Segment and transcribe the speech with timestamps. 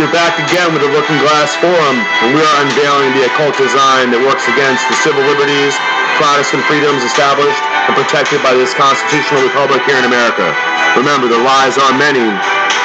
[0.00, 4.08] You're back again with the Looking Glass Forum, and we are unveiling the occult design
[4.16, 5.76] that works against the civil liberties,
[6.16, 10.56] Protestant freedoms established and protected by this constitutional republic here in America.
[10.96, 12.24] Remember, the lies are many,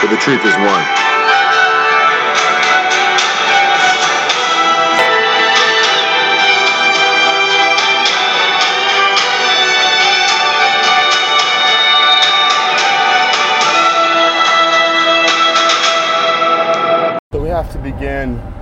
[0.03, 1.14] but the truth is one.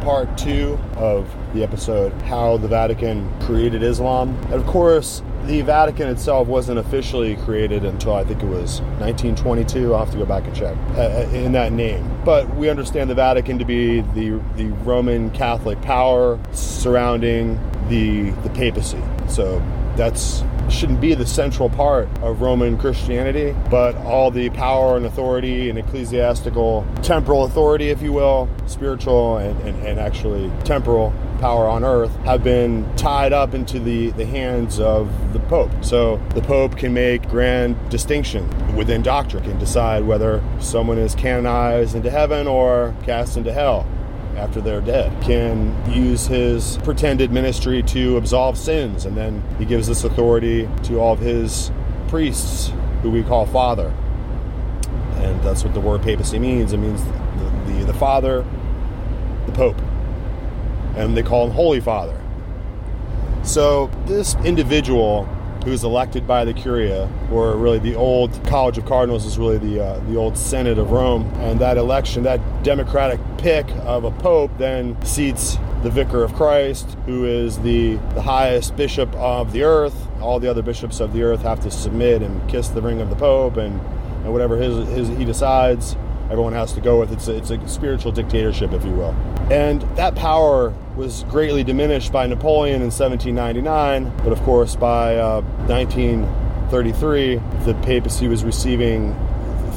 [0.01, 4.35] Part two of the episode how the Vatican created Islam.
[4.45, 9.93] And of course, the Vatican itself wasn't officially created until I think it was 1922.
[9.93, 12.09] I'll have to go back and check uh, uh, in that name.
[12.23, 17.59] But we understand the Vatican to be the, the Roman Catholic power surrounding
[17.89, 19.01] the, the papacy.
[19.27, 19.59] So
[19.95, 20.43] that's
[20.83, 25.79] shouldn't be the central part of Roman Christianity, but all the power and authority and
[25.79, 32.13] ecclesiastical, temporal authority, if you will, spiritual and, and, and actually temporal power on earth
[32.25, 35.71] have been tied up into the, the hands of the Pope.
[35.79, 41.95] So the Pope can make grand distinction within doctrine, can decide whether someone is canonized
[41.95, 43.87] into heaven or cast into hell
[44.37, 49.87] after they're dead, can use his pretended ministry to absolve sins, and then he gives
[49.87, 51.71] this authority to all of his
[52.07, 53.93] priests, who we call Father.
[55.15, 56.73] And that's what the word papacy means.
[56.73, 58.45] It means the, the, the Father,
[59.45, 59.79] the Pope.
[60.95, 62.19] And they call him Holy Father.
[63.43, 65.27] So this individual
[65.63, 69.83] who's elected by the Curia, or really the old College of Cardinals is really the
[69.83, 74.51] uh, the old Senate of Rome, and that election, that democratic pick of a pope,
[74.57, 80.07] then seats the Vicar of Christ, who is the the highest bishop of the earth.
[80.21, 83.09] All the other bishops of the earth have to submit and kiss the ring of
[83.09, 83.79] the pope, and
[84.23, 85.95] and whatever his, his he decides
[86.29, 87.11] everyone has to go with.
[87.11, 89.15] It's a, it's a spiritual dictatorship, if you will.
[89.51, 95.41] And that power was greatly diminished by Napoleon in 1799, but of course by uh,
[95.67, 99.15] 1933, the papacy was receiving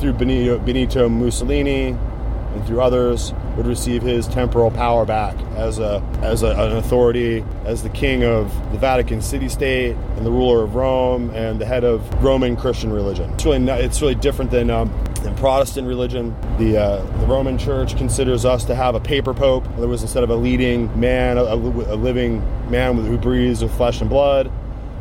[0.01, 6.03] through Benito, Benito Mussolini and through others would receive his temporal power back as a
[6.23, 10.63] as a, an authority, as the king of the Vatican city state and the ruler
[10.63, 13.31] of Rome and the head of Roman Christian religion.
[13.33, 16.37] It's really not, it's really different than um, than Protestant religion.
[16.59, 19.67] The uh, the Roman Church considers us to have a paper pope.
[19.71, 22.41] Other words, instead of a leading man, a, a living
[22.71, 24.53] man who breathes with flesh and blood,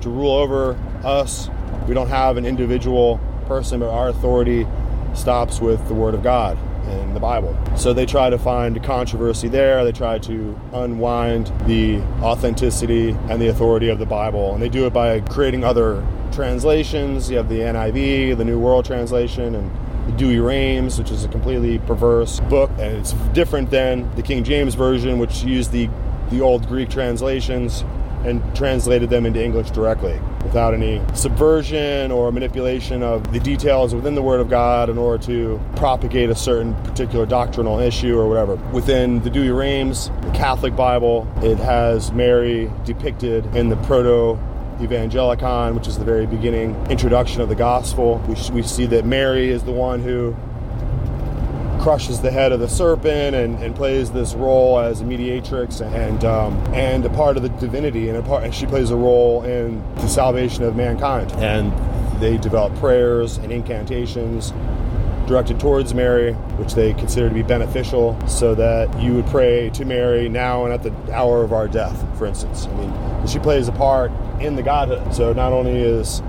[0.01, 1.49] to rule over us,
[1.87, 4.65] we don't have an individual person, but our authority
[5.13, 6.57] stops with the Word of God
[6.89, 7.57] in the Bible.
[7.75, 9.83] So they try to find controversy there.
[9.83, 14.53] They try to unwind the authenticity and the authority of the Bible.
[14.53, 17.29] And they do it by creating other translations.
[17.29, 19.71] You have the NIV, the New World Translation, and
[20.07, 22.69] the Douay-Rheims, which is a completely perverse book.
[22.71, 25.89] And it's different than the King James Version, which used the,
[26.29, 27.83] the old Greek translations
[28.25, 34.15] and translated them into English directly without any subversion or manipulation of the details within
[34.15, 38.55] the Word of God in order to propagate a certain particular doctrinal issue or whatever.
[38.71, 44.39] Within the Douay-Rheims, the Catholic Bible, it has Mary depicted in the Proto
[44.81, 48.21] Evangelicon, which is the very beginning introduction of the gospel.
[48.27, 50.35] We, we see that Mary is the one who
[51.85, 56.25] crushes the head of the serpent and, and plays this role as a mediatrix and
[56.25, 59.43] um, and a part of the divinity and, a part, and she plays a role
[59.43, 61.71] in the salvation of mankind and
[62.19, 64.51] they develop prayers and incantations
[65.27, 69.85] directed towards Mary, which they consider to be beneficial, so that you would pray to
[69.85, 72.65] Mary now and at the hour of our death, for instance.
[72.65, 75.13] I mean, she plays a part in the Godhood.
[75.13, 76.23] So not only is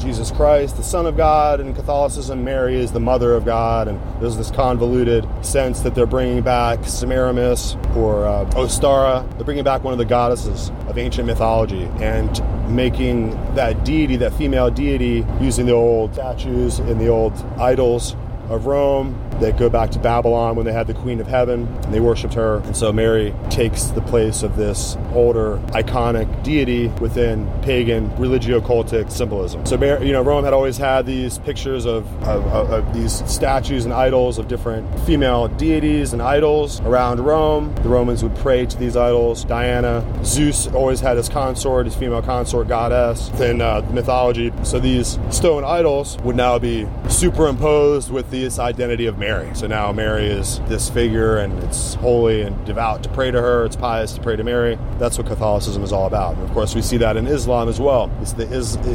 [0.00, 4.00] Jesus Christ, the Son of God, and Catholicism, Mary is the Mother of God, and
[4.20, 9.30] there's this convoluted sense that they're bringing back Semiramis or uh, Ostara.
[9.36, 12.42] They're bringing back one of the goddesses of ancient mythology and
[12.74, 18.16] making that deity, that female deity, using the old statues and the old idols
[18.48, 21.94] of Rome that go back to Babylon when they had the Queen of Heaven and
[21.94, 22.58] they worshipped her.
[22.58, 29.64] And so Mary takes the place of this older iconic deity within pagan religio-cultic symbolism.
[29.64, 33.24] So Mary, you know Rome had always had these pictures of, of, of, of these
[33.30, 37.74] statues and idols of different female deities and idols around Rome.
[37.76, 39.44] The Romans would pray to these idols.
[39.44, 43.30] Diana, Zeus always had his consort, his female consort goddess.
[43.34, 44.52] Then uh, mythology.
[44.64, 49.54] So these stone idols would now be superimposed with this identity of Mary Mary.
[49.54, 53.64] So now Mary is this figure, and it's holy and devout to pray to her.
[53.64, 54.76] It's pious to pray to Mary.
[54.98, 56.34] That's what Catholicism is all about.
[56.34, 58.10] And of course, we see that in Islam as well.
[58.20, 58.52] It's the,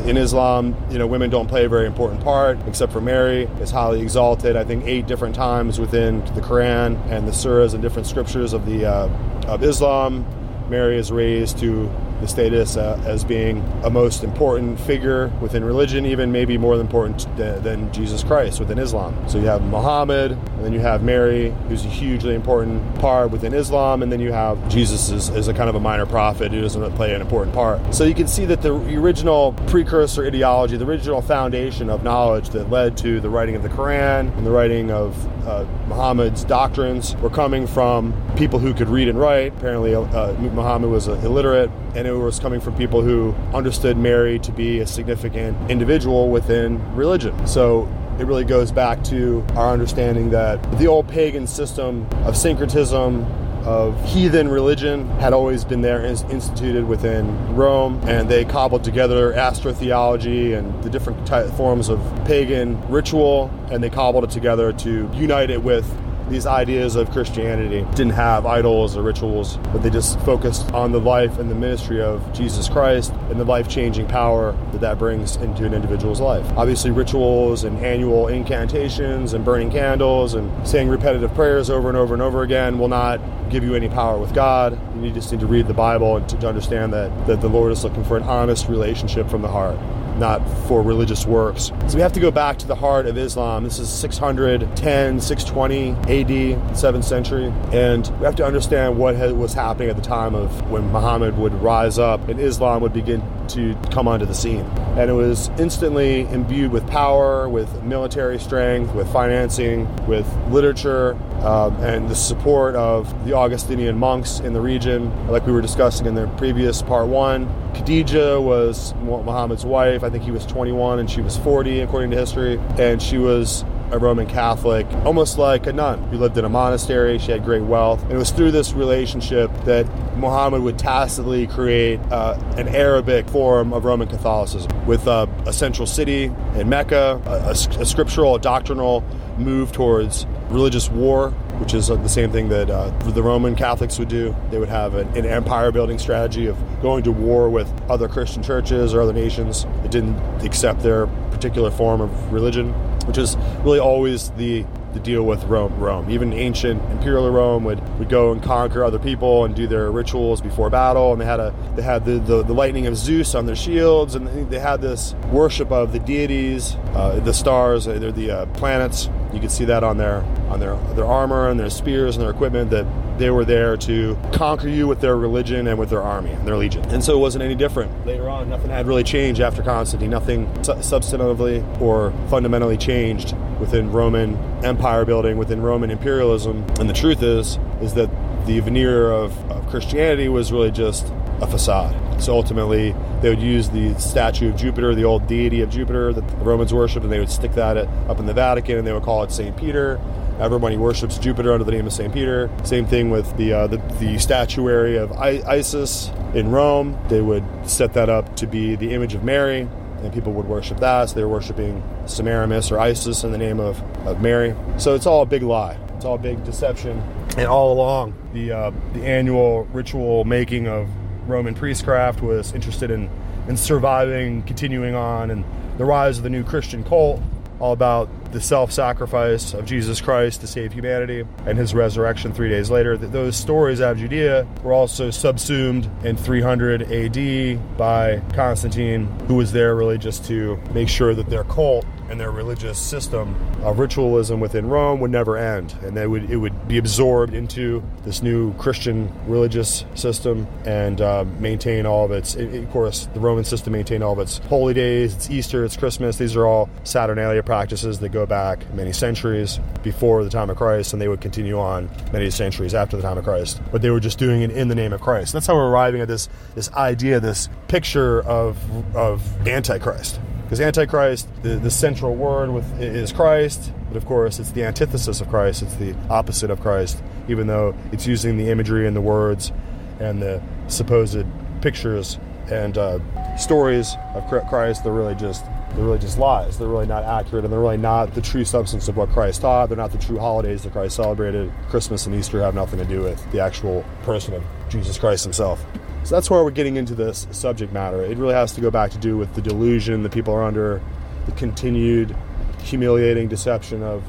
[0.09, 3.43] in Islam, you know, women don't play a very important part, except for Mary.
[3.61, 4.57] It's highly exalted.
[4.57, 8.65] I think eight different times within the Quran and the surahs and different scriptures of
[8.65, 9.07] the uh,
[9.47, 10.25] of Islam.
[10.69, 11.89] Mary is raised to
[12.21, 17.27] the status uh, as being a most important figure within religion, even maybe more important
[17.37, 19.27] than, than Jesus Christ within Islam.
[19.27, 23.53] So you have Muhammad, and then you have Mary, who's a hugely important part within
[23.53, 26.61] Islam, and then you have Jesus as, as a kind of a minor prophet who
[26.61, 27.93] doesn't play an important part.
[27.93, 32.69] So you can see that the original precursor ideology, the original foundation of knowledge that
[32.69, 35.15] led to the writing of the Quran and the writing of
[35.47, 39.53] uh, Muhammad's doctrines were coming from people who could read and write.
[39.57, 44.51] Apparently, uh, Muhammad was illiterate, and it was coming from people who understood Mary to
[44.51, 47.47] be a significant individual within religion.
[47.47, 47.87] So
[48.19, 53.25] it really goes back to our understanding that the old pagan system of syncretism,
[53.65, 59.33] of heathen religion had always been there and instituted within Rome, and they cobbled together
[59.33, 65.49] astrotheology and the different forms of pagan ritual, and they cobbled it together to unite
[65.49, 65.85] it with
[66.29, 70.99] these ideas of Christianity didn't have idols or rituals, but they just focused on the
[70.99, 75.35] life and the ministry of Jesus Christ and the life changing power that that brings
[75.37, 76.45] into an individual's life.
[76.57, 82.13] Obviously, rituals and annual incantations and burning candles and saying repetitive prayers over and over
[82.13, 83.19] and over again will not
[83.49, 84.79] give you any power with God.
[85.03, 87.83] You just need to read the Bible and to understand that, that the Lord is
[87.83, 89.77] looking for an honest relationship from the heart
[90.17, 91.71] not for religious works.
[91.87, 93.63] So we have to go back to the heart of Islam.
[93.63, 97.53] This is 610, 620 AD, 7th century.
[97.71, 101.53] And we have to understand what was happening at the time of when Muhammad would
[101.55, 104.65] rise up and Islam would begin to come onto the scene.
[104.97, 111.75] And it was instantly imbued with power, with military strength, with financing, with literature, um,
[111.83, 116.15] and the support of the Augustinian monks in the region, like we were discussing in
[116.15, 117.47] the previous part one.
[117.73, 120.03] Khadija was Muhammad's wife.
[120.05, 122.59] I think he was 21 and she was 40, according to history.
[122.77, 127.17] And she was a Roman Catholic, almost like a nun who lived in a monastery.
[127.17, 128.01] She had great wealth.
[128.03, 129.85] And it was through this relationship that
[130.17, 135.87] Muhammad would tacitly create uh, an Arabic form of Roman Catholicism with uh, a central
[135.87, 136.25] city
[136.55, 139.03] in Mecca, a, a scriptural, a doctrinal
[139.37, 143.97] move towards religious war, which is uh, the same thing that uh, the Roman Catholics
[143.99, 144.35] would do.
[144.51, 148.43] They would have an, an, empire building strategy of going to war with other Christian
[148.43, 152.73] churches or other nations that didn't accept their particular form of religion,
[153.07, 154.65] which is really always the
[154.95, 155.77] the deal with Rome.
[155.77, 159.91] Rome, even ancient imperial Rome, would, would go and conquer other people and do their
[159.91, 161.11] rituals before battle.
[161.11, 164.15] And they had a they had the, the, the lightning of Zeus on their shields,
[164.15, 169.09] and they had this worship of the deities, uh, the stars, they're the uh, planets.
[169.33, 170.21] You could see that on their
[170.55, 172.85] on their their armor and their spears and their equipment that
[173.19, 176.57] they were there to conquer you with their religion and with their army and their
[176.57, 176.83] legion.
[176.89, 178.05] And so it wasn't any different.
[178.05, 180.09] Later on, nothing had really changed after Constantine.
[180.09, 184.35] Nothing substantively or fundamentally changed within Roman
[184.65, 186.65] empire building, within Roman imperialism.
[186.79, 188.09] And the truth is, is that
[188.45, 191.11] the veneer of, of Christianity was really just
[191.41, 192.21] a facade.
[192.21, 196.27] So ultimately, they would use the statue of Jupiter, the old deity of Jupiter that
[196.27, 199.03] the Romans worshipped, and they would stick that up in the Vatican, and they would
[199.03, 199.99] call it Saint Peter.
[200.39, 202.49] Everybody worships Jupiter under the name of Saint Peter.
[202.65, 206.99] Same thing with the uh, the, the, statuary of I- Isis in Rome.
[207.07, 209.61] They would set that up to be the image of Mary,
[210.01, 211.09] and people would worship that.
[211.09, 214.53] So they were worshiping Semiramis or Isis in the name of, of Mary.
[214.77, 215.77] So it's all a big lie.
[215.95, 217.01] It's all a big deception.
[217.37, 220.89] And all along, the uh, the annual ritual making of
[221.29, 223.09] Roman priestcraft was interested in
[223.47, 225.45] in surviving, continuing on, and
[225.77, 227.21] the rise of the new Christian cult
[227.59, 232.49] all about the self sacrifice of Jesus Christ to save humanity and his resurrection three
[232.49, 232.97] days later.
[232.97, 239.53] Those stories out of Judea were also subsumed in 300 AD by Constantine, who was
[239.53, 244.39] there really just to make sure that their cult and their religious system of ritualism
[244.39, 248.53] within Rome would never end, and that would it would be absorbed into this new
[248.55, 252.35] Christian religious system and uh, maintain all of its.
[252.35, 256.17] Of course, the Roman system maintained all of its holy days, its Easter, its Christmas.
[256.17, 260.93] These are all Saturnalia practices that go back many centuries before the time of Christ,
[260.93, 263.61] and they would continue on many centuries after the time of Christ.
[263.71, 265.33] But they were just doing it in the name of Christ.
[265.33, 268.57] That's how we're arriving at this this idea, this picture of
[268.95, 270.19] of Antichrist.
[270.45, 275.19] Because Antichrist, the, the central word with is Christ, but of course it's the antithesis
[275.19, 275.63] of Christ.
[275.63, 279.51] It's the opposite of Christ, even though it's using the imagery and the words
[279.99, 281.25] and the supposed
[281.61, 282.19] pictures
[282.51, 282.99] and uh,
[283.37, 284.83] stories of Christ.
[284.83, 285.43] They're really just
[285.75, 286.59] They're really just lies.
[286.59, 289.67] They're really not accurate, and they're really not the true substance of what Christ taught.
[289.69, 291.51] They're not the true holidays that Christ celebrated.
[291.69, 295.65] Christmas and Easter have nothing to do with the actual person of Jesus Christ himself.
[296.05, 298.03] So that's where we're getting into this subject matter.
[298.03, 300.79] It really has to go back to do with the delusion that people are under,
[301.25, 302.15] the continued
[302.61, 304.03] humiliating deception of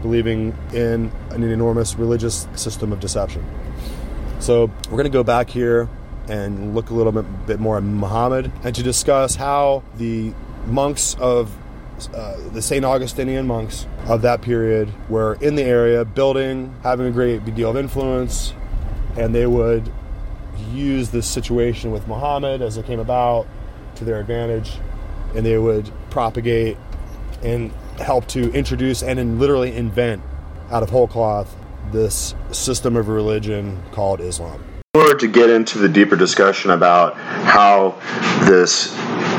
[0.00, 3.44] believing in an enormous religious system of deception.
[4.38, 5.88] So we're going to go back here
[6.28, 10.32] and look a little bit, bit more at Muhammad and to discuss how the
[10.66, 11.52] monks of
[12.14, 12.84] uh, the St.
[12.84, 17.76] Augustinian monks of that period were in the area building, having a great deal of
[17.76, 18.54] influence,
[19.16, 19.92] and they would
[20.72, 23.46] use this situation with Muhammad as it came about
[23.96, 24.78] to their advantage,
[25.34, 26.76] and they would propagate
[27.42, 30.22] and help to introduce and in literally invent
[30.70, 31.56] out of whole cloth
[31.92, 34.62] this system of religion called Islam.
[34.94, 37.96] In order to get into the deeper discussion about how
[38.44, 38.92] this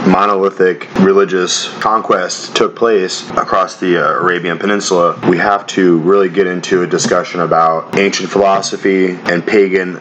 [0.08, 6.48] monolithic religious conquest took place across the uh, Arabian Peninsula, we have to really get
[6.48, 9.98] into a discussion about ancient philosophy and pagan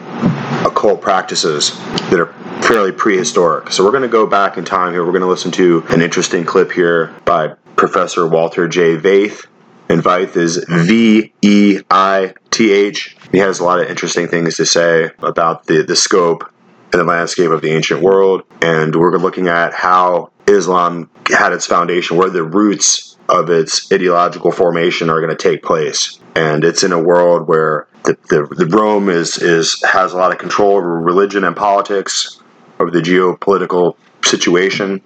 [0.65, 1.77] occult practices
[2.09, 3.71] that are fairly prehistoric.
[3.71, 5.03] So we're going to go back in time here.
[5.03, 8.97] We're going to listen to an interesting clip here by Professor Walter J.
[8.97, 9.47] Veith.
[9.89, 13.17] And Veith is V E I T H.
[13.33, 16.49] He has a lot of interesting things to say about the, the scope
[16.93, 18.43] and the landscape of the ancient world.
[18.61, 24.51] And we're looking at how Islam had its foundation, where the roots of its ideological
[24.53, 26.20] formation are going to take place.
[26.35, 30.31] And it's in a world where the, the, the Rome is, is has a lot
[30.31, 32.39] of control over religion and politics,
[32.79, 35.01] over the geopolitical situation.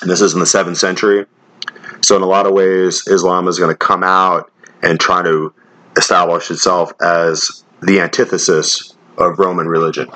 [0.00, 1.26] And this is in the seventh century.
[2.00, 5.52] So, in a lot of ways, Islam is going to come out and try to
[5.96, 10.08] establish itself as the antithesis of Roman religion.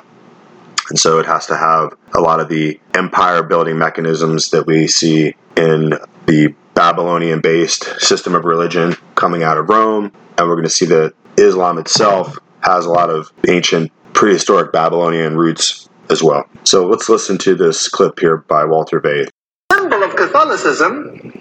[0.89, 4.87] And so it has to have a lot of the empire building mechanisms that we
[4.87, 5.93] see in
[6.25, 10.11] the Babylonian based system of religion coming out of Rome.
[10.37, 15.37] And we're going to see that Islam itself has a lot of ancient prehistoric Babylonian
[15.37, 16.45] roots as well.
[16.63, 19.29] So let's listen to this clip here by Walter Veith.
[19.71, 21.31] Symbol of Catholicism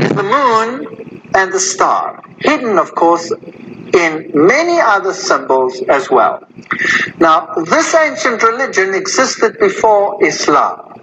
[0.00, 6.46] is the moon and the star, hidden, of course, in many other symbols as well.
[7.18, 11.00] Now, this ancient religion existed before Islam.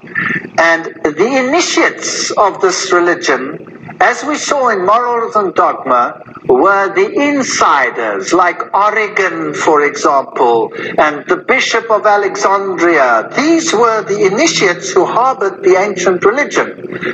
[0.57, 7.11] And the initiates of this religion, as we saw in Morals and Dogma, were the
[7.11, 13.29] insiders, like Origen, for example, and the Bishop of Alexandria.
[13.35, 16.67] These were the initiates who harbored the ancient religion.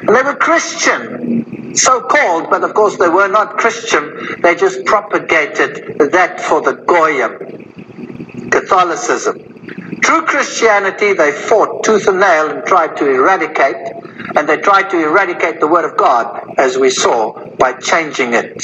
[0.08, 4.38] And they were Christian, so called, but of course they were not Christian.
[4.42, 9.56] They just propagated that for the Goyim, Catholicism.
[10.05, 13.75] True Christianity, they fought tooth and nail and tried to eradicate,
[14.35, 18.63] and they tried to eradicate the Word of God, as we saw, by changing it.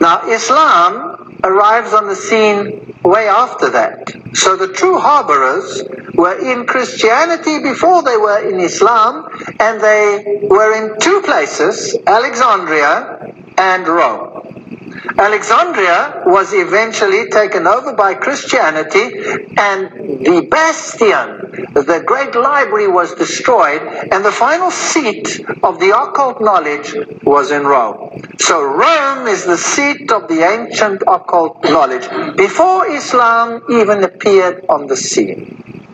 [0.00, 4.12] Now, Islam arrives on the scene way after that.
[4.34, 5.82] So the true harborers
[6.14, 9.26] were in Christianity before they were in Islam,
[9.58, 14.79] and they were in two places Alexandria and Rome.
[15.18, 19.18] Alexandria was eventually taken over by Christianity,
[19.56, 26.40] and the bastion, the great library, was destroyed, and the final seat of the occult
[26.40, 28.22] knowledge was in Rome.
[28.38, 34.86] So Rome is the seat of the ancient occult knowledge before Islam even appeared on
[34.86, 35.86] the scene.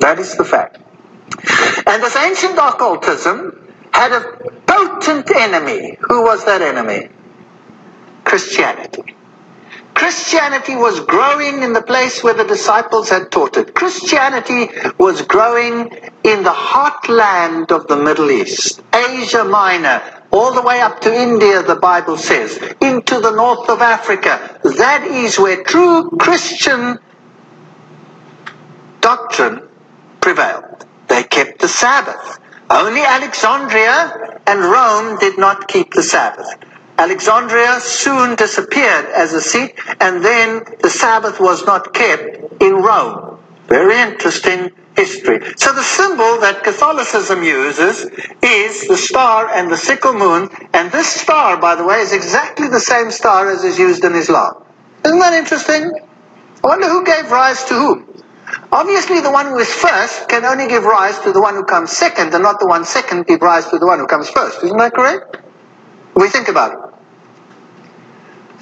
[0.00, 0.78] That is the fact.
[1.86, 4.20] And this ancient occultism had a
[4.66, 5.96] potent enemy.
[6.08, 7.08] Who was that enemy?
[8.30, 9.16] Christianity.
[9.94, 13.74] Christianity was growing in the place where the disciples had taught it.
[13.74, 14.68] Christianity
[14.98, 15.90] was growing
[16.22, 21.64] in the heartland of the Middle East, Asia Minor, all the way up to India,
[21.64, 24.60] the Bible says, into the north of Africa.
[24.62, 27.00] That is where true Christian
[29.00, 29.68] doctrine
[30.20, 30.86] prevailed.
[31.08, 32.38] They kept the Sabbath.
[32.70, 36.69] Only Alexandria and Rome did not keep the Sabbath.
[37.00, 43.38] Alexandria soon disappeared as a seat, and then the Sabbath was not kept in Rome.
[43.68, 45.40] Very interesting history.
[45.56, 48.04] So the symbol that Catholicism uses
[48.42, 52.68] is the star and the sickle moon, and this star, by the way, is exactly
[52.68, 54.62] the same star as is used in Islam.
[55.02, 55.90] Isn't that interesting?
[56.62, 58.22] I wonder who gave rise to whom.
[58.72, 61.92] Obviously, the one who is first can only give rise to the one who comes
[61.92, 64.62] second, and not the one second give rise to the one who comes first.
[64.62, 65.38] Isn't that correct?
[66.14, 66.89] We think about it.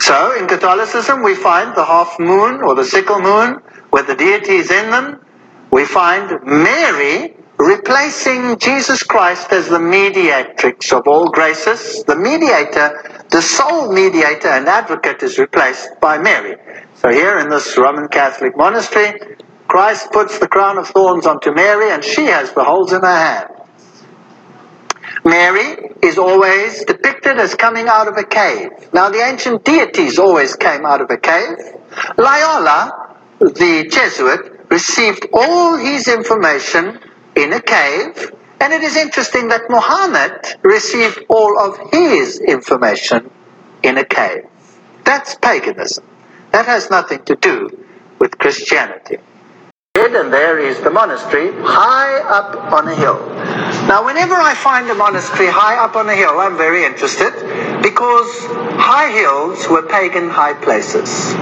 [0.00, 3.56] So in Catholicism, we find the half moon or the sickle moon
[3.92, 5.20] with the deities in them.
[5.72, 12.04] We find Mary replacing Jesus Christ as the mediatrix of all graces.
[12.04, 16.56] The mediator, the sole mediator and advocate is replaced by Mary.
[16.94, 19.20] So here in this Roman Catholic monastery,
[19.68, 23.06] Christ puts the crown of thorns onto Mary and she has the holes in her
[23.06, 23.48] hand.
[25.24, 28.70] Mary is always depicted as coming out of a cave.
[28.92, 31.56] Now, the ancient deities always came out of a cave.
[32.16, 37.00] Loyola, the Jesuit, received all his information
[37.36, 43.30] in a cave, and it is interesting that Muhammad received all of his information
[43.82, 44.44] in a cave.
[45.04, 46.04] That's paganism.
[46.52, 47.86] That has nothing to do
[48.18, 49.18] with Christianity
[50.14, 53.18] and there is the monastery high up on a hill.
[53.88, 57.32] Now, whenever I find a monastery high up on a hill, I'm very interested
[57.80, 58.28] because
[58.76, 61.32] high hills were pagan high places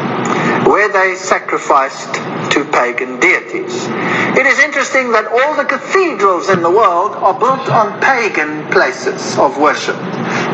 [0.62, 2.14] where they sacrificed
[2.54, 3.90] to pagan deities.
[4.38, 9.36] It is interesting that all the cathedrals in the world are built on pagan places
[9.38, 9.96] of worship.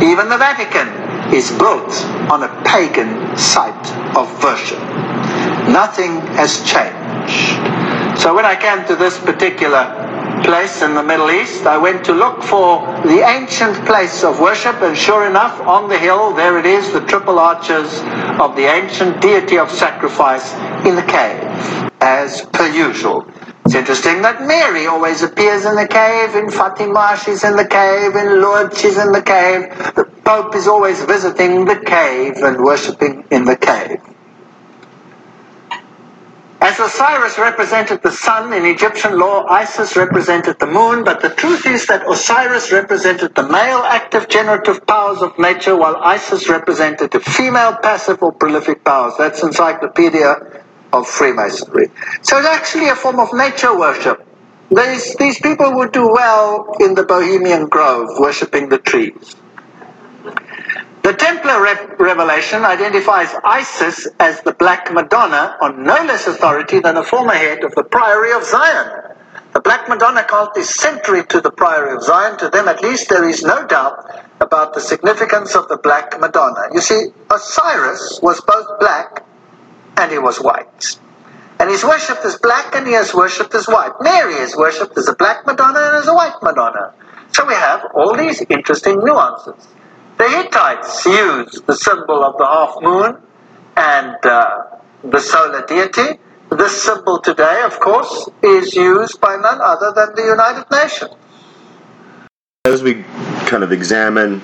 [0.01, 0.89] Even the Vatican
[1.35, 1.93] is built
[2.33, 4.81] on a pagan site of worship.
[5.69, 7.53] Nothing has changed.
[8.19, 10.03] So when I came to this particular
[10.53, 14.83] place in the Middle East, I went to look for the ancient place of worship,
[14.83, 17.89] and sure enough, on the hill, there it is, the triple arches
[18.39, 20.53] of the ancient deity of sacrifice
[20.85, 21.41] in the cave,
[22.03, 23.25] as per usual.
[23.65, 28.15] It's interesting that Mary always appears in the cave, in Fatima she's in the cave,
[28.15, 29.71] in Lourdes she's in the cave.
[29.95, 34.12] The Pope is always visiting the cave and worshipping in the cave.
[36.63, 41.67] As Osiris represented the sun in Egyptian law, Isis represented the moon, but the truth
[41.67, 47.19] is that Osiris represented the male active generative powers of nature, while Isis represented the
[47.19, 49.15] female passive or prolific powers.
[49.19, 50.37] That's Encyclopedia
[50.93, 51.89] of Freemasonry.
[52.23, 54.25] So it's actually a form of nature worship.
[54.71, 59.35] These, these people would do well in the Bohemian Grove, worshipping the trees.
[61.03, 66.97] The Templar re- revelation identifies Isis as the Black Madonna on no less authority than
[66.97, 69.13] a former head of the Priory of Zion.
[69.53, 72.39] The Black Madonna cult is century to the Priory of Zion.
[72.39, 73.99] To them, at least, there is no doubt
[74.41, 76.69] about the significance of the Black Madonna.
[76.73, 79.25] You see, Osiris was both black
[79.97, 80.99] and he was white.
[81.59, 83.93] And he's worshipped as black and he is worshipped as white.
[84.01, 86.95] Mary is worshipped as a black Madonna and as a white Madonna.
[87.33, 89.67] So we have all these interesting nuances.
[90.23, 93.21] The Hittites used the symbol of the half moon
[93.77, 96.21] and uh, the solar deity.
[96.49, 101.11] This symbol today, of course, is used by none other than the United Nations.
[102.67, 103.03] As we
[103.51, 104.39] kind of examine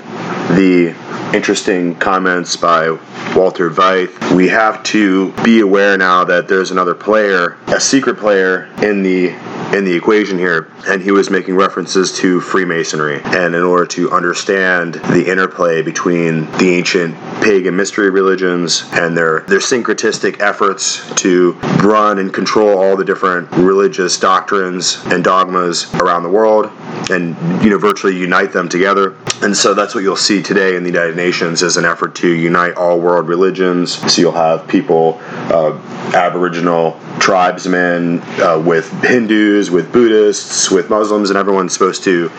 [0.59, 0.97] the
[1.35, 2.91] interesting comments by
[3.35, 8.64] Walter Veith, we have to be aware now that there's another player, a secret player
[8.83, 9.29] in the
[9.77, 13.21] in the equation here, and he was making references to Freemasonry.
[13.23, 19.41] And in order to understand the interplay between the ancient pagan mystery religions and their,
[19.41, 26.23] their syncretistic efforts to run and control all the different religious doctrines and dogmas around
[26.23, 26.71] the world
[27.11, 30.83] and you know virtually unite them together and so that's what you'll see today in
[30.83, 33.92] the united nations is an effort to unite all world religions.
[34.12, 35.78] So you'll have people uh,
[36.14, 42.31] aboriginal tribesmen uh, with hindus with buddhists with muslims and everyone's supposed to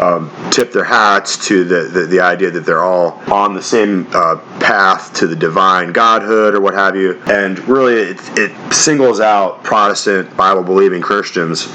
[0.00, 4.06] um, tip their hats to the, the, the, idea that they're all on the same
[4.12, 7.20] uh, path to the divine godhood or what have you.
[7.26, 11.68] And really it, it singles out protestant bible believing christians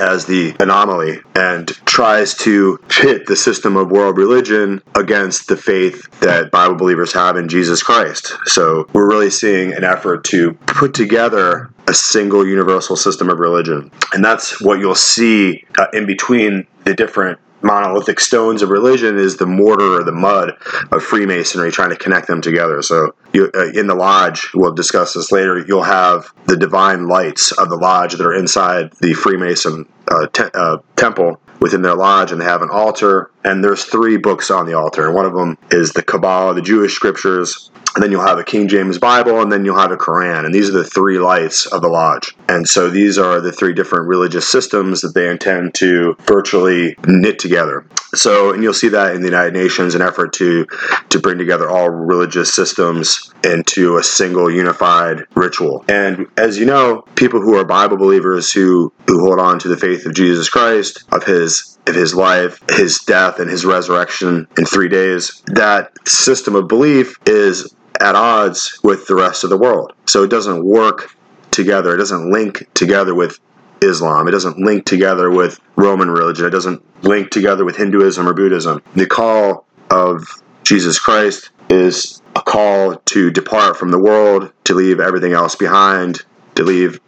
[0.00, 6.08] as the anomaly and tries to pit the system of world religion against the faith
[6.20, 8.34] that Bible believers have in Jesus Christ.
[8.46, 13.90] So we're really seeing an effort to put together a single universal system of religion.
[14.12, 19.36] And that's what you'll see uh, in between the different monolithic stones of religion is
[19.36, 20.56] the mortar or the mud
[20.92, 22.82] of Freemasonry, trying to connect them together.
[22.82, 25.58] So, you, uh, in the lodge, we'll discuss this later.
[25.66, 30.50] You'll have the divine lights of the lodge that are inside the Freemason uh, te-
[30.54, 33.30] uh, temple within their lodge, and they have an altar.
[33.44, 36.62] And there's three books on the altar, and one of them is the Kabbalah, the
[36.62, 39.96] Jewish scriptures, and then you'll have a King James Bible, and then you'll have a
[39.96, 40.44] Quran.
[40.44, 42.32] And these are the three lights of the lodge.
[42.48, 47.40] And so these are the three different religious systems that they intend to virtually knit
[47.40, 47.84] together.
[48.14, 50.66] So, and you'll see that in the United Nations, an effort to
[51.08, 55.84] to bring together all religious systems into a single unified ritual.
[55.88, 59.76] And as you know, people who are Bible believers who who hold on to the
[59.76, 64.66] faith of Jesus Christ, of his of his life, his death, and his resurrection in
[64.66, 69.92] three days, that system of belief is at odds with the rest of the world.
[70.06, 71.16] So it doesn't work
[71.50, 71.94] together.
[71.94, 73.38] It doesn't link together with
[73.80, 74.28] Islam.
[74.28, 76.46] It doesn't link together with Roman religion.
[76.46, 78.82] It doesn't link together with Hinduism or Buddhism.
[78.94, 80.26] The call of
[80.62, 86.22] Jesus Christ is a call to depart from the world, to leave everything else behind,
[86.54, 87.00] to leave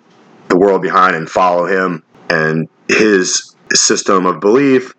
[0.49, 2.03] the world behind and follow him.
[2.29, 4.95] And his system of belief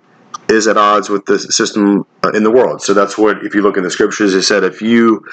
[0.49, 2.81] is at odds with the system uh, in the world.
[2.81, 5.25] So that's what, if you look in the scriptures, it said if you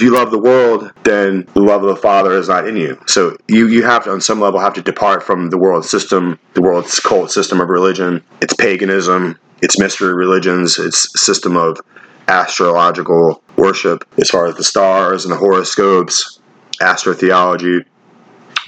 [0.00, 2.98] if you love the world, then the love of the Father is not in you.
[3.06, 6.38] So you you have to, on some level, have to depart from the world system,
[6.54, 11.82] the world's cult system of religion, its paganism, its mystery religions, its system of
[12.28, 16.40] astrological worship, as far as the stars and the horoscopes,
[16.80, 17.84] astrotheology,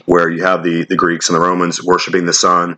[0.05, 2.77] where you have the, the Greeks and the Romans worshiping the sun.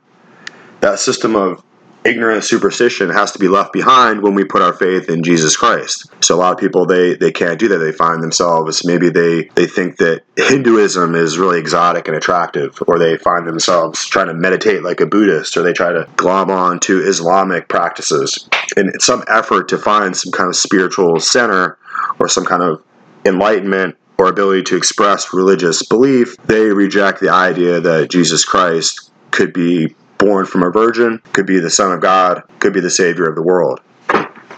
[0.78, 1.64] That system of
[2.04, 6.10] ignorant superstition has to be left behind when we put our faith in Jesus Christ.
[6.22, 7.78] So a lot of people they they can't do that.
[7.78, 12.98] They find themselves maybe they they think that Hinduism is really exotic and attractive, or
[12.98, 16.80] they find themselves trying to meditate like a Buddhist, or they try to glom on
[16.80, 21.78] to Islamic practices in some effort to find some kind of spiritual center
[22.18, 22.82] or some kind of
[23.24, 29.52] enlightenment or ability to express religious belief, they reject the idea that Jesus Christ could
[29.52, 33.28] be born from a virgin, could be the Son of God, could be the Savior
[33.28, 33.80] of the world.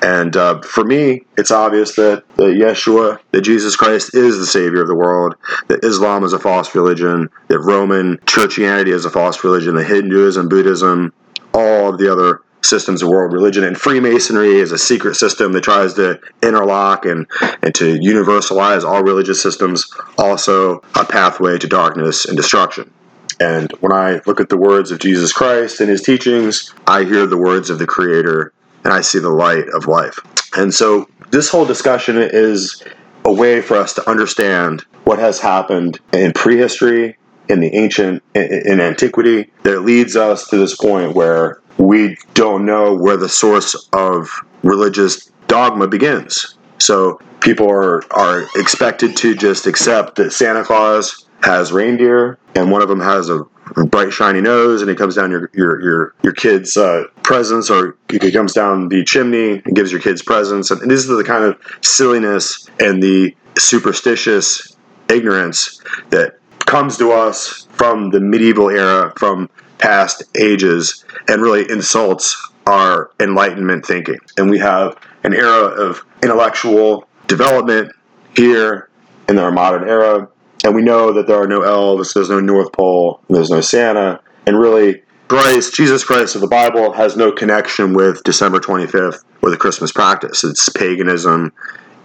[0.03, 4.83] And uh, for me, it's obvious that, that Yeshua, that Jesus Christ is the Savior
[4.83, 5.35] of the world,
[5.69, 10.49] that Islam is a false religion, that Roman churchianity is a false religion, that Hinduism,
[10.49, 11.13] Buddhism,
[11.53, 15.65] all of the other systems of world religion, and Freemasonry is a secret system that
[15.65, 17.27] tries to interlock and,
[17.63, 22.93] and to universalize all religious systems, also a pathway to darkness and destruction.
[23.41, 27.27] And when I look at the words of Jesus Christ and his teachings, I hear
[27.27, 28.53] the words of the Creator
[28.85, 30.19] and I see the light of life.
[30.57, 32.83] And so this whole discussion is
[33.25, 37.17] a way for us to understand what has happened in prehistory,
[37.49, 42.95] in the ancient, in antiquity, that leads us to this point where we don't know
[42.95, 44.31] where the source of
[44.63, 46.57] religious dogma begins.
[46.79, 52.83] So people are, are expected to just accept that Santa Claus has reindeer, and one
[52.83, 53.45] of them has a
[53.87, 57.97] bright shiny nose, and he comes down your your your your kid's uh, presents, or
[58.11, 61.45] he comes down the chimney and gives your kids presents, and this is the kind
[61.45, 64.77] of silliness and the superstitious
[65.09, 72.51] ignorance that comes to us from the medieval era, from past ages, and really insults
[72.67, 74.19] our enlightenment thinking.
[74.37, 77.93] And we have an era of intellectual development
[78.37, 78.89] here
[79.29, 80.29] in our modern era
[80.67, 84.21] and we know that there are no elves, there's no North Pole, there's no Santa,
[84.49, 89.51] and really, Christ, Jesus Christ of the Bible, has no connection with December 25th or
[89.51, 90.43] the Christmas practice.
[90.43, 91.53] It's paganism,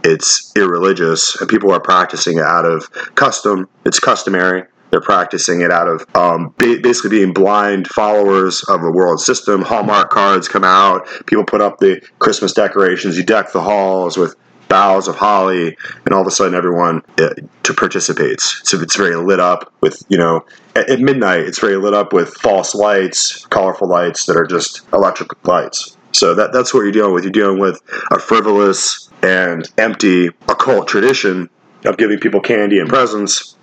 [0.04, 3.68] it's irreligious, and people are practicing it out of custom.
[3.84, 4.66] It's customary.
[4.92, 9.62] They're practicing it out of um, basically being blind followers of a world system.
[9.62, 11.08] Hallmark cards come out.
[11.26, 13.18] People put up the Christmas decorations.
[13.18, 14.36] You deck the halls with
[14.72, 18.62] boughs of holly, and all of a sudden everyone uh, to participates.
[18.64, 21.42] So it's very lit up with you know at, midnight.
[21.42, 25.98] It's very lit up with false lights, colorful lights that are just electric lights.
[26.14, 27.26] So that that's what you're dealing with.
[27.26, 27.82] You're dealing with
[28.12, 31.50] a frivolous and empty occult tradition
[31.84, 33.58] of giving people candy and presents,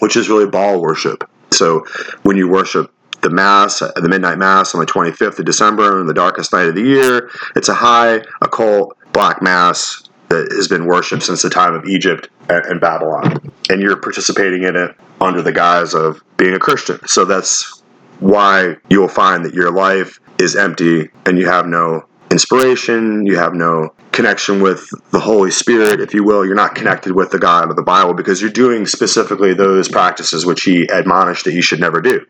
[0.00, 1.28] which is really Baal worship.
[1.50, 1.84] So
[2.22, 6.14] when you worship the mass, the midnight mass on the 25th of December, on the
[6.14, 11.22] darkest night of the year, it's a high occult black mass that has been worshipped
[11.22, 13.52] since the time of Egypt and Babylon.
[13.70, 17.06] And you're participating in it under the guise of being a Christian.
[17.06, 17.82] So that's
[18.20, 23.54] why you'll find that your life is empty and you have no inspiration, you have
[23.54, 26.44] no connection with the Holy Spirit, if you will.
[26.44, 30.44] You're not connected with the God of the Bible because you're doing specifically those practices
[30.44, 32.26] which He admonished that you should never do.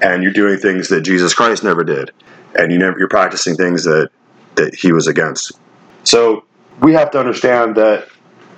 [0.00, 2.12] And you're doing things that Jesus Christ never did.
[2.54, 4.10] And you never, you're practicing things that,
[4.54, 5.52] that He was against.
[6.04, 6.44] So
[6.80, 8.08] we have to understand that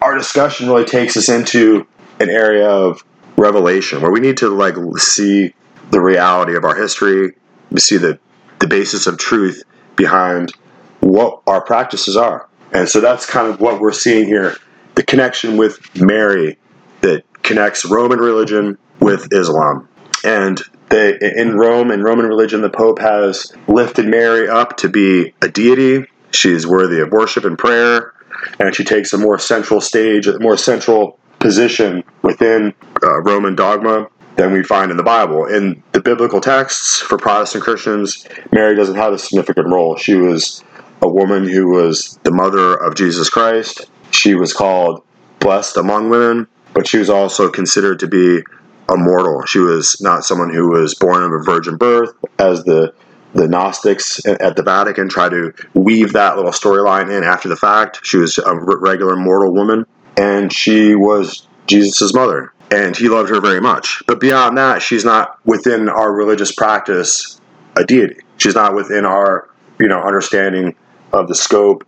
[0.02, 1.86] our discussion really takes us into
[2.18, 3.04] an area of
[3.36, 5.54] revelation where we need to like see
[5.90, 7.34] the reality of our history,
[7.70, 8.18] we see the
[8.58, 9.64] the basis of truth
[9.96, 10.52] behind
[11.00, 12.46] what our practices are.
[12.72, 14.56] And so that's kind of what we're seeing here
[14.94, 16.58] the connection with Mary
[17.00, 19.88] that connects Roman religion with Islam.
[20.24, 25.32] And they, in Rome, in Roman religion, the Pope has lifted Mary up to be
[25.40, 28.12] a deity she is worthy of worship and prayer,
[28.58, 34.08] and she takes a more central stage, a more central position within uh, Roman dogma
[34.36, 35.46] than we find in the Bible.
[35.46, 39.96] In the biblical texts for Protestant Christians, Mary doesn't have a significant role.
[39.96, 40.62] She was
[41.02, 43.90] a woman who was the mother of Jesus Christ.
[44.10, 45.02] She was called
[45.40, 48.42] blessed among women, but she was also considered to be
[48.88, 49.44] a mortal.
[49.46, 52.92] She was not someone who was born of a virgin birth, as the
[53.34, 58.00] the Gnostics at the Vatican try to weave that little storyline in after the fact.
[58.02, 63.40] She was a regular mortal woman, and she was Jesus' mother, and he loved her
[63.40, 64.02] very much.
[64.06, 67.40] But beyond that, she's not within our religious practice
[67.76, 68.20] a deity.
[68.36, 70.74] She's not within our you know understanding
[71.12, 71.86] of the scope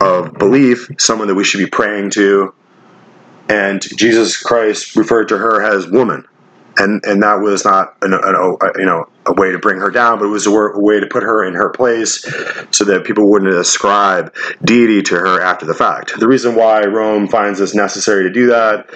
[0.00, 2.52] of belief, someone that we should be praying to.
[3.48, 6.26] And Jesus Christ referred to her as woman
[6.78, 10.18] and and that was not an, an, you know a way to bring her down,
[10.18, 12.24] but it was a, way to put her in her place,
[12.70, 16.18] so that people wouldn't ascribe deity to her after the fact.
[16.18, 18.90] The reason why Rome finds this necessary to do that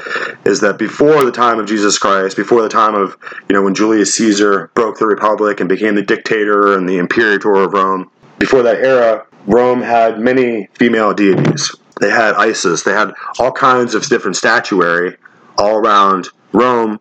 [0.45, 3.17] is that before the time of Jesus Christ, before the time of
[3.49, 7.55] you know when Julius Caesar broke the republic and became the dictator and the imperator
[7.55, 11.75] of Rome, before that era, Rome had many female deities.
[12.01, 12.83] They had Isis.
[12.83, 15.17] They had all kinds of different statuary
[15.57, 17.01] all around Rome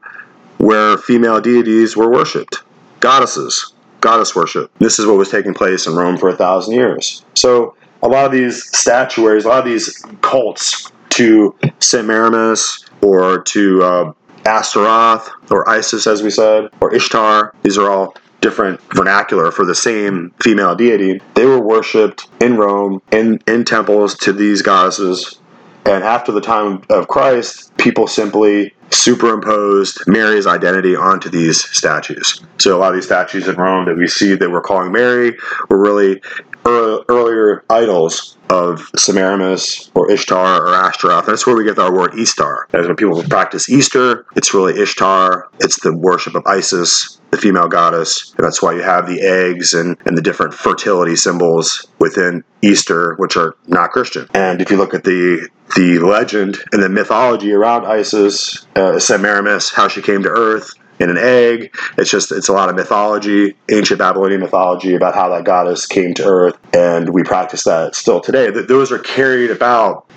[0.58, 2.64] where female deities were worshipped,
[3.06, 4.72] goddesses, goddess worship.
[4.80, 7.24] This is what was taking place in Rome for a thousand years.
[7.36, 11.84] So a lot of these statuaries, a lot of these cults to St.
[11.84, 14.13] Semiramis or to uh,
[14.46, 19.76] Astaroth or Isis, as we said, or Ishtar, these are all different vernacular for the
[19.76, 21.22] same female deity.
[21.36, 25.39] They were worshipped in Rome in, in temples to these goddesses.
[25.86, 32.41] And after the time of Christ, people simply superimposed Mary's identity onto these statues.
[32.58, 35.38] So a lot of these statues in Rome that we see that we're calling Mary
[35.69, 36.21] were really
[36.65, 41.25] earlier idols of Semiramis or Ishtar or Ashtaroth.
[41.25, 42.67] That's where we get our word Easter.
[42.73, 45.49] As when people practice Easter, it's really Ishtar.
[45.60, 48.34] It's the worship of Isis, the female goddess.
[48.38, 53.15] And that's why you have the eggs and, and the different fertility symbols within Easter,
[53.15, 54.28] which are not Christian.
[54.34, 59.73] And if you look at the the legend and the mythology around Isis, uh, Semiramis,
[59.73, 61.75] how she came to Earth, in an egg.
[61.97, 66.13] It's just it's a lot of mythology, ancient Babylonian mythology about how that goddess came
[66.15, 68.49] to Earth, and we practice that still today.
[68.49, 70.10] Those are carried about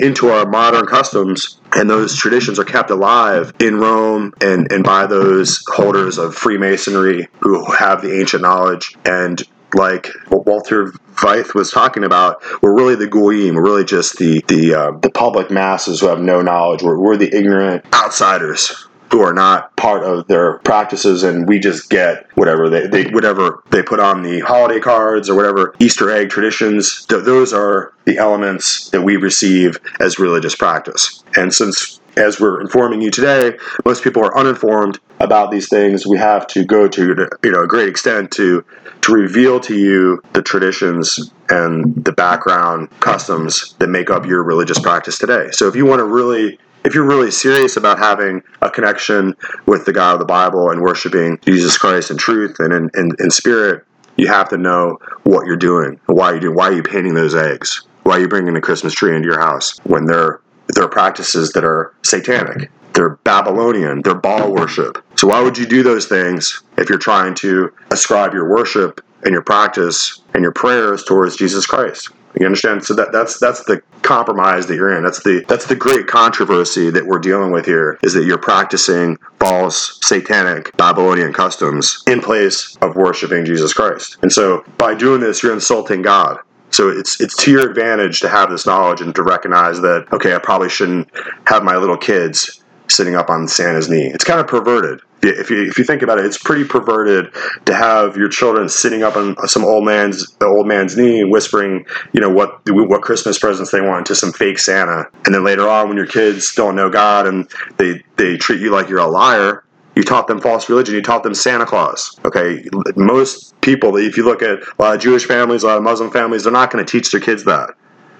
[0.00, 5.06] into our modern customs, and those traditions are kept alive in Rome and and by
[5.06, 9.42] those holders of Freemasonry who have the ancient knowledge and
[9.74, 13.54] like what Walter Veith was talking about, we're really the goyim.
[13.54, 16.82] We're really just the the uh, the public masses who have no knowledge.
[16.82, 21.88] We're, we're the ignorant outsiders who are not part of their practices and we just
[21.90, 26.30] get whatever they, they whatever they put on the holiday cards or whatever easter egg
[26.30, 27.06] traditions.
[27.06, 31.22] Th- those are the elements that we receive as religious practice.
[31.36, 36.18] And since as we're informing you today most people are uninformed about these things we
[36.18, 38.64] have to go to you know a great extent to
[39.00, 44.78] to reveal to you the traditions and the background customs that make up your religious
[44.78, 45.48] practice today.
[45.52, 49.34] So if you want to really if you're really serious about having a connection
[49.66, 53.10] with the God of the Bible and worshiping Jesus Christ in truth and in, in,
[53.18, 53.84] in spirit,
[54.16, 57.82] you have to know what you're doing, why you why are you painting those eggs,
[58.02, 60.40] why are you bringing a Christmas tree into your house when there
[60.78, 65.04] are practices that are satanic, they're Babylonian, they're Baal worship.
[65.16, 69.32] So why would you do those things if you're trying to ascribe your worship and
[69.32, 72.10] your practice and your prayers towards Jesus Christ?
[72.38, 72.84] You understand?
[72.84, 75.02] So that that's that's the compromise that you're in.
[75.02, 79.18] That's the that's the great controversy that we're dealing with here is that you're practicing
[79.40, 84.18] false satanic Babylonian customs in place of worshiping Jesus Christ.
[84.22, 86.38] And so by doing this you're insulting God.
[86.70, 90.34] So it's it's to your advantage to have this knowledge and to recognize that okay,
[90.34, 91.10] I probably shouldn't
[91.46, 94.06] have my little kids sitting up on Santa's knee.
[94.06, 95.00] It's kind of perverted.
[95.20, 97.32] If you, if you think about it, it's pretty perverted
[97.66, 102.20] to have your children sitting up on some old man's old man's knee, whispering, you
[102.20, 105.88] know, what what Christmas presents they want to some fake Santa, and then later on,
[105.88, 109.64] when your kids don't know God and they they treat you like you're a liar,
[109.96, 110.94] you taught them false religion.
[110.94, 112.16] You taught them Santa Claus.
[112.24, 115.82] Okay, most people, if you look at a lot of Jewish families, a lot of
[115.82, 117.70] Muslim families, they're not going to teach their kids that.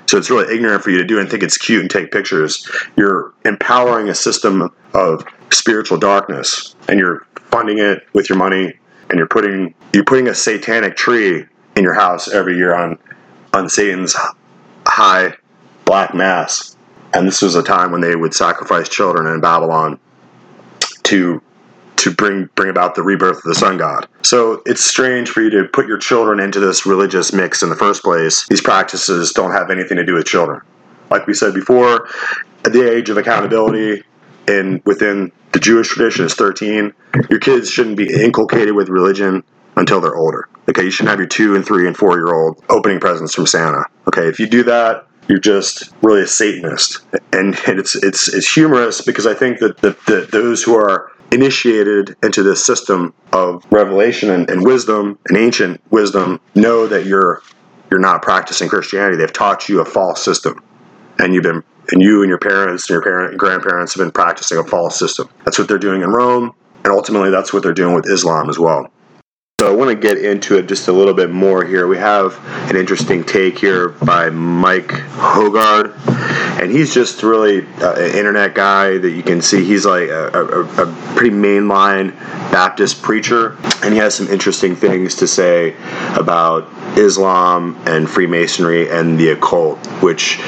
[0.07, 2.67] So it's really ignorant for you to do and think it's cute and take pictures.
[2.97, 8.75] You're empowering a system of spiritual darkness and you're funding it with your money
[9.11, 11.45] and you're putting you're putting a satanic tree
[11.77, 12.99] in your house every year on
[13.53, 14.15] on Satan's
[14.87, 15.35] high
[15.85, 16.77] black mass.
[17.15, 19.99] And this was a time when they would sacrifice children in Babylon
[21.05, 21.43] to
[21.97, 24.07] to bring bring about the rebirth of the sun god.
[24.23, 27.77] So it's strange for you to put your children into this religious mix in the
[27.77, 28.47] first place.
[28.49, 30.61] These practices don't have anything to do with children.
[31.11, 32.09] Like we said before,
[32.65, 34.05] at the age of accountability
[34.49, 36.93] and within the Jewish tradition is 13,
[37.31, 39.45] your kids shouldn't be inculcated with religion
[39.77, 40.49] until they're older.
[40.69, 43.47] Okay, you shouldn't have your two and three and four year old opening presents from
[43.47, 43.85] Santa.
[44.09, 47.01] Okay, if you do that, you're just really a Satanist.
[47.33, 52.17] And, it's it's it's humorous because I think that the, the, those who are initiated
[52.23, 57.43] into this system of revelation and, and wisdom and ancient wisdom know that you're
[57.91, 59.17] you're not practicing Christianity.
[59.17, 60.63] They've taught you a false system,
[61.19, 64.13] and you've been and you and your parents and your parent and grandparents have been
[64.13, 65.29] practicing a false system.
[65.45, 66.53] That's what they're doing in Rome,
[66.85, 68.91] and ultimately that's what they're doing with Islam as well.
[69.61, 71.89] So I want to get into it just a little bit more here.
[71.89, 72.39] We have
[72.71, 75.97] an interesting take here by Mike Hoggard,
[76.63, 79.65] and he's just really uh, an internet guy that you can see.
[79.65, 82.17] He's like a, a, a, pretty mainline
[82.53, 85.75] Baptist preacher, and he has some interesting things to say
[86.15, 90.39] about Islam and Freemasonry and the occult, which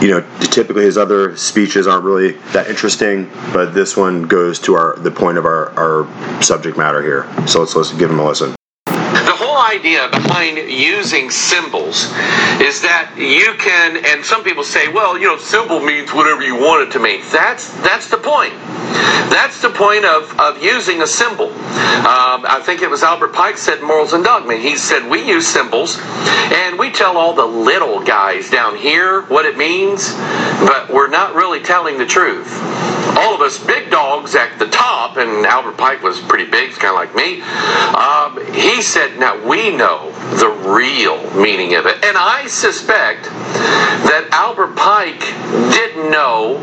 [0.00, 4.74] you know, typically his other speeches aren't really that interesting, but this one goes to
[4.74, 7.26] our the point of our, our subject matter here.
[7.46, 8.55] So let's listen, give him a listen
[9.56, 12.04] idea behind using symbols
[12.60, 16.54] is that you can, and some people say, well, you know, symbol means whatever you
[16.54, 17.22] want it to mean.
[17.32, 18.54] That's that's the point.
[19.28, 21.48] That's the point of, of using a symbol.
[21.48, 24.56] Um, I think it was Albert Pike said Morals and Dogma.
[24.56, 29.44] He said we use symbols and we tell all the little guys down here what
[29.44, 30.14] it means,
[30.60, 32.85] but we're not really telling the truth
[33.18, 36.90] all of us big dogs at the top, and Albert Pike was pretty big, kind
[36.90, 37.40] of like me.
[37.92, 44.28] Um, he said, "Now we know the real meaning of it," and I suspect that
[44.32, 45.20] Albert Pike
[45.72, 46.62] didn't know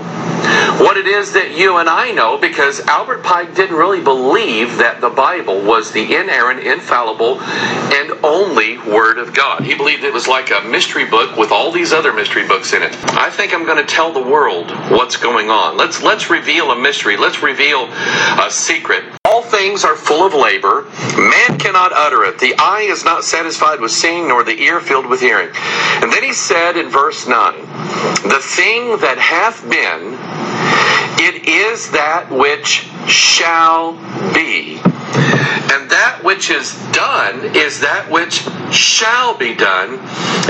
[0.79, 5.01] what it is that you and I know because Albert Pike didn't really believe that
[5.01, 9.63] the Bible was the inerrant, infallible, and only Word of God.
[9.63, 12.84] He believed it was like a mystery book with all these other mystery books in
[12.84, 12.93] it.
[13.13, 15.77] I think I'm going to tell the world what's going on.
[15.77, 17.15] Let's let's reveal a mystery.
[17.15, 19.04] Let's reveal a secret.
[19.26, 20.88] All things are full of labor.
[21.15, 22.39] Man cannot utter it.
[22.39, 25.50] The eye is not satisfied with seeing, nor the ear filled with hearing.
[26.02, 30.17] And then he said in verse 9, The thing that hath been,
[31.22, 33.93] it is that which shall
[34.34, 34.78] be.
[35.74, 38.43] And that which is done is that which
[38.74, 40.00] shall be done.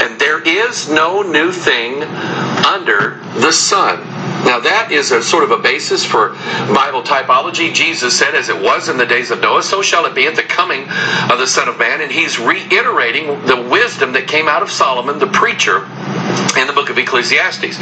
[0.02, 2.04] And there is no new thing
[2.66, 4.00] under the sun.
[4.46, 6.30] Now, that is a sort of a basis for
[6.74, 7.74] Bible typology.
[7.74, 10.36] Jesus said, As it was in the days of Noah, so shall it be at
[10.36, 10.84] the coming
[11.32, 12.02] of the Son of Man.
[12.02, 15.86] And he's reiterating the wisdom that came out of Solomon, the preacher,
[16.60, 17.78] in the book of Ecclesiastes.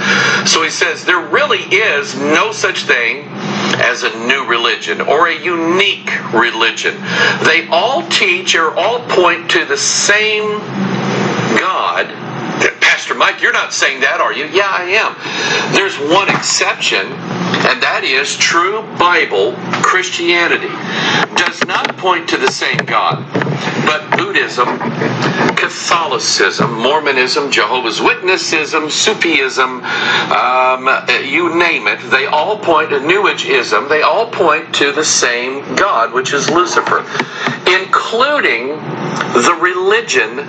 [0.49, 3.25] So he says, There really is no such thing
[3.81, 6.95] as a new religion or a unique religion.
[7.43, 10.59] They all teach or all point to the same
[11.57, 12.30] God
[13.11, 14.45] Pastor Mike, you're not saying that, are you?
[14.45, 15.75] Yeah, I am.
[15.75, 17.11] There's one exception,
[17.67, 19.51] and that is true Bible
[19.83, 20.71] Christianity.
[21.35, 23.19] Does not point to the same God,
[23.83, 24.79] but Buddhism,
[25.59, 29.83] Catholicism, Mormonism, Jehovah's Witnessism, Sufism,
[30.31, 30.87] um,
[31.27, 36.13] you name it, they all point New Ageism, they all point to the same God,
[36.13, 36.99] which is Lucifer,
[37.67, 38.79] including
[39.35, 40.39] the religion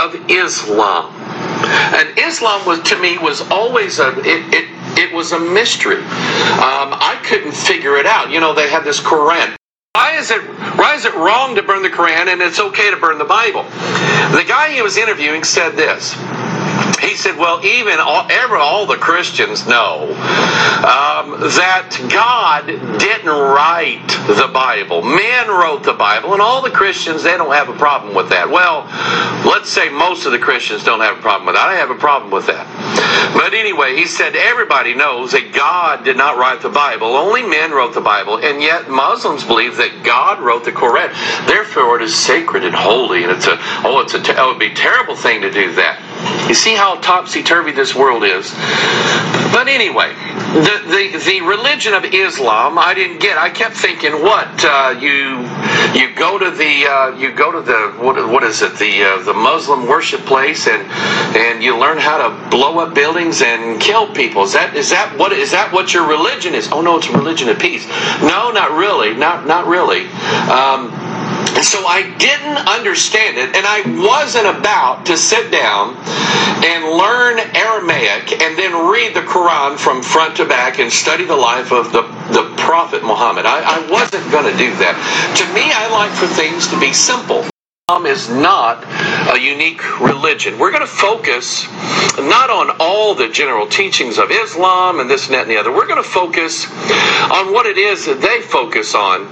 [0.00, 1.21] of Islam.
[1.64, 5.96] And Islam was to me was always a it, it, it was a mystery.
[5.96, 8.30] Um, I couldn't figure it out.
[8.30, 9.54] You know, they have this Quran.
[9.94, 10.40] Why is it
[10.76, 13.64] why is it wrong to burn the Quran and it's okay to burn the Bible?
[14.32, 16.14] The guy he was interviewing said this
[17.00, 20.08] he said, well, even all, ever, all the Christians know
[20.82, 25.02] um, that God didn't write the Bible.
[25.02, 28.48] Men wrote the Bible, and all the Christians, they don't have a problem with that.
[28.48, 28.86] Well,
[29.44, 31.68] let's say most of the Christians don't have a problem with that.
[31.68, 32.66] I have a problem with that.
[33.34, 37.08] But anyway, he said everybody knows that God did not write the Bible.
[37.16, 41.10] Only men wrote the Bible, and yet Muslims believe that God wrote the Quran.
[41.46, 44.72] Therefore, it is sacred and holy, and it's a oh, it's a it would be
[44.72, 45.98] a terrible thing to do that.
[46.48, 48.52] You see how topsy turvy this world is.
[49.52, 50.14] But anyway,
[50.54, 53.38] the, the, the religion of Islam, I didn't get.
[53.38, 55.48] I kept thinking, what uh, you
[55.98, 59.22] you go to the uh, you go to the what, what is it the uh,
[59.22, 60.82] the Muslim worship place and
[61.36, 64.42] and you learn how to blow up buildings and kill people.
[64.44, 66.70] Is that is that what is that what your religion is?
[66.72, 67.86] Oh no, it's a religion of peace.
[68.20, 70.06] No, not really, not not really.
[70.48, 71.01] Um,
[71.62, 75.94] and so I didn't understand it, and I wasn't about to sit down
[76.66, 81.36] and learn Aramaic and then read the Quran from front to back and study the
[81.36, 82.02] life of the,
[82.34, 83.46] the Prophet Muhammad.
[83.46, 84.98] I, I wasn't going to do that.
[85.38, 87.46] To me, I like for things to be simple.
[87.86, 88.82] Islam is not
[89.32, 90.58] a unique religion.
[90.58, 91.70] We're going to focus
[92.18, 95.70] not on all the general teachings of Islam and this and that and the other.
[95.70, 96.66] We're going to focus
[97.30, 99.30] on what it is that they focus on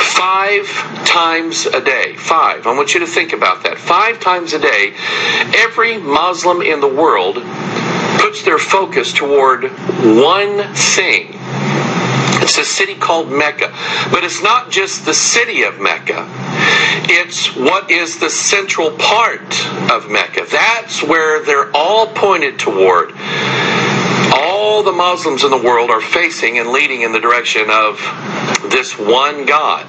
[0.00, 0.66] five
[1.06, 2.16] times a day.
[2.16, 2.66] Five.
[2.66, 3.78] I want you to think about that.
[3.78, 4.94] Five times a day,
[5.56, 7.36] every Muslim in the world
[8.18, 11.34] puts their focus toward one thing.
[12.42, 13.72] It's a city called Mecca.
[14.10, 16.26] But it's not just the city of Mecca,
[17.08, 20.46] it's what is the central part of Mecca.
[20.50, 23.12] That's where they're all pointed toward.
[24.34, 27.98] All the Muslims in the world are facing and leading in the direction of
[28.72, 29.86] this one God.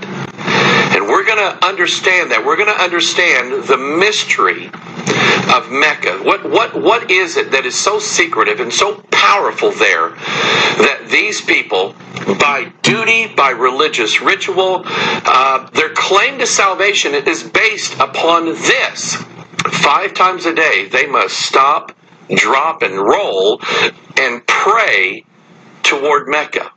[0.96, 2.46] And we're going to understand that.
[2.46, 4.68] We're going to understand the mystery
[5.56, 6.20] of Mecca.
[6.24, 11.42] What, what, what is it that is so secretive and so powerful there that these
[11.42, 11.96] people,
[12.40, 19.16] by duty, by religious ritual, uh, their claim to salvation is based upon this.
[19.82, 21.96] Five times a day, they must stop,
[22.36, 23.62] drop, and roll
[24.18, 25.26] and pray
[25.82, 26.72] toward Mecca.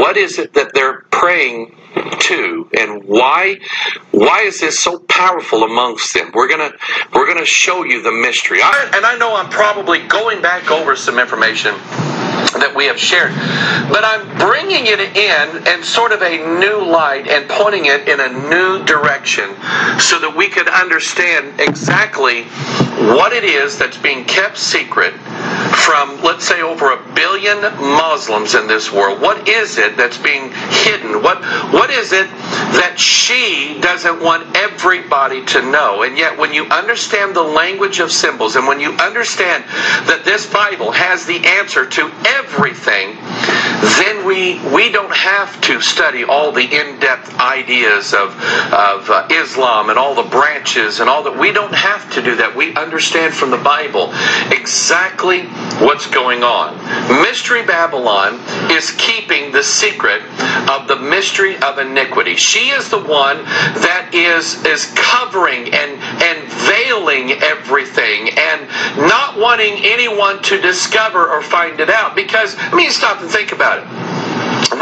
[0.00, 1.74] What is it that they're praying
[2.20, 2.68] to?
[2.78, 3.58] And why
[4.12, 6.30] why is this so powerful amongst them?
[6.34, 6.72] We're gonna
[7.14, 8.60] we're gonna show you the mystery.
[8.62, 11.74] I, and i know i'm probably going back over some information
[12.58, 13.32] that we have shared.
[13.90, 18.20] But I'm bringing it in and sort of a new light and pointing it in
[18.20, 19.54] a new direction
[20.00, 22.44] so that we could understand exactly
[23.14, 25.12] what it is that's being kept secret
[25.84, 29.20] from, let's say, over a billion Muslims in this world.
[29.20, 31.22] What is it that's being hidden?
[31.22, 32.28] What What is it
[32.80, 36.02] that she doesn't want everybody to know?
[36.02, 39.64] And yet, when you understand the language of symbols and when you understand
[40.08, 43.16] that this Bible has the answer to everything,
[43.98, 48.30] then we we don't have to study all the in-depth ideas of
[48.72, 51.38] of uh, Islam and all the branches and all that.
[51.38, 52.54] We don't have to do that.
[52.56, 54.12] We understand from the Bible
[54.50, 55.46] exactly
[55.84, 56.76] what's going on.
[57.22, 60.22] Mystery Babylon is keeping the secret
[60.68, 62.34] of the mystery of iniquity.
[62.36, 63.44] She is the one
[63.84, 68.66] that is is covering and and veiling everything and
[68.98, 73.52] not wanting anyone to discover or find it out because I mean stop and think
[73.52, 74.16] about it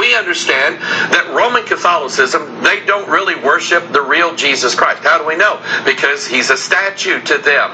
[0.05, 0.77] we understand
[1.13, 5.03] that Roman Catholicism, they don't really worship the real Jesus Christ.
[5.03, 5.63] How do we know?
[5.85, 7.71] Because he's a statue to them.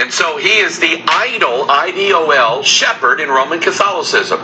[0.00, 4.40] And so he is the idol, I D O L, shepherd in Roman Catholicism.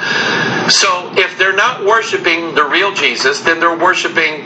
[0.69, 4.45] So if they're not worshiping the real Jesus, then they're worshiping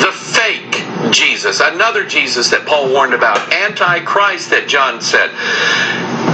[0.00, 0.82] the fake
[1.12, 5.30] Jesus, another Jesus that Paul warned about, Antichrist that John said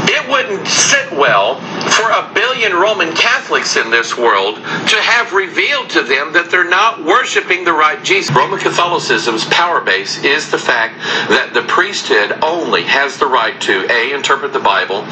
[0.08, 1.60] it wouldn't sit well
[1.92, 6.68] for a billion Roman Catholics in this world to have revealed to them that they're
[6.68, 8.34] not worshiping the right Jesus.
[8.34, 10.98] Roman Catholicism's power base is the fact
[11.28, 15.06] that the priesthood only has the right to A, interpret the Bible,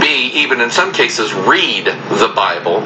[0.00, 2.80] B, even in some cases, read the Bible.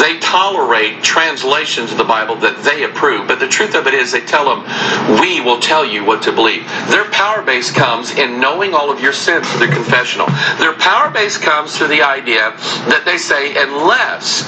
[0.00, 4.12] They tolerate translations of the Bible that they approve, but the truth of it is
[4.12, 6.66] they tell them, we will tell you what to believe.
[6.88, 10.26] Their power base comes in knowing all of your sins through the confessional.
[10.58, 12.50] Their power base comes to the idea
[12.88, 14.46] that they say, unless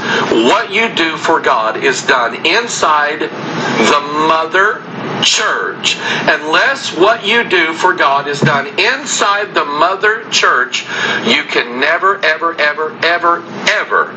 [0.49, 4.83] what you do for God is done inside the mother
[5.23, 5.97] church,
[6.29, 10.83] unless what you do for God is done inside the mother church,
[11.27, 14.11] you can never, ever, ever, ever, ever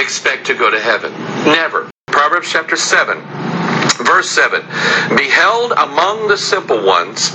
[0.00, 1.12] expect to go to heaven.
[1.44, 1.90] Never.
[2.06, 3.20] Proverbs chapter 7,
[4.04, 4.62] verse 7
[5.16, 7.30] Beheld among the simple ones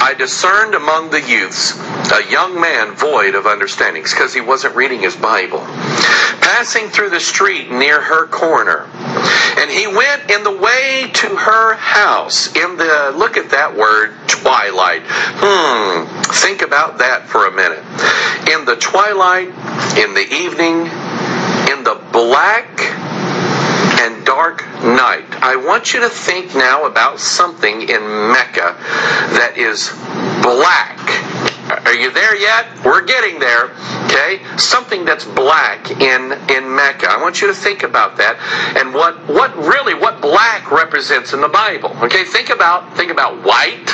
[0.00, 1.76] I discerned among the youths
[2.12, 5.60] a young man void of understandings because he wasn't reading his Bible,
[6.40, 8.88] passing through the street near her corner.
[9.58, 14.14] And he went in the way to her house in the, look at that word,
[14.28, 15.02] twilight.
[15.04, 17.84] Hmm, think about that for a minute.
[18.48, 19.48] In the twilight,
[19.98, 20.86] in the evening,
[21.68, 22.87] in the black
[24.38, 25.26] dark night.
[25.42, 28.78] I want you to think now about something in Mecca
[29.34, 29.90] that is
[30.46, 30.94] black.
[31.84, 32.66] Are you there yet?
[32.84, 33.74] We're getting there.
[34.04, 34.38] Okay?
[34.56, 37.10] Something that's black in in Mecca.
[37.10, 38.38] I want you to think about that
[38.78, 41.90] and what what really what black represents in the Bible.
[42.04, 42.22] Okay?
[42.22, 43.90] Think about think about white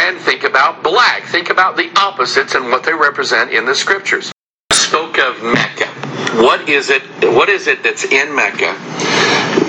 [0.00, 1.24] and think about black.
[1.24, 4.32] Think about the opposites and what they represent in the scriptures.
[4.72, 5.88] Spoke of Mecca.
[6.40, 7.02] What is it
[7.36, 9.23] what is it that's in Mecca?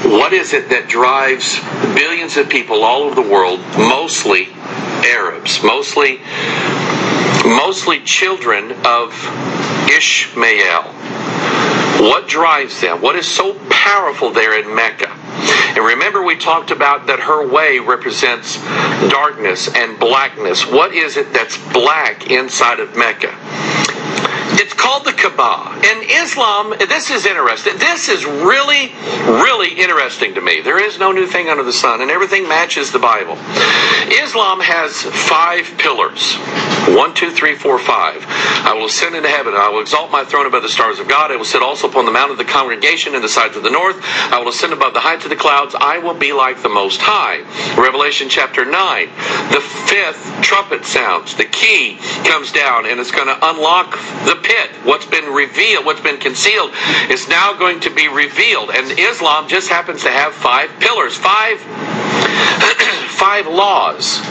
[0.05, 1.59] What is it that drives
[1.95, 4.49] billions of people all over the world, mostly
[5.03, 6.19] Arabs, mostly
[7.43, 9.13] mostly children of
[9.89, 10.83] Ishmael?
[12.07, 13.01] What drives them?
[13.01, 15.09] What is so powerful there in Mecca?
[15.09, 18.57] And remember, we talked about that her way represents
[19.09, 20.67] darkness and blackness.
[20.67, 23.33] What is it that's black inside of Mecca?
[24.57, 25.79] It's called the Kaaba.
[25.85, 27.77] And Islam, this is interesting.
[27.77, 28.93] This is really,
[29.25, 30.61] really interesting to me.
[30.61, 33.37] There is no new thing under the sun, and everything matches the Bible.
[34.11, 36.37] Islam has five pillars
[36.93, 38.23] one, two, three, four, five.
[38.27, 41.31] I will ascend into heaven, I will exalt my throne above the stars of God.
[41.31, 43.71] I will sit also upon the mount of the congregation in the sides of the
[43.71, 43.97] north.
[44.31, 45.75] I will ascend above the heights of the clouds.
[45.79, 47.41] I will be like the Most High.
[47.81, 49.09] Revelation chapter 9.
[49.51, 51.35] The fifth trumpet sounds.
[51.35, 53.91] The key comes down, and it's going to unlock
[54.25, 54.69] the pit.
[54.83, 56.71] What's been revealed, what's been concealed,
[57.09, 58.69] is now going to be revealed.
[58.69, 61.59] And Islam just happens to have five pillars, five,
[63.09, 64.21] five laws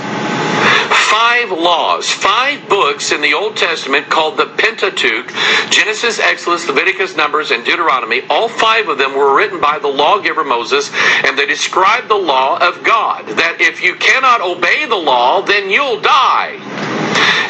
[1.14, 5.32] five laws, five books in the Old Testament called the Pentateuch
[5.70, 8.22] Genesis, Exodus, Leviticus, Numbers, and Deuteronomy.
[8.28, 10.90] All five of them were written by the lawgiver Moses,
[11.24, 13.26] and they describe the law of God.
[13.26, 16.58] That if you cannot obey the law, then you'll die.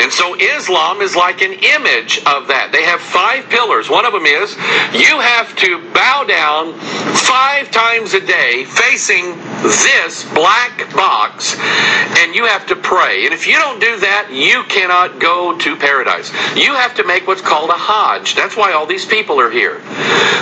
[0.01, 2.71] And so Islam is like an image of that.
[2.73, 3.89] They have five pillars.
[3.89, 4.55] One of them is
[4.93, 6.75] you have to bow down
[7.25, 11.57] five times a day facing this black box
[12.19, 13.25] and you have to pray.
[13.25, 16.31] And if you don't do that, you cannot go to paradise.
[16.57, 18.35] You have to make what's called a Hajj.
[18.35, 19.81] That's why all these people are here.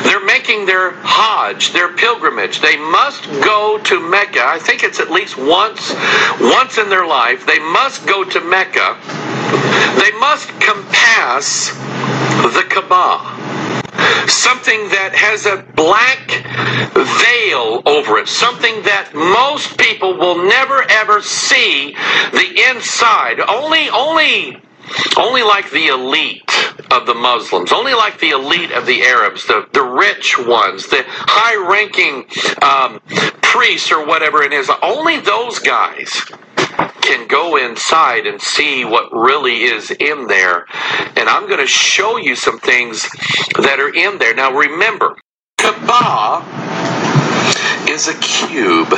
[0.03, 2.61] They're making their Hajj, their pilgrimage.
[2.61, 4.43] They must go to Mecca.
[4.45, 5.95] I think it's at least once
[6.41, 7.47] once in their life.
[7.47, 8.99] They must go to Mecca
[9.99, 13.39] they must compass the Kaaba.
[14.29, 16.43] Something that has a black
[16.95, 18.29] veil over it.
[18.29, 21.95] Something that most people will never ever see
[22.33, 23.41] the inside.
[23.41, 24.61] Only, only
[25.17, 26.51] only like the elite
[26.91, 31.05] of the Muslims, only like the elite of the Arabs, the, the rich ones, the
[31.07, 32.25] high ranking
[32.63, 33.01] um,
[33.43, 36.23] priests or whatever it is, only those guys
[37.03, 40.67] can go inside and see what really is in there.
[41.17, 43.09] And I'm going to show you some things
[43.59, 44.35] that are in there.
[44.35, 45.17] Now remember,
[45.59, 46.43] Kaaba
[47.91, 48.93] is a cube.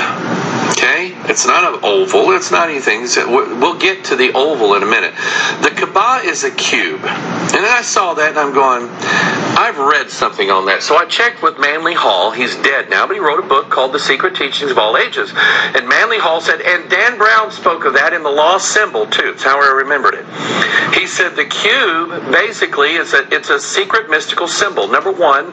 [0.77, 1.15] Okay?
[1.31, 2.33] It's not an oval.
[2.33, 3.03] It's not anything.
[3.31, 5.15] We'll get to the oval in a minute.
[5.63, 7.01] The Kaaba is a cube.
[7.05, 8.89] And then I saw that and I'm going,
[9.57, 10.83] I've read something on that.
[10.83, 12.33] So I checked with Manly Hall.
[12.33, 15.33] He's dead now, but he wrote a book called The Secret Teachings of All Ages.
[15.37, 19.31] And Manly Hall said, and Dan Brown spoke of that in the Lost Symbol too.
[19.31, 20.27] It's how I remembered it.
[20.99, 24.89] He said the cube basically is a it's a secret mystical symbol.
[24.89, 25.53] Number one,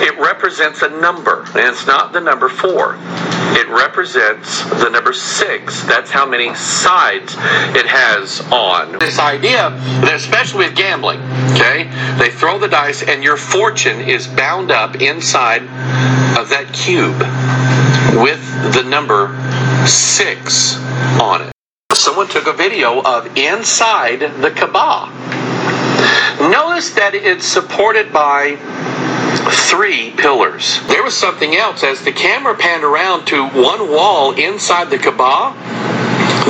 [0.00, 2.96] it represents a number, and it's not the number four.
[3.56, 5.82] It represents the number six.
[5.84, 7.34] That's how many sides
[7.74, 8.98] it has on.
[8.98, 9.68] This idea
[10.14, 11.20] especially with gambling,
[11.52, 15.62] okay, they throw the dice and your fortune is bound up inside
[16.38, 17.18] of that cube
[18.22, 18.42] with
[18.74, 19.36] the number
[19.86, 20.76] six
[21.20, 21.52] on it.
[21.92, 25.10] Someone took a video of inside the Kaaba.
[26.50, 28.56] Notice that it's supported by
[29.66, 30.80] three pillars.
[30.86, 31.82] There was something else.
[31.82, 35.54] As the camera panned around to one wall inside the Kaaba,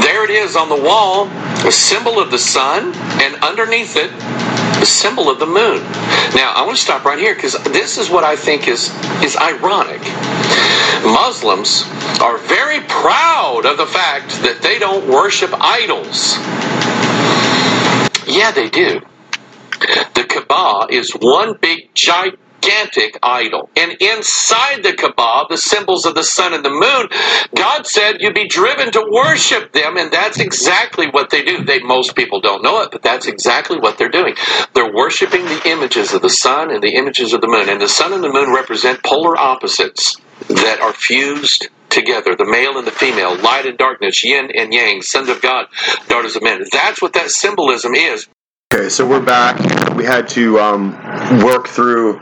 [0.03, 1.27] there it is on the wall,
[1.67, 4.11] a symbol of the sun, and underneath it,
[4.79, 5.83] the symbol of the moon.
[6.35, 8.91] Now, I want to stop right here because this is what I think is,
[9.23, 10.03] is ironic.
[11.03, 11.85] Muslims
[12.21, 16.37] are very proud of the fact that they don't worship idols.
[18.29, 19.01] Yeah, they do.
[20.15, 23.71] The Kaaba is one big giant gigantic idol.
[23.77, 27.09] And inside the Kaaba, the symbols of the sun and the moon,
[27.55, 31.65] God said you'd be driven to worship them, and that's exactly what they do.
[31.65, 34.35] They most people don't know it, but that's exactly what they're doing.
[34.75, 37.69] They're worshiping the images of the sun and the images of the moon.
[37.69, 40.17] And the sun and the moon represent polar opposites
[40.49, 45.01] that are fused together the male and the female, light and darkness, yin and yang,
[45.01, 45.67] sons of God,
[46.09, 46.63] daughters of men.
[46.71, 48.27] That's what that symbolism is.
[48.77, 49.95] Okay, so we're back.
[49.95, 50.91] We had to um,
[51.43, 52.19] work through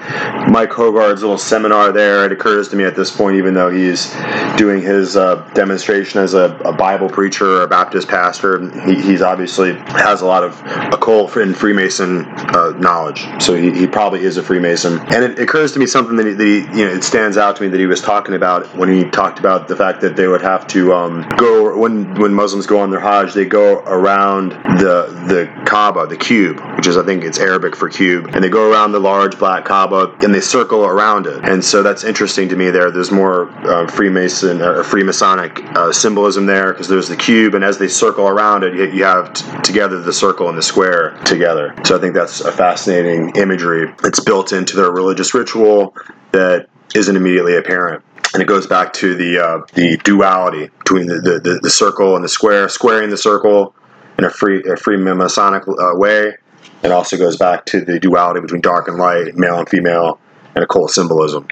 [0.47, 2.27] Mike Hoggard's little seminar there.
[2.27, 4.15] It occurs to me at this point, even though he's
[4.57, 9.21] doing his uh, demonstration as a, a, Bible preacher or a Baptist pastor, he, he's
[9.21, 10.61] obviously has a lot of
[10.93, 13.27] occult and Freemason uh, knowledge.
[13.43, 15.01] So he, he, probably is a Freemason.
[15.13, 17.57] And it occurs to me something that he, that he, you know, it stands out
[17.57, 20.29] to me that he was talking about when he talked about the fact that they
[20.29, 24.51] would have to um, go when when Muslims go on their Hajj, they go around
[24.51, 28.43] the the Kaaba, the cube cube, which is I think it's Arabic for cube, and
[28.43, 31.49] they go around the large black Kaaba and they circle around it.
[31.49, 32.71] And so that's interesting to me.
[32.71, 37.63] There, there's more uh, Freemason or Freemasonic uh, symbolism there because there's the cube, and
[37.63, 41.73] as they circle around it, you have t- together the circle and the square together.
[41.85, 43.95] So I think that's a fascinating imagery.
[44.03, 45.95] It's built into their religious ritual
[46.33, 51.21] that isn't immediately apparent and it goes back to the uh, the duality between the,
[51.21, 53.77] the, the, circle and the square, squaring the circle
[54.19, 56.35] in a free a free Masonic uh, way,
[56.83, 60.19] It also goes back to the duality between dark and light, male and female,
[60.55, 61.47] and occult symbolism.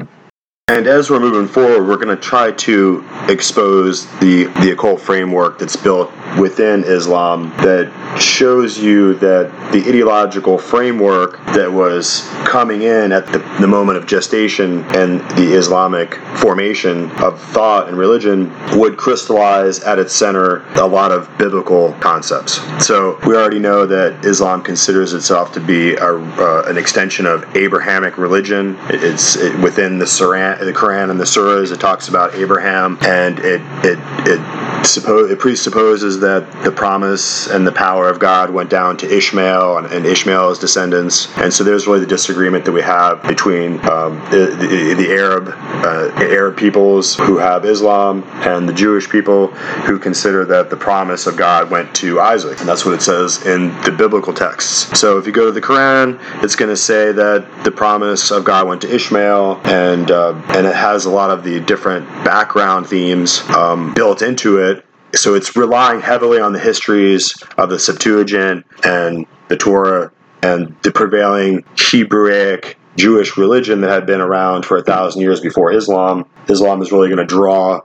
[0.69, 5.59] And as we're moving forward, we're going to try to expose the, the occult framework
[5.59, 13.13] that's built within Islam that shows you that the ideological framework that was coming in
[13.13, 18.97] at the, the moment of gestation and the Islamic formation of thought and religion would
[18.97, 22.61] crystallize at its center a lot of biblical concepts.
[22.87, 27.45] So we already know that Islam considers itself to be a, uh, an extension of
[27.57, 28.79] Abrahamic religion.
[28.89, 30.07] It's it, within the
[30.53, 31.73] Quran, the Quran and the surahs.
[31.73, 37.67] It talks about Abraham, and it it it suppose it presupposes that the promise and
[37.67, 41.29] the power of God went down to Ishmael and, and Ishmael's descendants.
[41.39, 45.49] And so there's really the disagreement that we have between um, the, the, the, Arab
[45.49, 49.49] uh, Arab peoples who have Islam and the Jewish people
[49.87, 52.59] who consider that the promise of God went to Isaac.
[52.61, 54.99] And that's what it says in the biblical texts.
[54.99, 58.45] So if you go to the Quran, it's going to say that the promise of
[58.45, 62.87] God went to Ishmael, and uh, and it has a lot of the different background
[62.87, 64.85] themes um, built into it
[65.15, 70.11] so it's relying heavily on the histories of the Septuagint and the Torah
[70.43, 75.73] and the prevailing Hebraic Jewish religion that had been around for a thousand years before
[75.73, 76.27] Islam.
[76.49, 77.81] Islam is really going to draw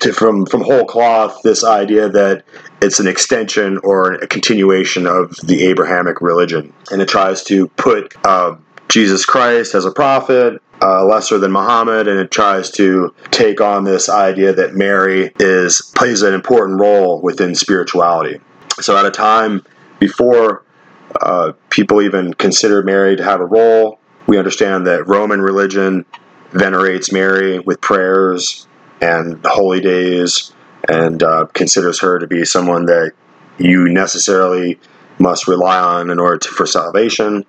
[0.00, 2.44] to, from from whole cloth this idea that
[2.80, 8.14] it's an extension or a continuation of the Abrahamic religion, and it tries to put
[8.24, 8.56] uh,
[8.88, 13.84] Jesus Christ as a prophet uh, lesser than Muhammad, and it tries to take on
[13.84, 18.40] this idea that Mary is plays an important role within spirituality.
[18.80, 19.64] So, at a time
[19.98, 20.62] before
[21.20, 26.04] uh, people even consider Mary to have a role, we understand that Roman religion
[26.52, 28.66] venerates Mary with prayers
[29.00, 30.52] and holy days,
[30.88, 33.12] and uh, considers her to be someone that
[33.58, 34.78] you necessarily
[35.18, 37.44] must rely on in order to, for salvation.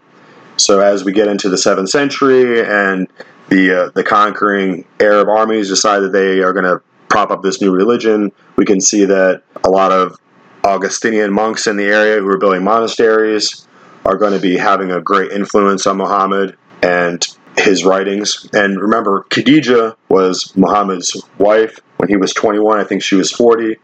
[0.58, 3.08] So as we get into the seventh century and
[3.50, 7.62] the uh, the conquering Arab armies decide that they are going to prop up this
[7.62, 10.18] new religion, we can see that a lot of
[10.64, 13.68] Augustinian monks in the area who are building monasteries
[14.06, 17.26] are going to be having a great influence on Muhammad and
[17.58, 18.48] his writings.
[18.54, 22.80] And remember, Khadija was Muhammad's wife when he was 21.
[22.80, 23.78] I think she was 40,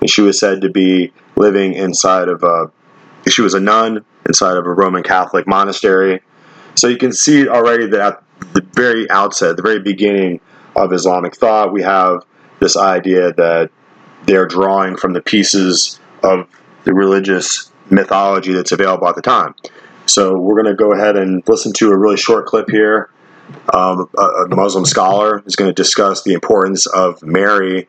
[0.00, 2.70] and she was said to be living inside of a.
[3.30, 6.20] She was a nun inside of a Roman Catholic monastery.
[6.74, 8.22] So you can see already that at
[8.54, 10.40] the very outset, the very beginning
[10.76, 12.24] of Islamic thought, we have
[12.60, 13.70] this idea that
[14.26, 16.48] they're drawing from the pieces of
[16.84, 19.54] the religious mythology that's available at the time.
[20.06, 23.10] So we're going to go ahead and listen to a really short clip here.
[23.72, 27.88] Um, a, a Muslim scholar is going to discuss the importance of Mary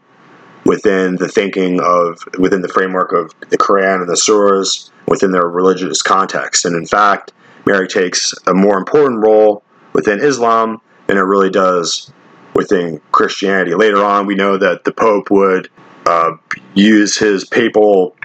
[0.70, 5.48] within the thinking of within the framework of the Quran and the surahs within their
[5.48, 6.64] religious context.
[6.64, 7.34] And in fact,
[7.66, 9.64] Mary takes a more important role
[9.94, 12.14] within Islam than it really does
[12.54, 13.74] within Christianity.
[13.74, 15.72] Later on, we know that the Pope would
[16.06, 16.34] uh,
[16.76, 18.16] use his papal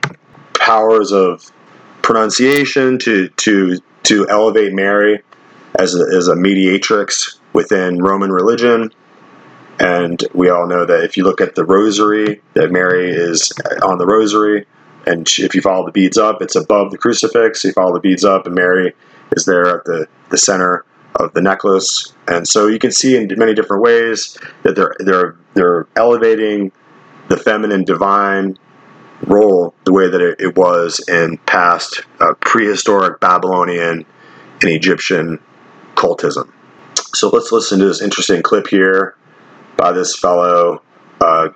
[0.53, 1.51] powers of
[2.03, 5.23] pronunciation to to to elevate Mary
[5.79, 8.93] as a, as a mediatrix within Roman religion.
[9.81, 13.53] And we all know that if you look at the rosary, that Mary is
[13.83, 14.67] on the rosary,
[15.07, 17.65] and if you follow the beads up, it's above the crucifix.
[17.65, 18.95] If You follow the beads up, and Mary
[19.33, 20.85] is there at the, the center
[21.17, 22.13] of the necklace.
[22.27, 26.73] And so you can see in many different ways that they're they're they're elevating
[27.29, 28.59] the feminine divine
[29.23, 34.05] role the way that it, it was in past uh, prehistoric Babylonian
[34.61, 35.39] and Egyptian
[35.95, 36.51] cultism.
[37.15, 39.15] So let's listen to this interesting clip here
[39.77, 40.83] by this fellow,
[41.21, 41.49] uh,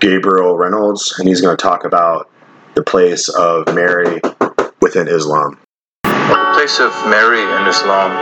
[0.00, 2.30] Gabriel Reynolds, and he's going to talk about
[2.74, 4.20] the place of Mary
[4.80, 5.58] within Islam.
[6.04, 8.12] The place of Mary in Islam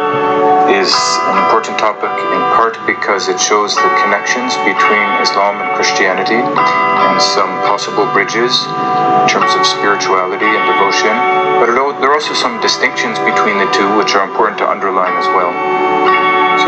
[0.70, 0.92] is
[1.32, 7.22] an important topic in part because it shows the connections between Islam and Christianity and
[7.22, 8.52] some possible bridges
[9.22, 11.14] in terms of spirituality and devotion.
[11.58, 15.26] But there are also some distinctions between the two which are important to underline as
[15.34, 15.77] well.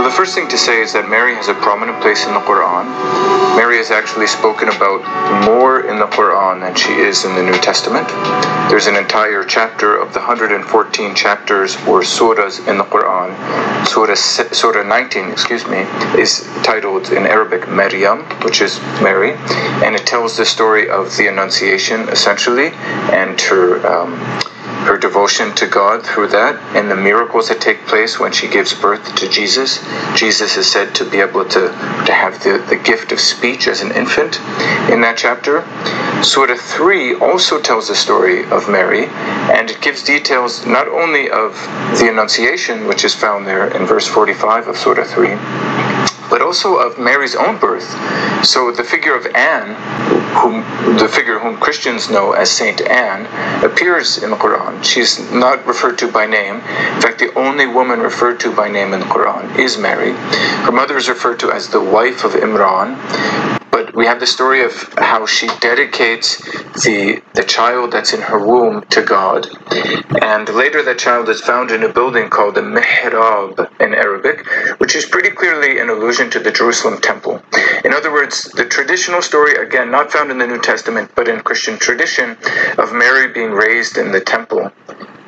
[0.01, 2.41] So the first thing to say is that Mary has a prominent place in the
[2.41, 2.89] Quran.
[3.55, 5.05] Mary is actually spoken about
[5.45, 8.09] more in the Quran than she is in the New Testament.
[8.71, 13.37] There's an entire chapter of the 114 chapters or surahs in the Quran.
[13.87, 15.85] Surah, surah 19, excuse me,
[16.19, 19.35] is titled in Arabic Maryam, which is Mary,
[19.85, 22.69] and it tells the story of the Annunciation essentially
[23.13, 23.87] and her.
[23.87, 24.41] Um,
[24.87, 28.73] her devotion to God through that and the miracles that take place when she gives
[28.75, 29.85] birth to Jesus.
[30.15, 31.61] Jesus is said to be able to,
[32.07, 34.41] to have the, the gift of speech as an infant
[34.91, 35.65] in that chapter.
[36.23, 41.55] Surah 3 also tells the story of Mary, And it gives details not only of
[41.99, 45.90] the Annunciation, which is found there in verse 45 of Surah 3,
[46.31, 47.91] but also of Mary's own birth.
[48.47, 49.75] So the figure of Anne,
[50.41, 50.63] whom
[50.97, 53.27] the figure whom Christians know as Saint Anne,
[53.65, 54.83] appears in the Quran.
[54.83, 56.57] She's not referred to by name.
[56.57, 60.13] In fact, the only woman referred to by name in the Quran is Mary.
[60.13, 64.63] Her mother is referred to as the wife of Imran, but we have the story
[64.63, 66.39] of how she dedicates
[66.85, 69.47] the the child that's in her womb to God,
[70.21, 74.47] and later that child is found in a building called the Mihrab in Arabic,
[74.79, 77.43] which is pretty clearly an allusion to the Jerusalem temple.
[77.85, 81.41] In other words, the traditional story, again not found in the New Testament, but in
[81.41, 82.37] Christian tradition,
[82.79, 84.73] of Mary being raised in the temple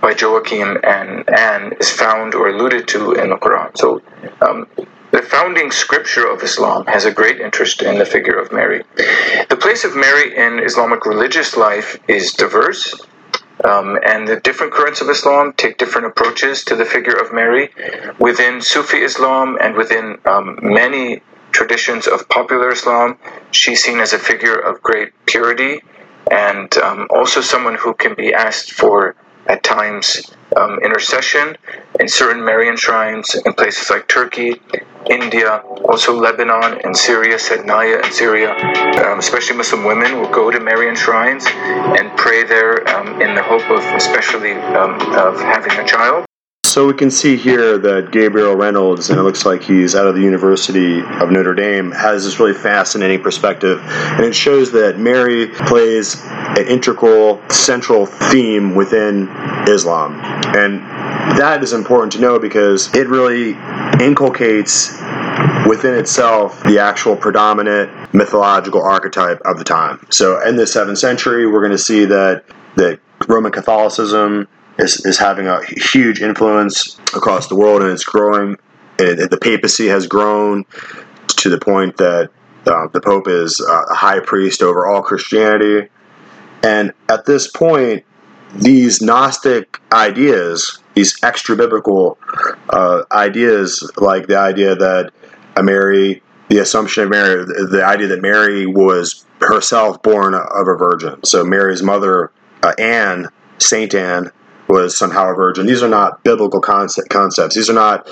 [0.03, 3.71] by Joachim and Anne is found or alluded to in the Quran.
[3.79, 4.03] So
[4.47, 4.67] um,
[5.13, 8.83] the founding scripture of Islam has a great interest in the figure of Mary.
[9.51, 12.99] The place of Mary in Islamic religious life is diverse.
[13.63, 17.71] Um, and the different currents of Islam take different approaches to the figure of Mary.
[18.19, 23.19] Within Sufi Islam and within um, many traditions of popular Islam,
[23.51, 25.83] she's seen as a figure of great purity
[26.31, 29.15] and um, also someone who can be asked for
[29.47, 31.57] at times um, intercession
[32.01, 34.61] in certain Marian shrines in places like Turkey,
[35.11, 38.53] India, also Lebanon and Syria, Sednaya in Syria.
[39.05, 43.43] Um, especially Muslim women will go to Marian shrines and pray there um, in the
[43.43, 46.25] hope of especially um, of having a child.
[46.73, 50.15] So we can see here that Gabriel Reynolds, and it looks like he's out of
[50.15, 53.79] the University of Notre Dame, has this really fascinating perspective.
[53.83, 59.29] And it shows that Mary plays an integral, central theme within
[59.69, 60.19] Islam.
[60.57, 60.81] And
[61.39, 63.51] that is important to know because it really
[64.05, 64.93] inculcates
[65.67, 70.05] within itself the actual predominant mythological archetype of the time.
[70.11, 72.45] So in the 7th century, we're going to see that
[72.77, 78.57] that Roman Catholicism is, is having a huge influence across the world and it's growing.
[78.99, 80.65] It, the papacy has grown
[81.29, 82.31] to the point that
[82.67, 85.89] uh, the Pope is a high priest over all Christianity.
[86.63, 88.05] And at this point,
[88.55, 92.19] these Gnostic ideas, these extra biblical
[92.69, 95.13] uh, ideas, like the idea that
[95.63, 101.23] Mary, the assumption of Mary, the idea that Mary was herself born of a virgin.
[101.25, 102.31] So Mary's mother,
[102.63, 103.29] uh, Anne,
[103.59, 104.31] Saint Anne,
[104.69, 105.67] was somehow a virgin.
[105.67, 107.55] These are not biblical concept, concepts.
[107.55, 108.09] These are not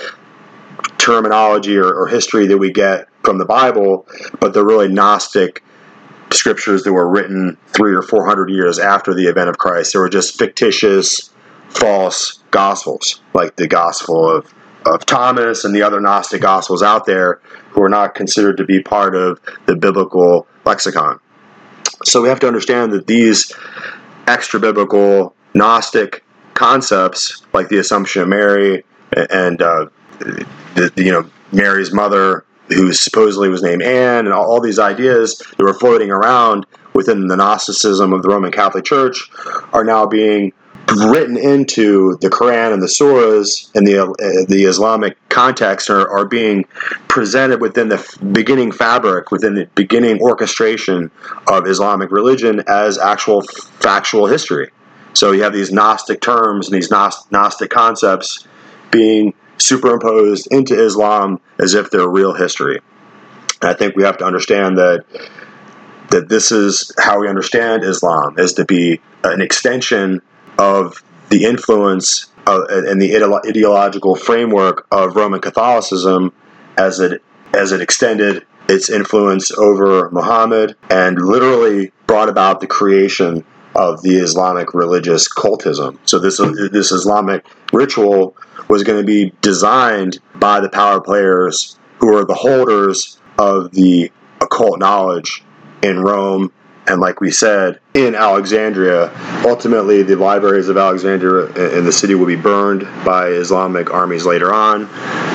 [0.99, 4.07] terminology or, or history that we get from the Bible,
[4.41, 5.63] but they're really Gnostic
[6.33, 9.93] scriptures that were written three or four hundred years after the event of Christ.
[9.93, 11.31] They were just fictitious,
[11.71, 14.53] false gospels, like the Gospel of,
[14.87, 17.41] of Thomas and the other Gnostic gospels out there,
[17.71, 21.21] who are not considered to be part of the biblical lexicon.
[22.05, 23.53] So we have to understand that these
[24.27, 29.87] extra biblical Gnostic concepts like the Assumption of Mary and uh,
[30.19, 35.39] the, you know Mary's mother, who supposedly was named Anne, and all, all these ideas
[35.39, 39.31] that were floating around within the Gnosticism of the Roman Catholic Church
[39.73, 40.53] are now being
[40.93, 46.25] written into the Quran and the surahs and the uh, the Islamic context are, are
[46.25, 46.65] being
[47.09, 51.11] presented within the beginning fabric, within the beginning orchestration
[51.47, 54.71] of Islamic religion as actual factual history.
[55.13, 58.47] So you have these Gnostic terms and these Gnostic concepts
[58.91, 62.81] being superimposed into Islam as if they're real history.
[63.61, 65.05] And I think we have to understand that
[66.11, 70.21] that this is how we understand Islam is to be an extension
[70.61, 73.17] of the influence uh, of, and the
[73.49, 76.33] ideological framework of Roman Catholicism
[76.77, 77.23] as it
[77.55, 83.45] as it extended its influence over Muhammad and literally brought about the creation
[83.75, 85.99] of the Islamic religious cultism.
[86.05, 86.39] So this
[86.71, 88.37] this Islamic ritual
[88.69, 94.13] was going to be designed by the power players who are the holders of the
[94.41, 95.43] occult knowledge
[95.83, 96.53] in Rome
[96.91, 99.13] and like we said, in Alexandria,
[99.47, 104.53] ultimately the libraries of Alexandria and the city will be burned by Islamic armies later
[104.53, 104.89] on,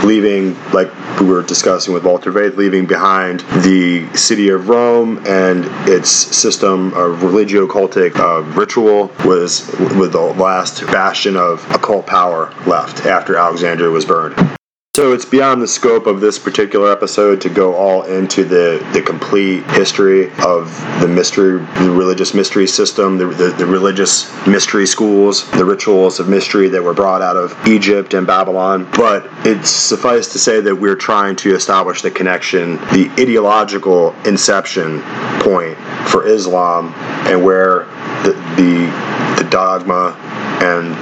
[0.05, 5.65] leaving, like we were discussing with Walter Veith, leaving behind the city of Rome and
[5.89, 9.65] its system of religio-cultic uh, ritual was
[9.97, 14.54] with the last bastion of occult power left after Alexandria was burned.
[14.95, 19.01] So it's beyond the scope of this particular episode to go all into the, the
[19.01, 20.71] complete history of
[21.01, 26.29] the mystery, the religious mystery system, the, the, the religious mystery schools, the rituals of
[26.29, 28.89] mystery that were brought out of Egypt and Babylon.
[28.95, 35.01] But it's suffice to say that we're trying to establish the connection, the ideological inception
[35.41, 35.77] point
[36.07, 36.93] for Islam
[37.27, 37.79] and where
[38.23, 40.15] the, the, the dogma
[40.63, 40.95] and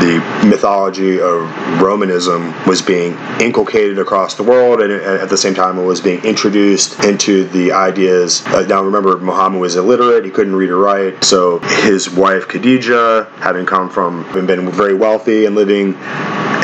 [0.00, 1.42] the mythology of
[1.80, 6.24] Romanism was being inculcated across the world, and at the same time, it was being
[6.24, 8.44] introduced into the ideas.
[8.46, 11.24] Uh, now, remember, Muhammad was illiterate; he couldn't read or write.
[11.24, 15.94] So his wife Khadija, having come from and been very wealthy and living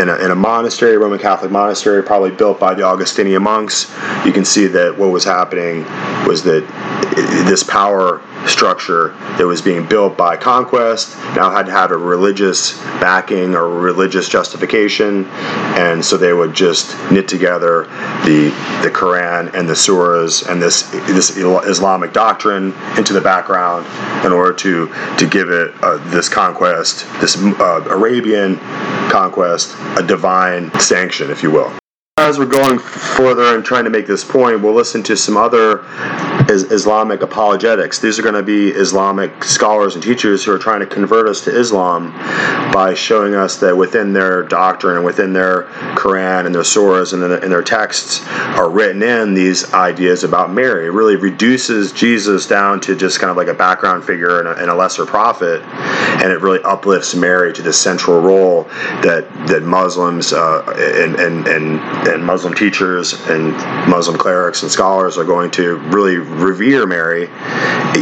[0.00, 3.90] in a, in a monastery, a Roman Catholic monastery, probably built by the Augustinian monks,
[4.24, 5.84] you can see that what was happening
[6.26, 6.64] was that
[7.46, 12.78] this power structure that was being built by conquest now had to have a religious
[13.00, 15.26] backing or religious justification,
[15.76, 17.84] and so they would just knit together
[18.24, 18.50] the
[18.82, 23.86] the Quran and the surahs and this this Islamic doctrine into the background
[24.24, 28.58] in order to to give it uh, this conquest, this uh, Arabian
[29.10, 31.72] conquest, a divine sanction, if you will
[32.24, 35.84] as we're going further and trying to make this point, we'll listen to some other
[36.48, 37.98] Islamic apologetics.
[37.98, 41.42] These are going to be Islamic scholars and teachers who are trying to convert us
[41.42, 42.12] to Islam
[42.72, 45.64] by showing us that within their doctrine and within their
[45.96, 48.24] Quran and their surahs and in their texts
[48.56, 50.86] are written in these ideas about Mary.
[50.86, 54.56] It really reduces Jesus down to just kind of like a background figure and a,
[54.56, 58.64] and a lesser prophet, and it really uplifts Mary to the central role
[59.02, 63.52] that that Muslims uh, and, and and and Muslim teachers and
[63.88, 67.28] Muslim clerics and scholars are going to really revere Mary,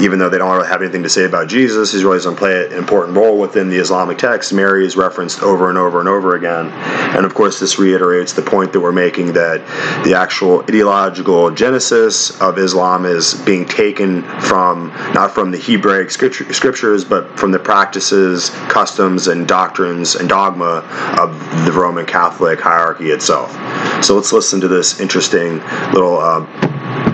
[0.03, 1.93] even though they don't really have anything to say about Jesus.
[1.93, 4.53] He's really going to play an important role within the Islamic text.
[4.53, 6.71] Mary is referenced over and over and over again.
[7.17, 9.65] And of course, this reiterates the point that we're making that
[10.05, 17.05] the actual ideological genesis of Islam is being taken from, not from the Hebraic scriptures,
[17.05, 20.85] but from the practices, customs, and doctrines and dogma
[21.19, 23.53] of the Roman Catholic hierarchy itself.
[24.01, 25.59] So let's listen to this interesting
[25.93, 26.18] little.
[26.18, 26.49] Um,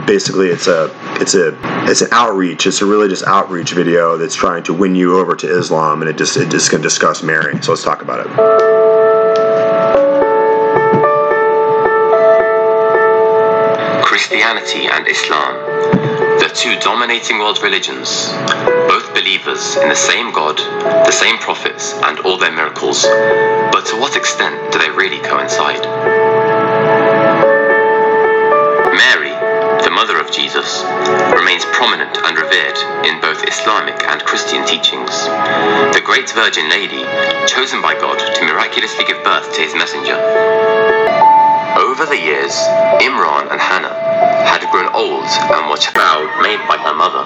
[0.06, 1.56] basically, it's a it's a
[1.88, 2.66] it's an outreach.
[2.66, 6.16] It's a religious outreach video that's trying to win you over to Islam, and it
[6.16, 7.60] just it just can discuss Mary.
[7.62, 8.28] So let's talk about it.
[14.04, 15.54] Christianity and Islam,
[16.40, 18.32] the two dominating world religions,
[18.88, 23.04] both believers in the same God, the same prophets, and all their miracles.
[23.04, 25.84] But to what extent do they really coincide?
[28.98, 29.30] Mary,
[29.86, 30.82] the mother of Jesus,
[31.30, 32.74] remains prominent and revered
[33.06, 35.14] in both Islamic and Christian teachings.
[35.94, 37.06] The Great Virgin Lady,
[37.46, 40.18] chosen by God to miraculously give birth to his messenger.
[41.78, 42.50] Over the years,
[42.98, 43.94] Imran and Hannah
[44.50, 47.22] had grown old and watched vow made by her mother.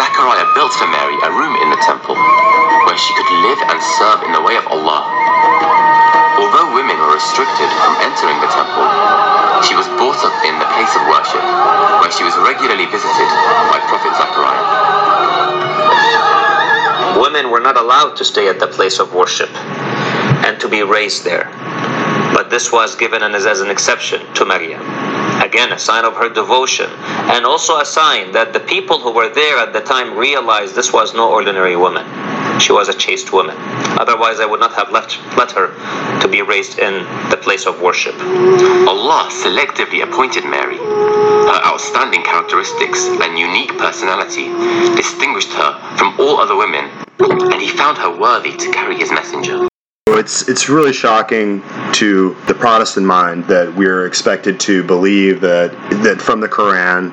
[0.00, 4.24] Zachariah built for Mary a room in the temple where she could live and serve
[4.24, 5.04] in the way of Allah.
[6.38, 8.86] Although women were restricted from entering the temple,
[9.66, 11.42] she was brought up in the place of worship,
[11.98, 13.28] where she was regularly visited
[13.70, 14.62] by Prophet Zechariah.
[17.20, 19.50] Women were not allowed to stay at the place of worship
[20.46, 21.50] and to be raised there.
[22.32, 24.82] But this was given as an exception to Maryam.
[25.42, 26.90] Again, a sign of her devotion,
[27.34, 30.92] and also a sign that the people who were there at the time realized this
[30.92, 32.06] was no ordinary woman.
[32.60, 33.56] She was a chaste woman.
[33.98, 35.68] Otherwise, I would not have left, let her
[36.20, 38.14] to be raised in the place of worship.
[38.18, 40.76] Allah selectively appointed Mary.
[40.76, 44.48] Her outstanding characteristics and unique personality
[44.96, 46.90] distinguished her from all other women,
[47.20, 49.67] and He found her worthy to carry His messenger.
[50.16, 51.62] It's it's really shocking
[51.94, 57.10] to the Protestant mind that we're expected to believe that that from the Quran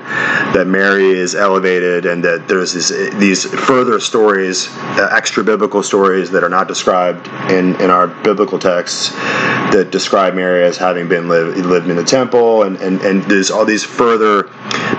[0.53, 6.31] that Mary is elevated and that there's this, these further stories, uh, extra biblical stories
[6.31, 11.27] that are not described in, in our biblical texts that describe Mary as having been
[11.27, 14.43] live, lived in the temple and, and, and there's all these further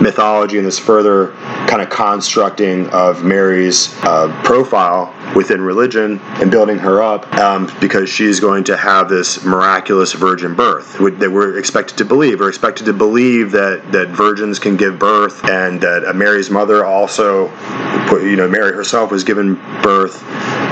[0.01, 1.33] mythology and this further
[1.69, 8.09] kind of constructing of Mary's uh, profile within religion and building her up um, because
[8.09, 12.41] she's going to have this miraculous virgin birth that we're expected to believe.
[12.41, 16.85] We're expected to believe that, that virgins can give birth and that uh, Mary's mother
[16.85, 17.49] also,
[18.21, 20.23] you know, Mary herself was given birth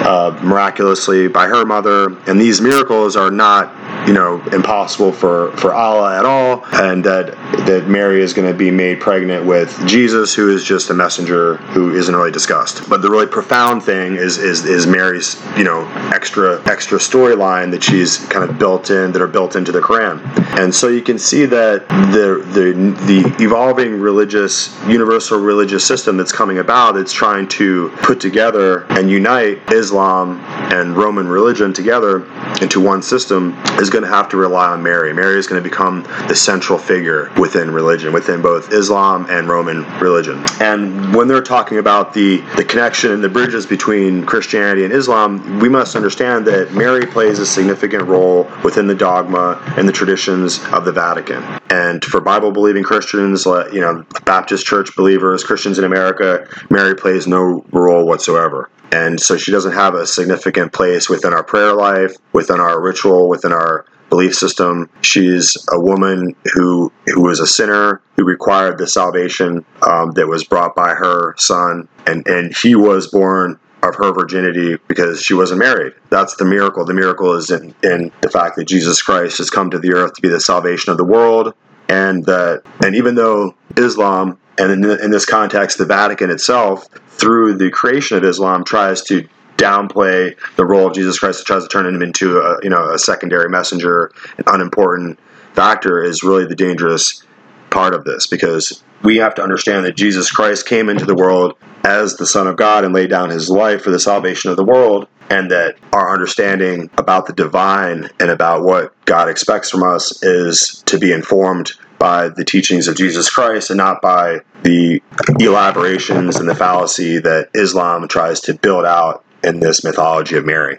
[0.06, 2.16] uh, miraculously by her mother.
[2.28, 3.72] And these miracles are not
[4.06, 7.32] you know impossible for for Allah at all, and that
[7.66, 11.56] that Mary is going to be made pregnant with Jesus, who is just a messenger
[11.56, 12.88] who isn't really discussed.
[12.88, 17.82] But the really profound thing is is is Mary's you know extra extra storyline that
[17.82, 20.20] she's kind of built in that are built into the Quran,
[20.58, 22.72] and so you can see that the the
[23.06, 29.10] the evolving religious universal religious system that's coming about, it's trying to put together and
[29.10, 30.40] unite Islam
[30.72, 32.24] and Roman religion together
[32.60, 35.12] into one system is going to have to rely on Mary.
[35.12, 39.84] Mary is going to become the central figure within religion, within both Islam and Roman
[40.00, 40.42] religion.
[40.60, 45.60] And when they're talking about the, the connection and the bridges between Christianity and Islam,
[45.60, 50.58] we must understand that Mary plays a significant role within the dogma and the traditions
[50.72, 51.44] of the Vatican.
[51.68, 57.26] And for Bible believing Christians, you know, Baptist church believers, Christians in America, Mary plays
[57.26, 58.70] no role whatsoever.
[58.94, 63.28] And so she doesn't have a significant place within our prayer life, within our ritual,
[63.28, 64.88] within our belief system.
[65.00, 70.44] She's a woman who who was a sinner who required the salvation um, that was
[70.44, 75.58] brought by her son, and and he was born of her virginity because she wasn't
[75.58, 75.92] married.
[76.10, 76.84] That's the miracle.
[76.84, 80.14] The miracle is in, in the fact that Jesus Christ has come to the earth
[80.14, 81.52] to be the salvation of the world,
[81.88, 86.86] and that and even though Islam and in, in this context the Vatican itself
[87.16, 91.68] through the creation of Islam tries to downplay the role of Jesus Christ, tries to
[91.68, 95.18] turn him into a you know a secondary messenger, an unimportant
[95.52, 97.22] factor, is really the dangerous
[97.70, 101.54] part of this because we have to understand that Jesus Christ came into the world
[101.84, 104.64] as the Son of God and laid down his life for the salvation of the
[104.64, 110.22] world, and that our understanding about the divine and about what God expects from us
[110.22, 111.72] is to be informed
[112.04, 115.02] by the teachings of Jesus Christ and not by the
[115.40, 120.76] elaborations and the fallacy that Islam tries to build out in this mythology of Mary.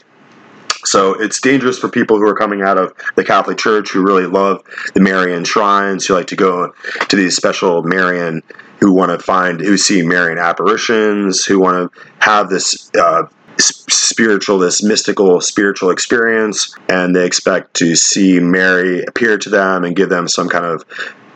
[0.84, 4.28] So it's dangerous for people who are coming out of the Catholic Church who really
[4.28, 4.62] love
[4.94, 6.76] the Marian shrines, who like to go
[7.10, 8.44] to these special Marian,
[8.80, 13.24] who want to find, who see Marian apparitions, who want to have this uh,
[13.58, 19.96] spiritual, this mystical spiritual experience, and they expect to see Mary appear to them and
[19.96, 20.84] give them some kind of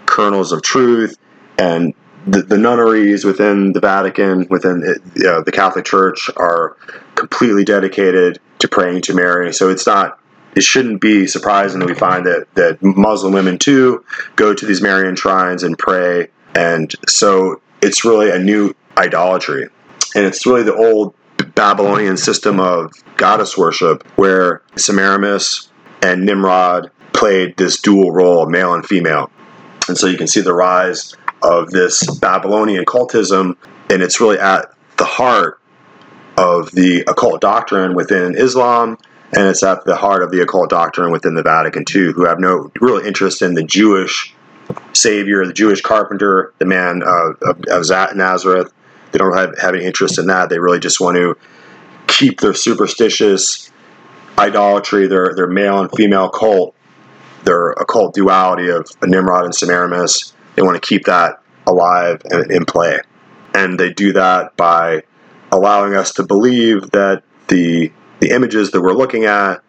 [0.06, 1.18] kernels of truth.
[1.58, 1.94] And
[2.26, 6.76] the, the nunneries within the Vatican, within uh, the, the Catholic Church, are
[7.16, 9.54] completely dedicated to praying to Mary.
[9.54, 10.20] So it's not
[10.56, 14.04] it shouldn't be surprising that we find that that Muslim women too
[14.36, 19.70] go to these Marian shrines and pray, and so it's really a new idolatry,
[20.16, 21.14] and it's really the old
[21.60, 25.70] Babylonian system of goddess worship where Semiramis
[26.02, 29.30] and Nimrod played this dual role, male and female,
[29.90, 33.58] and so you can see the rise of this Babylonian cultism,
[33.90, 35.60] and it's really at the heart
[36.38, 38.98] of the occult doctrine within Islam,
[39.34, 42.40] and it's at the heart of the occult doctrine within the Vatican too, who have
[42.40, 44.34] no real interest in the Jewish
[44.94, 47.36] savior, the Jewish carpenter, the man of,
[47.68, 48.72] of Nazareth.
[49.12, 50.50] They don't have, have any interest in that.
[50.50, 51.36] They really just want to
[52.08, 53.72] keep their superstitious
[54.38, 56.76] idolatry, their their male and female cult,
[57.44, 62.66] their occult duality of Nimrod and Semiramis, they want to keep that alive and in
[62.66, 63.00] play.
[63.54, 65.04] And they do that by
[65.52, 69.64] allowing us to believe that the the images that we're looking at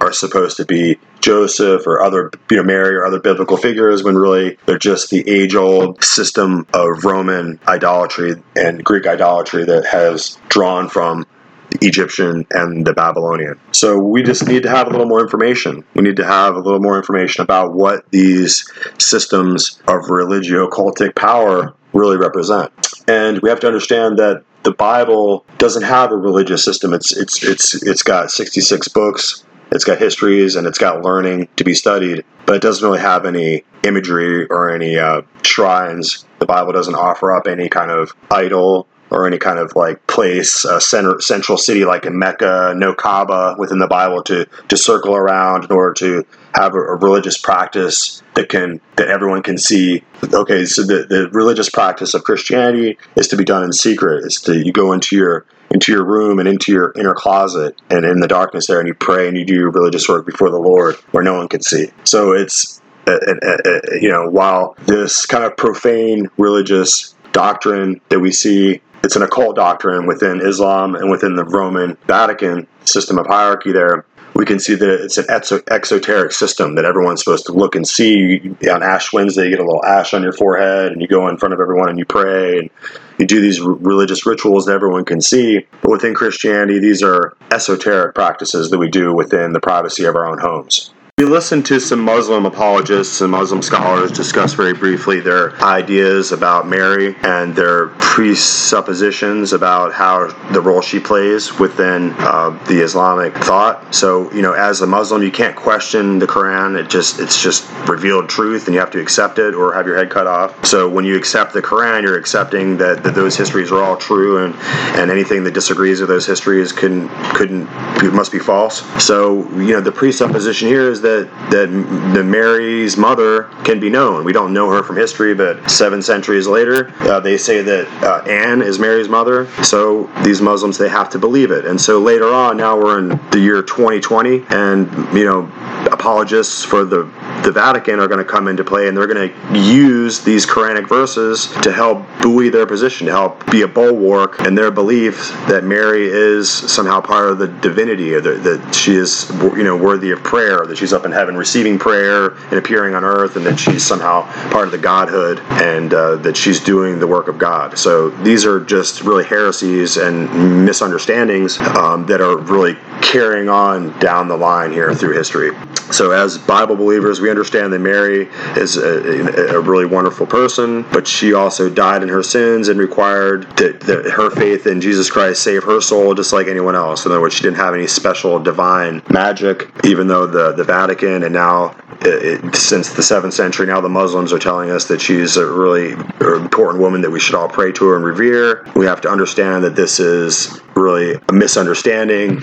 [0.00, 0.98] are supposed to be
[1.28, 5.28] Joseph or other, you know, Mary or other biblical figures when really they're just the
[5.28, 11.26] age old system of Roman idolatry and Greek idolatry that has drawn from
[11.70, 13.60] the Egyptian and the Babylonian.
[13.72, 15.84] So we just need to have a little more information.
[15.92, 18.66] We need to have a little more information about what these
[18.98, 22.72] systems of religio cultic power really represent.
[23.06, 26.92] And we have to understand that the Bible doesn't have a religious system.
[26.94, 29.44] It's it's it's it's got 66 books.
[29.70, 33.26] It's got histories and it's got learning to be studied, but it doesn't really have
[33.26, 36.24] any imagery or any uh, shrines.
[36.38, 40.64] The Bible doesn't offer up any kind of idol or any kind of like place,
[40.64, 45.14] a center, central city like in Mecca, no Kaaba within the Bible to to circle
[45.14, 50.04] around in order to have a, a, religious practice that can that everyone can see.
[50.32, 54.24] Okay, so the, the religious practice of Christianity is to be done in secret.
[54.24, 58.04] It's to you go into your into your room and into your inner closet and
[58.04, 60.58] in the darkness there, and you pray and you do your religious work before the
[60.58, 61.90] Lord, where no one can see.
[62.04, 68.20] So it's uh, uh, uh, you know while this kind of profane religious doctrine that
[68.20, 73.26] we see it's an occult doctrine within Islam and within the Roman Vatican system of
[73.26, 74.04] hierarchy there.
[74.38, 75.18] We can see that it's
[75.50, 78.54] an exoteric system that everyone's supposed to look and see.
[78.70, 81.38] On Ash Wednesday, you get a little ash on your forehead, and you go in
[81.38, 82.70] front of everyone and you pray, and
[83.18, 85.66] you do these religious rituals that everyone can see.
[85.82, 90.24] But within Christianity, these are esoteric practices that we do within the privacy of our
[90.24, 90.94] own homes.
[91.18, 96.68] We listened to some Muslim apologists and Muslim scholars discuss very briefly their ideas about
[96.68, 103.92] Mary and their presuppositions about how the role she plays within uh, the Islamic thought.
[103.92, 106.78] So, you know, as a Muslim, you can't question the Quran.
[106.78, 109.96] It just it's just revealed truth, and you have to accept it or have your
[109.96, 110.64] head cut off.
[110.64, 114.44] So, when you accept the Quran, you're accepting that, that those histories are all true,
[114.44, 114.54] and
[114.96, 117.68] and anything that disagrees with those histories can couldn't
[118.14, 118.82] must be false.
[119.04, 123.88] So, you know, the presupposition here is that that that the Mary's mother can be
[123.88, 124.24] known.
[124.24, 128.22] We don't know her from history, but seven centuries later, uh, they say that uh,
[128.28, 129.46] Anne is Mary's mother.
[129.62, 131.64] So these Muslims they have to believe it.
[131.64, 135.50] And so later on, now we're in the year 2020, and you know,
[135.90, 137.04] apologists for the
[137.42, 140.88] the Vatican are going to come into play, and they're going to use these Quranic
[140.88, 145.64] verses to help buoy their position, to help be a bulwark in their belief that
[145.64, 150.22] Mary is somehow part of the divinity, or that, she is, you know, worthy of
[150.22, 153.84] prayer, that she's up in heaven receiving prayer and appearing on earth, and that she's
[153.84, 157.78] somehow part of the Godhood, and uh, that she's doing the work of God.
[157.78, 164.28] So these are just really heresies and misunderstandings um, that are really carrying on down
[164.28, 165.50] the line here through history.
[165.90, 171.06] So, as Bible believers, we understand that Mary is a, a, really wonderful person, but
[171.06, 175.42] she also died in her sins and required that, that, her faith in Jesus Christ
[175.42, 177.06] save her soul just like anyone else.
[177.06, 181.22] In other words, she didn't have any special divine magic, even though the, the Vatican
[181.22, 185.00] and now, it, it, since the 7th century, now the Muslims are telling us that
[185.00, 188.66] she's a really important woman that we should all pray to her and revere.
[188.76, 192.42] We have to understand that this is really a misunderstanding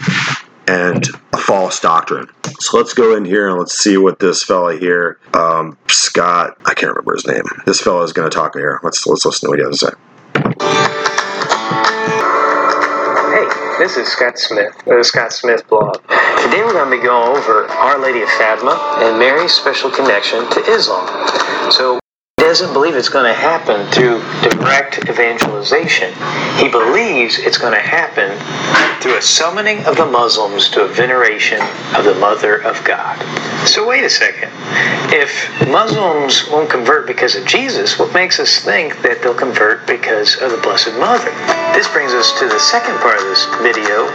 [0.68, 1.06] and
[1.46, 2.28] false doctrine.
[2.60, 6.74] So let's go in here and let's see what this fella here, um, Scott, I
[6.74, 7.44] can't remember his name.
[7.66, 8.80] This fella is going to talk here.
[8.84, 9.94] Let's let's listen to what he has to say.
[13.36, 16.02] Hey, this is Scott Smith, the Scott Smith blog.
[16.42, 20.50] Today we're going to be going over Our Lady of Fatima and Mary's special connection
[20.50, 21.06] to Islam.
[21.72, 22.00] So
[22.56, 26.14] doesn't believe it's going to happen through direct evangelization.
[26.56, 28.32] He believes it's going to happen
[29.02, 31.60] through a summoning of the Muslims to a veneration
[31.98, 33.20] of the Mother of God.
[33.68, 34.52] So, wait a second.
[35.12, 40.42] If Muslims won't convert because of Jesus, what makes us think that they'll convert because
[40.42, 41.32] of the Blessed Mother?
[41.76, 44.08] This brings us to the second part of this video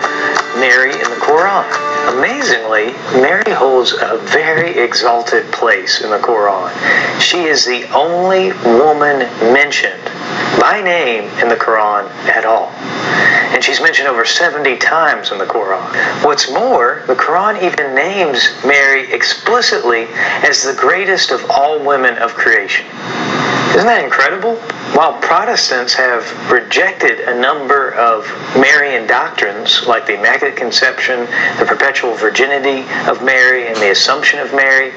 [0.56, 1.68] Mary in the Quran.
[2.16, 6.70] Amazingly, Mary holds a very exalted place in the Quran.
[7.20, 9.18] She is the only woman
[9.52, 10.19] mentioned
[10.60, 12.68] by name in the Quran at all.
[13.52, 16.24] And she's mentioned over 70 times in the Quran.
[16.24, 20.06] What's more, the Quran even names Mary explicitly
[20.44, 22.86] as the greatest of all women of creation.
[23.70, 24.56] Isn't that incredible?
[24.96, 28.26] While Protestants have rejected a number of
[28.56, 31.20] Marian doctrines, like the Immaculate Conception,
[31.58, 34.92] the perpetual virginity of Mary, and the Assumption of Mary,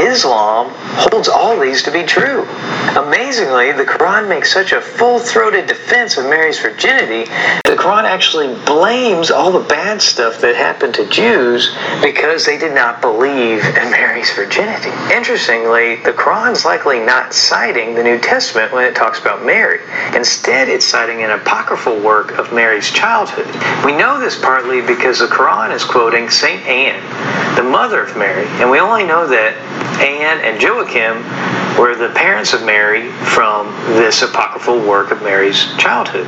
[0.00, 2.48] Islam holds all these to be true.
[2.96, 7.30] Amazingly, the Quran makes such a full throated defense of Mary's virginity,
[7.64, 12.74] the Quran actually blames all the bad stuff that happened to Jews because they did
[12.74, 14.90] not believe in Mary's virginity.
[15.14, 19.80] Interestingly, the Quran's likely not citing the New Testament when it talks about Mary.
[20.14, 23.46] Instead, it's citing an apocryphal work of Mary's childhood.
[23.84, 26.62] We know this partly because the Quran is quoting St.
[26.66, 29.54] Anne, the mother of Mary, and we only know that
[30.00, 36.26] Anne and Joachim were the parents of Mary from this apocryphal work of Mary's childhood.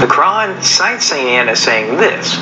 [0.00, 1.28] The Quran cites St.
[1.28, 2.36] Anne as saying this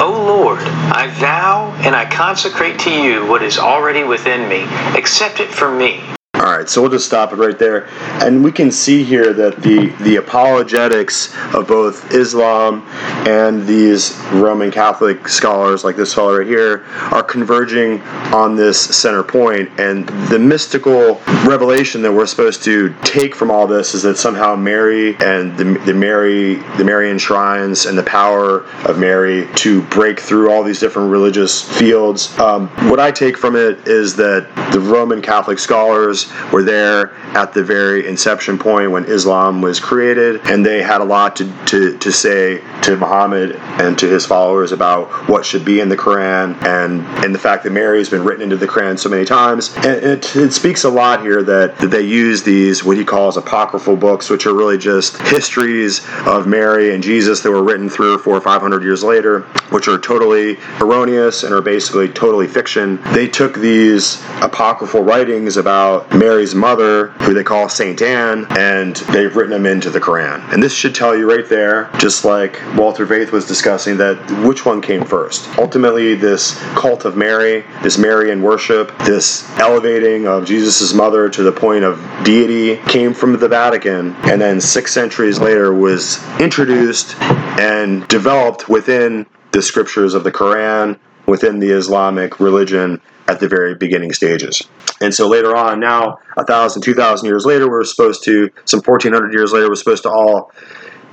[0.00, 4.62] O Lord, I vow and I consecrate to you what is already within me.
[4.96, 6.02] Accept it for me.
[6.42, 7.86] All right, so we'll just stop it right there.
[8.20, 12.82] And we can see here that the, the apologetics of both Islam
[13.28, 18.00] and these Roman Catholic scholars, like this fellow right here, are converging
[18.34, 19.70] on this center point.
[19.78, 24.56] And the mystical revelation that we're supposed to take from all this is that somehow
[24.56, 30.18] Mary and the, the Mary, the Marian shrines and the power of Mary to break
[30.18, 32.36] through all these different religious fields.
[32.40, 37.52] Um, what I take from it is that the Roman Catholic scholars were there at
[37.54, 41.98] the very inception point when Islam was created, and they had a lot to, to,
[41.98, 46.62] to say to Muhammad and to his followers about what should be in the Quran
[46.64, 49.74] and, and the fact that Mary has been written into the Quran so many times.
[49.76, 53.36] And it, it speaks a lot here that, that they use these, what he calls
[53.36, 58.14] apocryphal books, which are really just histories of Mary and Jesus that were written three
[58.14, 59.40] or four or five hundred years later,
[59.70, 63.00] which are totally erroneous and are basically totally fiction.
[63.12, 69.34] They took these apocryphal writings about Mary's mother, who they call Saint Anne, and they've
[69.34, 70.52] written them into the Quran.
[70.52, 74.64] And this should tell you right there, just like Walter Veith was discussing, that which
[74.64, 75.48] one came first.
[75.58, 81.50] Ultimately, this cult of Mary, this Marian worship, this elevating of Jesus' mother to the
[81.50, 88.06] point of deity came from the Vatican, and then six centuries later was introduced and
[88.06, 90.96] developed within the scriptures of the Quran,
[91.26, 93.00] within the Islamic religion
[93.32, 94.62] at the very beginning stages.
[95.00, 98.82] And so later on, now a thousand, two thousand years later, we're supposed to, some
[98.82, 100.52] fourteen hundred years later, we're supposed to all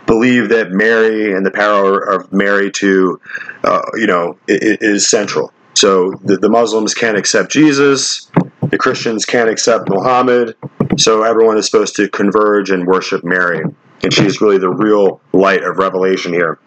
[0.05, 3.19] believe that Mary and the power of Mary to,
[3.63, 5.53] uh, you know, is central.
[5.75, 8.29] So the, the Muslims can't accept Jesus,
[8.69, 10.55] the Christians can't accept Muhammad,
[10.97, 13.61] so everyone is supposed to converge and worship Mary.
[14.01, 16.59] And she's really the real light of revelation here.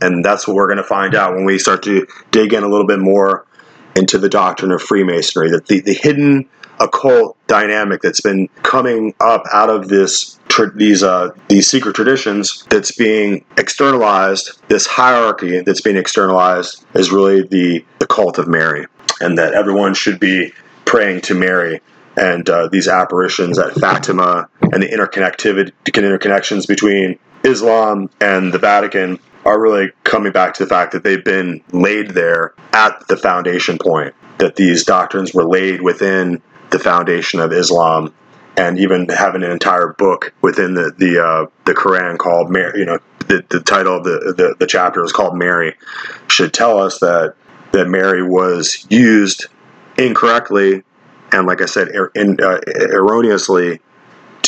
[0.00, 2.68] And that's what we're going to find out when we start to dig in a
[2.68, 3.46] little bit more
[3.96, 6.48] into the doctrine of Freemasonry, that the, the hidden
[6.80, 10.38] occult dynamic that's been coming up out of this
[10.74, 14.60] these uh, these secret traditions that's being externalized.
[14.68, 18.86] This hierarchy that's being externalized is really the the cult of Mary,
[19.20, 20.52] and that everyone should be
[20.84, 21.80] praying to Mary.
[22.14, 29.18] And uh, these apparitions at Fatima and the interconnectivity interconnections between Islam and the Vatican
[29.44, 33.78] are really coming back to the fact that they've been laid there at the foundation
[33.78, 34.14] point.
[34.38, 38.12] That these doctrines were laid within the foundation of Islam,
[38.56, 42.80] and even having an entire book within the the uh, the Quran called Mary.
[42.80, 42.98] You know,
[43.28, 45.74] the, the title of the, the the chapter is called Mary,
[46.28, 47.34] should tell us that
[47.72, 49.46] that Mary was used
[49.96, 50.82] incorrectly,
[51.32, 53.80] and like I said, er, in, uh, erroneously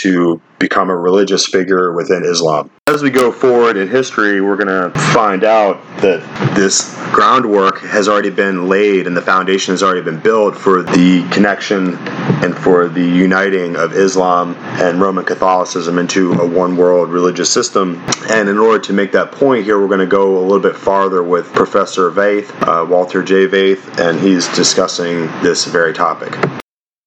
[0.05, 2.71] to become a religious figure within Islam.
[2.87, 6.21] As we go forward in history, we're going to find out that
[6.55, 11.27] this groundwork has already been laid and the foundation has already been built for the
[11.33, 11.97] connection
[12.45, 18.05] and for the uniting of Islam and Roman Catholicism into a one world religious system.
[18.29, 20.77] And in order to make that point here, we're going to go a little bit
[20.77, 23.47] farther with Professor Veith, uh, Walter J.
[23.47, 26.33] Veith, and he's discussing this very topic.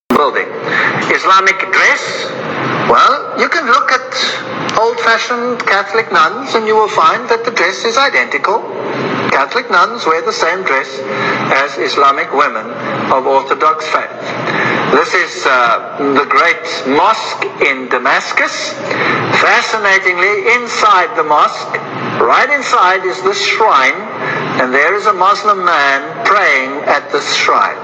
[0.09, 0.47] Building.
[1.13, 2.46] Islamic dress
[2.89, 4.07] well, you can look at
[4.79, 8.63] old-fashioned Catholic nuns and you will find that the dress is identical.
[9.27, 10.87] Catholic nuns wear the same dress
[11.51, 12.65] as Islamic women
[13.11, 14.15] of Orthodox faith.
[14.95, 18.71] This is uh, the great mosque in Damascus.
[19.43, 21.75] Fascinatingly, inside the mosque,
[22.23, 23.99] right inside is the shrine,
[24.63, 27.77] and there is a Muslim man praying at this shrine.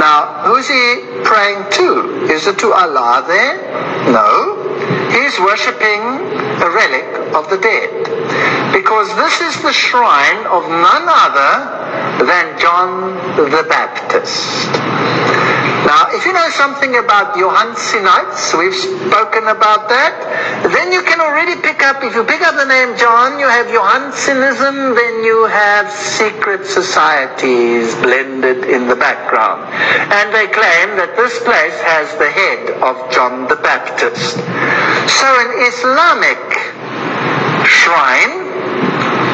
[0.00, 2.24] Now, who's he praying to?
[2.32, 3.60] Is it to Allah there?
[4.10, 4.56] No.
[5.12, 6.00] He's worshipping
[6.64, 8.72] a relic of the dead.
[8.72, 15.19] Because this is the shrine of none other than John the Baptist.
[15.90, 20.14] Now, if you know something about Johannsenites, we've spoken about that,
[20.70, 23.66] then you can already pick up, if you pick up the name John, you have
[23.66, 29.66] Johansenism, then you have secret societies blended in the background.
[30.14, 34.38] And they claim that this place has the head of John the Baptist.
[35.10, 36.38] So an Islamic
[37.66, 38.46] shrine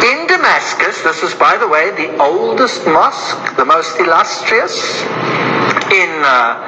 [0.08, 5.04] in Damascus, this is, by the way, the oldest mosque, the most illustrious,
[5.92, 6.58] in uh,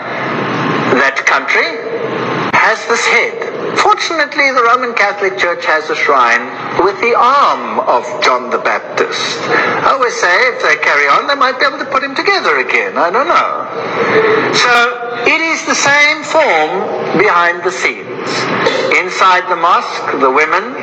[0.98, 1.68] that country
[2.58, 3.78] has this head.
[3.78, 6.42] Fortunately, the Roman Catholic Church has a shrine
[6.84, 9.38] with the arm of John the Baptist.
[9.86, 12.58] I always say if they carry on, they might be able to put him together
[12.58, 12.98] again.
[12.98, 13.54] I don't know.
[14.52, 14.74] So
[15.24, 18.28] it is the same form behind the scenes.
[18.98, 20.74] Inside the mosque, the women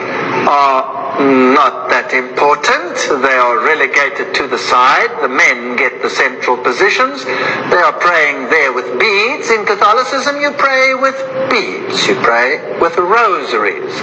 [0.48, 2.96] are not that important.
[3.24, 5.10] They are relegated to the side.
[5.22, 7.24] The men get the central positions.
[7.24, 9.50] They are praying there with beads.
[9.50, 11.16] In Catholicism, you pray with
[11.48, 12.08] beads.
[12.08, 13.96] You pray with rosaries.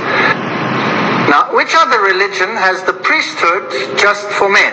[1.29, 3.69] Now, which other religion has the priesthood
[3.99, 4.73] just for men?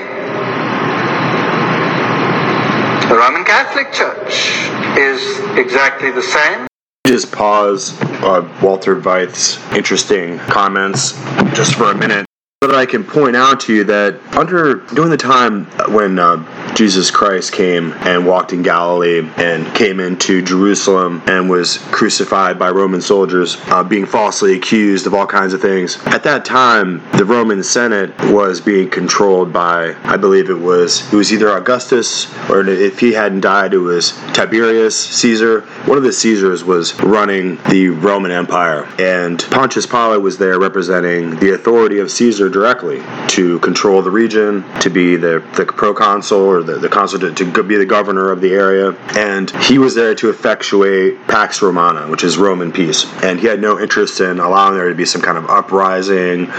[3.10, 4.64] The Roman Catholic Church
[4.95, 5.20] is
[5.57, 6.70] exactly the same
[7.06, 11.14] just pause uh, Walter Veith's interesting comments
[11.56, 12.29] just for a minute
[12.61, 15.64] that I can point out to you that under during the time
[15.94, 16.36] when uh,
[16.80, 22.70] Jesus Christ came and walked in Galilee and came into Jerusalem and was crucified by
[22.70, 25.98] Roman soldiers, uh, being falsely accused of all kinds of things.
[26.06, 31.18] At that time, the Roman Senate was being controlled by, I believe it was, it
[31.18, 35.64] was either Augustus or if he hadn't died, it was Tiberius Caesar.
[35.84, 41.36] One of the Caesars was running the Roman Empire, and Pontius Pilate was there representing
[41.42, 46.64] the authority of Caesar directly to control the region, to be the, the proconsul or
[46.64, 48.91] the, the consul, to, to be the governor of the area.
[49.18, 53.06] And he was there to effectuate Pax Romana, which is Roman peace.
[53.24, 56.52] And he had no interest in allowing there to be some kind of uprising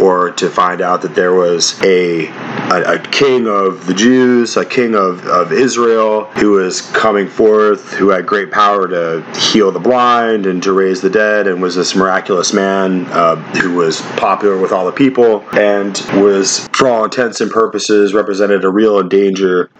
[0.00, 4.64] or to find out that there was a, a, a king of the Jews, a
[4.64, 9.80] king of, of Israel who was coming forth, who had great power to heal the
[9.80, 14.58] blind and to raise the dead, and was this miraculous man uh, who was popular
[14.58, 18.98] with all the people and was, for all intents and purposes, represented a real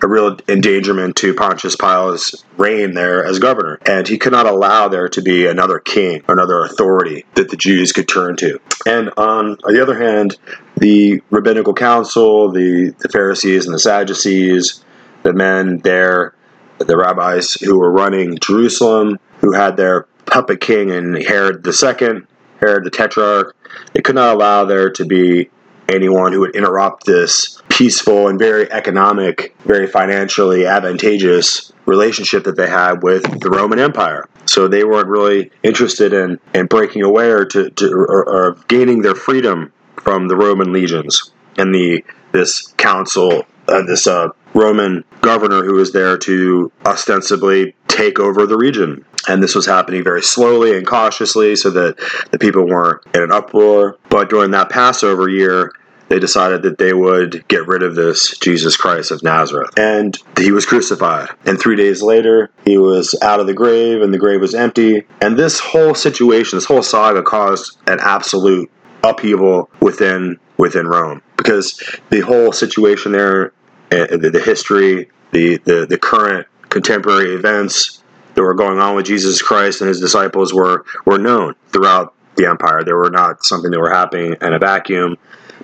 [0.02, 3.78] a real endangerment to Pontius Pilate's reign there as governor.
[3.86, 7.92] And he could not allow there to be another king, another authority that the Jews
[7.92, 8.60] could turn to.
[8.86, 10.36] And on the other hand,
[10.76, 14.84] the rabbinical council, the, the Pharisees and the Sadducees,
[15.22, 16.34] the men there,
[16.78, 22.22] the rabbis who were running Jerusalem, who had their puppet king in Herod II,
[22.60, 23.54] Herod the Tetrarch,
[23.92, 25.50] they could not allow there to be
[25.88, 32.68] anyone who would interrupt this peaceful and very economic, very financially advantageous relationship that they
[32.68, 34.28] had with the Roman Empire.
[34.46, 39.02] So they weren't really interested in, in breaking away or, to, to or, or gaining
[39.02, 45.62] their freedom from the Roman legions and the this council, uh, this uh, Roman governor
[45.62, 49.04] who was there to ostensibly take over the region.
[49.28, 51.96] And this was happening very slowly and cautiously so that
[52.32, 53.98] the people weren't in an uproar.
[54.10, 55.72] But during that Passover year,
[56.08, 59.70] they decided that they would get rid of this Jesus Christ of Nazareth.
[59.78, 61.28] And he was crucified.
[61.44, 65.06] And three days later, he was out of the grave, and the grave was empty.
[65.20, 68.70] And this whole situation, this whole saga caused an absolute
[69.02, 71.80] upheaval within within Rome because
[72.10, 73.52] the whole situation there,
[73.92, 78.02] eh, the, the history, the, the the current contemporary events
[78.34, 82.46] that were going on with Jesus Christ and his disciples were were known throughout the
[82.46, 82.82] empire.
[82.84, 85.16] They were not something that were happening in a vacuum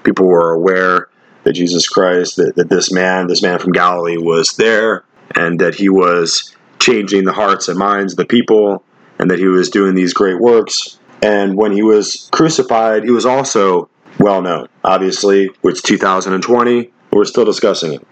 [0.05, 1.09] people were aware
[1.45, 5.05] that Jesus Christ, that, that this man, this man from Galilee, was there,
[5.35, 8.83] and that he was changing the hearts and minds of the people,
[9.19, 10.99] and that he was doing these great works.
[11.23, 14.69] And when he was crucified, he was also well known.
[14.83, 18.07] Obviously, it's 2020, we're still discussing it.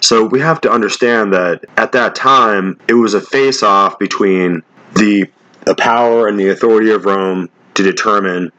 [0.00, 4.62] So we have to understand that at that time, it was a face off between
[4.94, 5.26] the,
[5.64, 8.50] the power and the authority of Rome to determine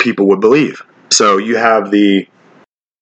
[0.00, 0.82] people would believe.
[1.10, 2.26] So you have the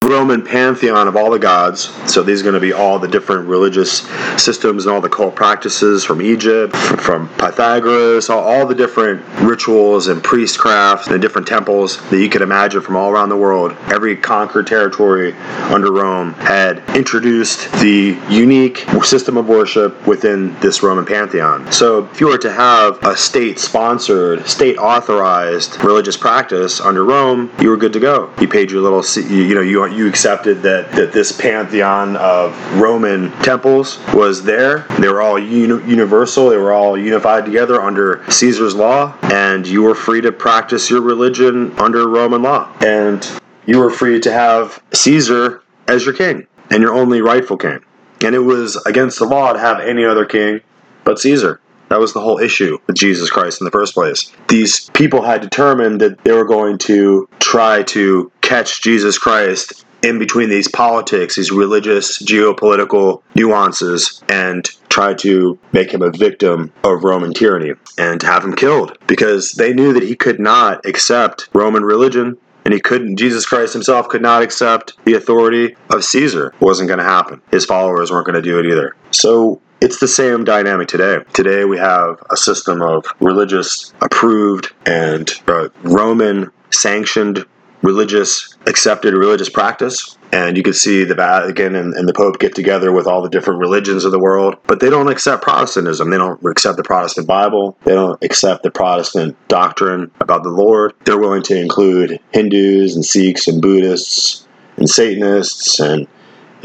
[0.09, 1.91] Roman pantheon of all the gods.
[2.11, 4.01] So these are going to be all the different religious
[4.43, 10.09] systems and all the cult practices from Egypt, from Pythagoras, all, all the different rituals
[10.09, 13.77] and priestcrafts and different temples that you could imagine from all around the world.
[13.93, 21.05] Every conquered territory under Rome had introduced the unique system of worship within this Roman
[21.05, 21.71] pantheon.
[21.71, 27.77] So if you were to have a state-sponsored, state-authorized religious practice under Rome, you were
[27.77, 28.33] good to go.
[28.41, 33.31] You paid your little, you know, you you accepted that, that this pantheon of Roman
[33.43, 34.87] temples was there.
[34.99, 39.83] They were all uni- universal, they were all unified together under Caesar's law, and you
[39.83, 42.73] were free to practice your religion under Roman law.
[42.85, 43.27] And
[43.67, 47.81] you were free to have Caesar as your king and your only rightful king.
[48.25, 50.61] And it was against the law to have any other king
[51.05, 51.61] but Caesar.
[51.89, 54.31] That was the whole issue with Jesus Christ in the first place.
[54.49, 60.19] These people had determined that they were going to try to catch Jesus Christ in
[60.19, 67.05] between these politics, these religious, geopolitical nuances, and try to make him a victim of
[67.05, 68.97] Roman tyranny and have him killed.
[69.07, 73.73] Because they knew that he could not accept Roman religion and he couldn't jesus christ
[73.73, 76.49] himself could not accept the authority of caesar.
[76.49, 77.41] It wasn't going to happen.
[77.51, 78.95] His followers weren't going to do it either.
[79.11, 81.19] So it's the same dynamic today.
[81.33, 87.47] Today we have a system of religious approved and uh, Roman sanctioned
[87.83, 92.55] religious accepted religious practice and you can see the Vatican and, and, the Pope get
[92.55, 96.11] together with all the different religions of the world, but they don't accept Protestantism.
[96.11, 97.79] They don't accept the Protestant Bible.
[97.85, 100.93] They don't accept the Protestant doctrine about the Lord.
[101.05, 104.47] They're willing to include Hindus and Sikhs and Buddhists
[104.77, 106.07] and Satanists and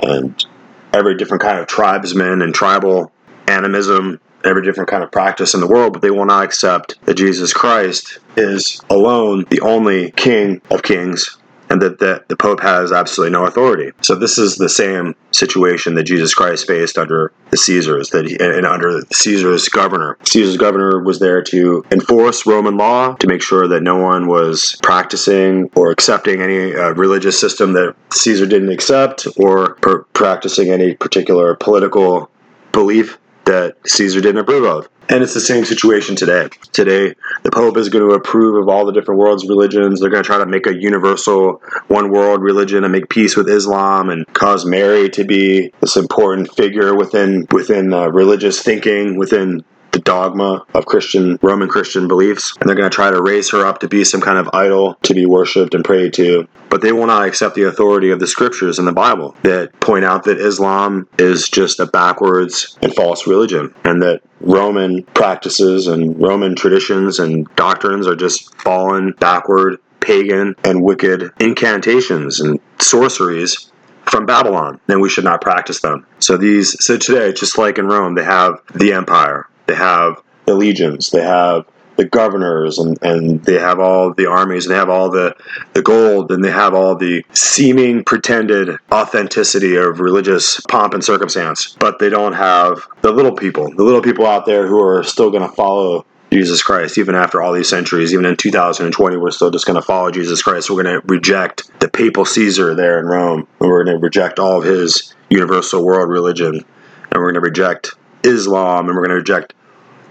[0.01, 0.45] and
[0.93, 3.11] every different kind of tribesmen and tribal
[3.47, 7.15] animism every different kind of practice in the world, but they will not accept that
[7.15, 11.37] Jesus Christ is alone the only King of kings
[11.73, 13.91] and that the, the Pope has absolutely no authority.
[14.01, 18.37] So this is the same situation that Jesus Christ faced under the Caesars, that he,
[18.39, 20.17] and under Caesar's governor.
[20.23, 24.77] Caesar's governor was there to enforce Roman law, to make sure that no one was
[24.83, 30.93] practicing or accepting any uh, religious system that Caesar didn't accept, or per- practicing any
[30.93, 32.29] particular political
[32.71, 34.89] belief that Caesar didn't approve of.
[35.09, 36.47] And it's the same situation today.
[36.71, 37.13] Today,
[37.43, 39.99] the Pope is going to approve of all the different world's religions.
[39.99, 43.49] They're going to try to make a universal one world religion and make peace with
[43.49, 49.65] Islam and cause Mary to be this important figure within within uh, religious thinking, within
[49.93, 53.65] the dogma of Christian, Roman Christian beliefs, and they're going to try to raise her
[53.65, 56.47] up to be some kind of idol to be worshipped and prayed to.
[56.69, 60.03] But they will not accept the authority of the scriptures in the Bible that point
[60.03, 66.19] out that Islam is just a backwards and false religion, and that Roman practices and
[66.19, 73.71] Roman traditions and doctrines are just fallen, backward, pagan, and wicked incantations and sorceries
[74.05, 76.05] from Babylon, then we should not practice them.
[76.19, 80.55] So these so today, just like in Rome, they have the empire, they have the
[80.55, 81.65] legions, they have
[81.95, 85.35] the governors and, and they have all the armies and they have all the,
[85.73, 91.75] the gold and they have all the seeming pretended authenticity of religious pomp and circumstance,
[91.79, 95.29] but they don't have the little people, the little people out there who are still
[95.29, 99.51] going to follow Jesus Christ, even after all these centuries, even in 2020, we're still
[99.51, 100.67] just going to follow Jesus Christ.
[100.67, 104.39] We're going to reject the papal Caesar there in Rome, and we're going to reject
[104.39, 109.09] all of his universal world religion, and we're going to reject Islam, and we're going
[109.09, 109.53] to reject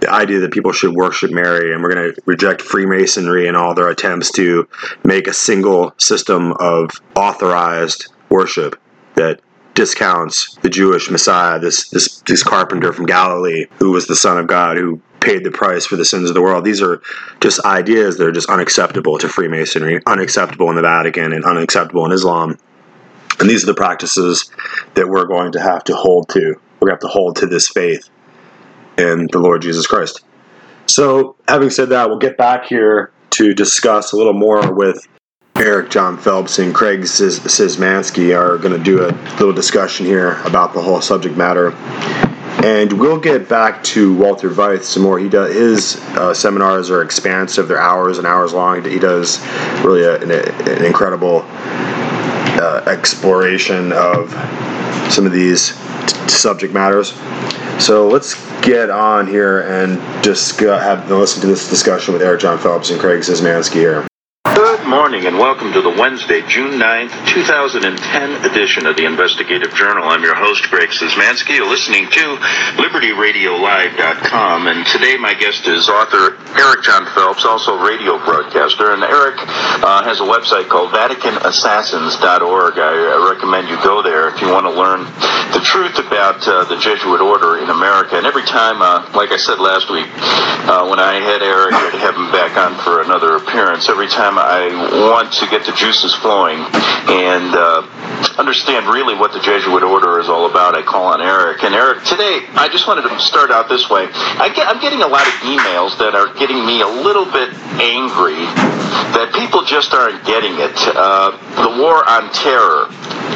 [0.01, 3.75] the idea that people should worship Mary, and we're going to reject Freemasonry and all
[3.75, 4.69] their attempts to
[5.05, 8.81] make a single system of authorized worship
[9.15, 9.41] that
[9.75, 14.47] discounts the Jewish Messiah, this this this carpenter from Galilee, who was the Son of
[14.47, 16.65] God, who paid the price for the sins of the world.
[16.65, 17.01] These are
[17.41, 22.13] just ideas that are just unacceptable to Freemasonry, unacceptable in the Vatican, and unacceptable in
[22.13, 22.59] Islam.
[23.39, 24.51] And these are the practices
[24.95, 26.61] that we're going to have to hold to.
[26.83, 28.11] We're going to have to hold to this faith
[28.99, 30.25] in the Lord Jesus Christ.
[30.87, 35.07] So, having said that, we'll get back here to discuss a little more with
[35.55, 40.75] Eric Jon Phelps and Craig Szymanski are going to do a little discussion here about
[40.75, 41.71] the whole subject matter.
[42.65, 45.21] And we'll get back to Walter Veith some more.
[45.21, 48.85] He does his uh, seminars are expansive; they're hours and hours long.
[48.85, 49.41] He does
[49.85, 54.35] really a, an, an, incredible uh, exploration of
[55.13, 55.73] some of these
[56.07, 57.13] t- subject matters.
[57.79, 62.59] So let's get on here and just have listen to this discussion with Eric Jon
[62.59, 64.07] Phelps and Craig Szymanski here.
[64.83, 70.03] Good morning and welcome to the Wednesday, June 9th, 2010 edition of the Investigative Journal.
[70.09, 71.55] I'm your host, Greg Szymanski.
[71.55, 72.37] You're listening to
[72.83, 78.93] LibertyRadioLive.com, and today my guest is author Eric Jon Phelps, also a radio broadcaster.
[78.93, 82.75] And Eric uh, has a website called VaticanAssassins.org.
[82.77, 85.07] I, recommend you go there if you want to learn
[85.55, 88.17] the truth about uh, the Jesuit order in America.
[88.17, 90.11] And every time, uh, like I said last week,
[90.69, 93.89] uh, when I had Eric, I'd have him back on for another appearance.
[93.89, 96.59] Every time I want to get the juices flowing.
[96.59, 97.83] And uh,
[98.39, 101.63] understand really what the Jesuit order is all about, I call on Eric.
[101.65, 104.09] And Eric, today, I just wanted to start out this way.
[104.13, 107.53] I get, I'm getting a lot of emails that are getting me a little bit
[107.81, 108.41] angry
[109.13, 110.75] that people just aren't getting it.
[110.97, 112.89] Uh, the war on terror,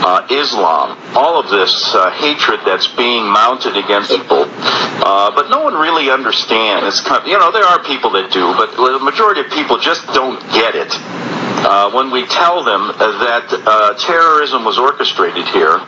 [0.04, 4.48] uh, Islam, all of this uh, hatred that's being mounted against people,
[5.04, 7.00] uh, but no one really understands.
[7.00, 10.06] Kind of, you know, there are people that do, but the majority of people just
[10.08, 10.92] don't get it.
[11.64, 15.78] Uh, when we tell them that uh, terrorism was orchestrated here,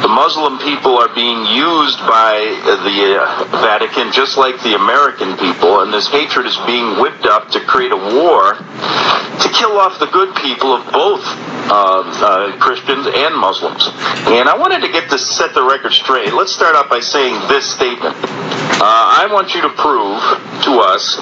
[0.00, 5.80] the Muslim people are being used by the uh, Vatican just like the American people,
[5.80, 10.06] and this hatred is being whipped up to create a war to kill off the
[10.06, 11.22] good people of both
[11.70, 13.88] uh, uh, Christians and Muslims.
[14.32, 16.32] And I wanted to get this set the record straight.
[16.32, 18.16] Let's start out by saying this statement.
[18.16, 20.20] Uh, I want you to prove
[20.64, 21.20] to us,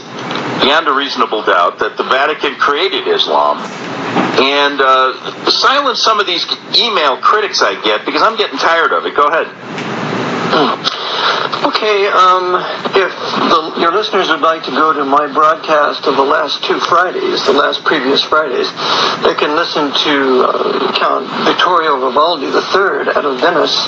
[0.62, 3.58] beyond a reasonable doubt, that the Vatican created Islam
[4.40, 6.46] and uh, silence some of these
[6.76, 9.14] email critics I get because I'm getting tired of it.
[9.16, 9.46] Go ahead.
[11.68, 12.54] Okay, um,
[12.96, 13.12] if
[13.50, 17.44] the, your listeners would like to go to my broadcast of the last two Fridays,
[17.46, 18.70] the last previous Fridays,
[19.22, 23.86] they can listen to uh, Count Vittorio Vivaldi III out of Venice,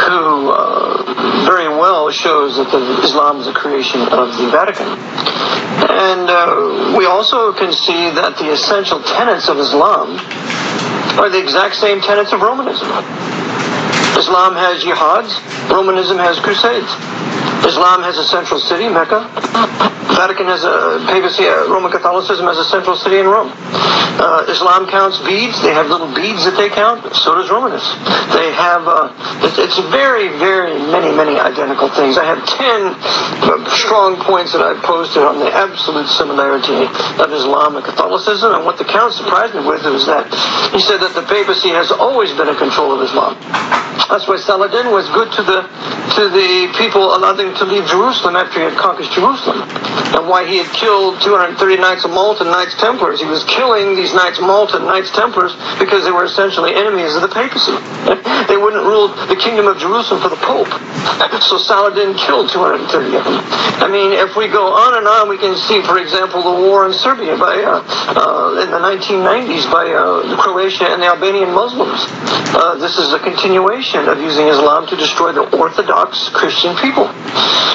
[0.00, 2.72] who uh, very well shows that
[3.04, 4.88] Islam is a creation of the Vatican.
[4.88, 10.18] And uh, we also can see that the essential tenets of Islam
[11.18, 12.88] are the exact same tenets of Romanism.
[14.16, 15.32] Islam has jihads,
[15.70, 16.90] Romanism has crusades.
[17.66, 20.03] Islam has a central city, Mecca.
[20.14, 23.50] Vatican has a papacy, uh, Roman Catholicism has a central city in Rome.
[24.14, 25.58] Uh, Islam counts beads.
[25.60, 27.02] They have little beads that they count.
[27.18, 27.98] So does Romanism.
[28.30, 29.10] They have, uh,
[29.42, 32.16] it's, very, very many, many identical things.
[32.16, 32.94] I have 10
[33.42, 36.86] uh, strong points that I've posted on the absolute similarity
[37.18, 38.54] of Islam and Catholicism.
[38.54, 40.30] And what the Count surprised me with was that
[40.70, 43.34] he said that the papacy has always been in control of Islam.
[44.06, 45.66] That's why Saladin was good to the
[46.14, 49.66] to the people, allowed them to leave Jerusalem after he had conquered Jerusalem,
[50.12, 53.20] and why he had killed 230 Knights of Malta and Knights Templars.
[53.20, 57.14] He was killing these Knights of Malta and Knights Templars because they were essentially enemies
[57.14, 57.74] of the papacy.
[58.48, 60.68] they wouldn't rule the kingdom of Jerusalem for the Pope.
[61.44, 63.36] So Saladin killed 230 of them.
[63.84, 66.86] I mean, if we go on and on, we can see, for example, the war
[66.86, 72.06] in Serbia by uh, uh, in the 1990s by uh, Croatia and the Albanian Muslims.
[72.56, 77.10] Uh, this is a continuation of using Islam to destroy the Orthodox Christian people.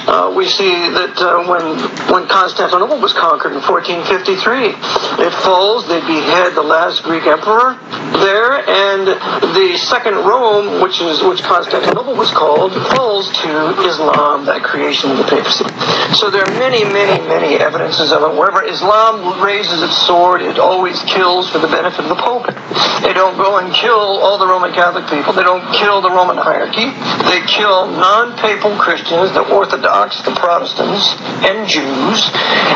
[0.09, 1.77] Uh, we see that uh, when
[2.19, 5.87] when Constantinople was conquered in 1453, it falls.
[5.87, 7.79] They behead the last Greek emperor,
[8.19, 9.07] there, and
[9.55, 15.17] the second Rome, which is which Constantinople was called, falls to Islam, that creation of
[15.17, 15.63] the papacy.
[16.15, 18.35] So there are many, many, many evidences of it.
[18.35, 22.51] Wherever Islam raises its sword, it always kills for the benefit of the Pope.
[23.01, 25.31] They don't go and kill all the Roman Catholic people.
[25.31, 26.91] They don't kill the Roman hierarchy.
[27.31, 31.15] They kill non-papal Christians, the Orthodox, the Protestants,
[31.45, 32.08] and Jews,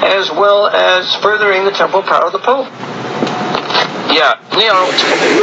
[0.03, 2.68] as well as furthering the temporal power of the Pope.
[4.14, 4.85] Yeah, you know,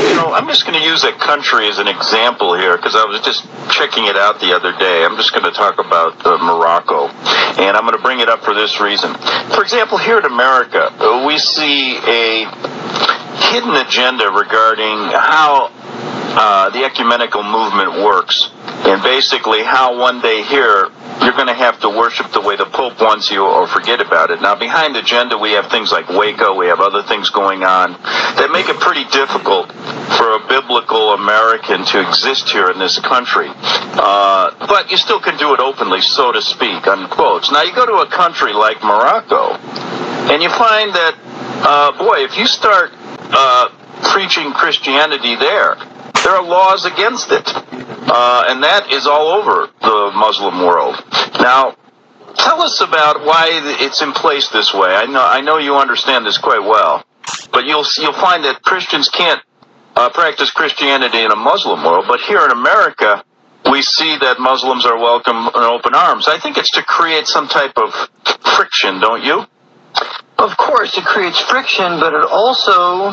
[0.09, 3.05] you know, I'm just going to use a country as an example here because I
[3.05, 5.05] was just checking it out the other day.
[5.05, 7.09] I'm just going to talk about uh, Morocco,
[7.59, 9.13] and I'm going to bring it up for this reason.
[9.55, 10.95] For example, here in America,
[11.27, 12.47] we see a
[13.51, 15.71] hidden agenda regarding how
[16.39, 18.51] uh, the ecumenical movement works,
[18.87, 20.91] and basically how one day here
[21.31, 24.33] you're going to have to worship the way the Pope wants you or forget about
[24.33, 24.43] it.
[24.43, 27.93] Now, behind the agenda, we have things like Waco, we have other things going on
[28.35, 29.71] that make it pretty difficult
[30.19, 33.47] for a biblical American to exist here in this country.
[33.47, 37.47] Uh, but you still can do it openly, so to speak, unquote.
[37.53, 39.55] Now, you go to a country like Morocco,
[40.35, 41.15] and you find that,
[41.63, 42.91] uh, boy, if you start
[43.31, 43.71] uh,
[44.11, 45.79] preaching Christianity there,
[46.25, 47.47] there are laws against it.
[47.47, 50.97] Uh, and that is all over the Muslim world.
[51.41, 51.77] Now,
[52.35, 53.49] tell us about why
[53.81, 54.91] it's in place this way.
[54.91, 57.05] I know, I know you understand this quite well,
[57.53, 59.41] but you'll, you'll find that Christians can't
[59.97, 63.25] uh, practice Christianity in a Muslim world, but here in America,
[63.71, 66.27] we see that Muslims are welcome in open arms.
[66.27, 67.93] I think it's to create some type of
[68.57, 69.45] friction, don't you?
[70.41, 73.13] Of course, it creates friction, but it also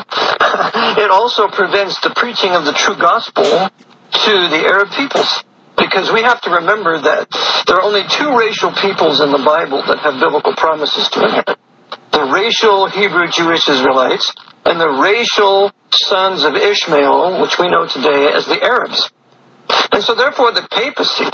[0.96, 5.44] it also prevents the preaching of the true gospel to the Arab peoples.
[5.76, 7.28] Because we have to remember that
[7.66, 11.58] there are only two racial peoples in the Bible that have biblical promises to inherit.
[12.12, 14.32] The racial Hebrew Jewish Israelites
[14.64, 19.12] and the racial sons of Ishmael, which we know today as the Arabs.
[19.92, 21.26] And so therefore the papacy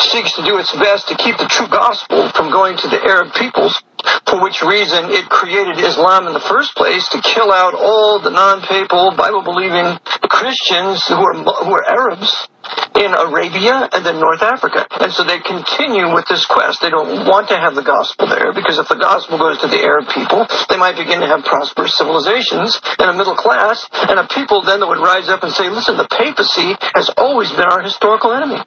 [0.00, 3.34] seeks to do its best to keep the true gospel from going to the Arab
[3.34, 3.82] peoples,
[4.26, 8.30] for which reason it created Islam in the first place to kill out all the
[8.30, 9.98] non-papal, Bible-believing
[10.28, 12.48] Christians who are, who are Arabs
[12.94, 14.86] in Arabia and then North Africa.
[15.00, 16.80] And so they continue with this quest.
[16.80, 19.80] They don't want to have the gospel there because if the gospel goes to the
[19.80, 24.26] Arab people, they might begin to have prosperous civilizations and a middle class and a
[24.28, 27.82] people then that would rise up and say, listen, the papacy has always been our
[27.82, 28.60] historical enemy.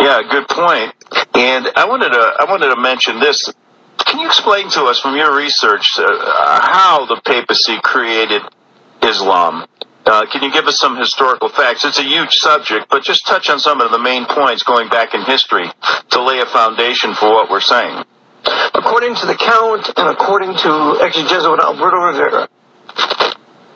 [0.00, 0.94] Yeah, good point.
[1.34, 3.52] And I wanted to I wanted to mention this.
[4.06, 8.42] Can you explain to us from your research uh, how the papacy created
[9.02, 9.66] Islam?
[10.06, 11.84] Uh, can you give us some historical facts?
[11.84, 15.12] It's a huge subject, but just touch on some of the main points going back
[15.12, 15.66] in history
[16.10, 18.04] to lay a foundation for what we're saying.
[18.72, 22.48] According to the Count and according to ex-Jesuit Alberto Rivera,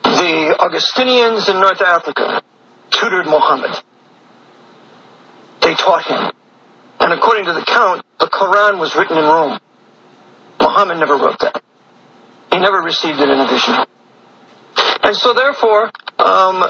[0.03, 2.41] the Augustinians in North Africa
[2.89, 3.83] tutored Muhammad.
[5.63, 6.31] They taught him.
[6.99, 9.59] And according to the Count, the Quran was written in Rome.
[10.59, 11.61] Muhammad never wrote that.
[12.51, 13.75] He never received it in a vision.
[15.03, 16.63] And so therefore, um,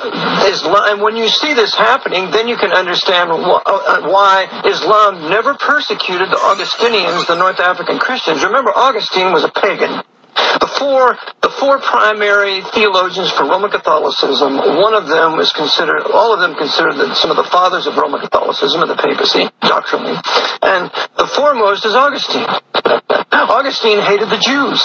[0.49, 5.29] Islam, and when you see this happening, then you can understand wh- uh, why Islam
[5.29, 8.43] never persecuted the Augustinians, the North African Christians.
[8.43, 10.01] Remember, Augustine was a pagan.
[10.33, 16.33] The four, the four primary theologians for Roman Catholicism, one of them is considered, all
[16.33, 20.17] of them considered that some of the fathers of Roman Catholicism and the papacy, doctrinally.
[20.61, 22.47] And the foremost is Augustine.
[23.31, 24.81] Augustine hated the Jews.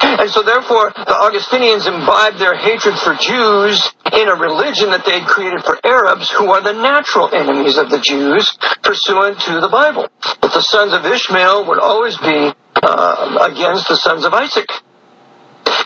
[0.00, 3.82] And so therefore, the Augustinians imbibed their hatred for Jews
[4.12, 7.90] in a religion that they had created for Arabs, who are the natural enemies of
[7.90, 10.08] the Jews, pursuant to the Bible.
[10.40, 14.70] That the sons of Ishmael would always be uh, against the sons of Isaac.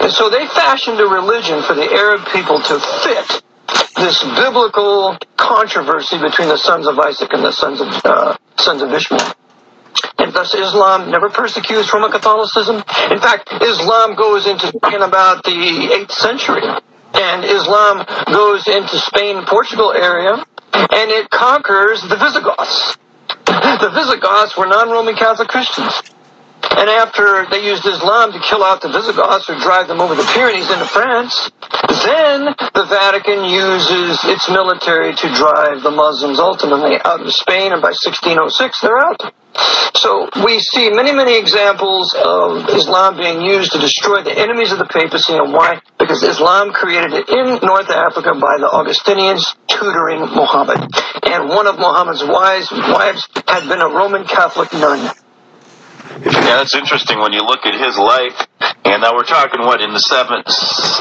[0.00, 3.42] And so they fashioned a religion for the Arab people to fit
[3.96, 8.92] this biblical controversy between the sons of Isaac and the sons of uh, sons of
[8.92, 9.34] Ishmael.
[10.18, 12.76] And thus Islam never persecutes Roman Catholicism.
[13.10, 16.62] In fact, Islam goes into in about the 8th century.
[17.14, 20.42] And Islam goes into Spain, Portugal area,
[20.72, 22.96] and it conquers the Visigoths.
[23.44, 25.92] The Visigoths were non-Roman Catholic Christians.
[26.70, 30.24] And after they used Islam to kill out the Visigoths or drive them over the
[30.34, 31.50] Pyrenees into France,
[32.04, 37.82] then the Vatican uses its military to drive the Muslims ultimately out of Spain, and
[37.82, 39.34] by 1606 they're out.
[39.94, 44.78] So we see many, many examples of Islam being used to destroy the enemies of
[44.78, 45.80] the papacy, and why?
[45.98, 50.88] Because Islam created it in North Africa by the Augustinians tutoring Muhammad.
[51.24, 55.14] And one of Muhammad's wives, wives had been a Roman Catholic nun.
[56.24, 58.46] Yeah, that's interesting when you look at his life.
[58.84, 60.46] And now we're talking what in the seventh,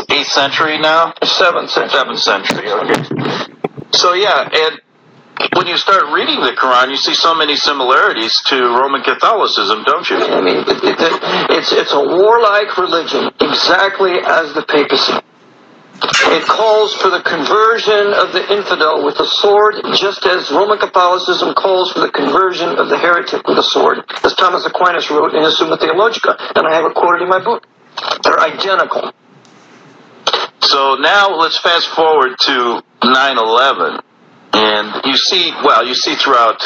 [0.09, 1.13] eighth century now?
[1.23, 1.89] Seventh century.
[1.89, 2.69] Seventh century.
[2.71, 3.51] Okay.
[3.91, 4.81] So yeah, and
[5.53, 10.09] when you start reading the Quran, you see so many similarities to Roman Catholicism, don't
[10.09, 10.17] you?
[10.17, 10.97] I mean, it, it,
[11.49, 15.13] it's it's a warlike religion, exactly as the papacy.
[16.03, 21.53] It calls for the conversion of the infidel with the sword, just as Roman Catholicism
[21.53, 25.43] calls for the conversion of the heretic with the sword, as Thomas Aquinas wrote in
[25.43, 27.67] his Summa Theologica, and I have it quoted in my book.
[28.23, 29.11] They're identical.
[30.61, 34.01] So now let's fast forward to 9/11,
[34.53, 36.61] and you see, well, you see throughout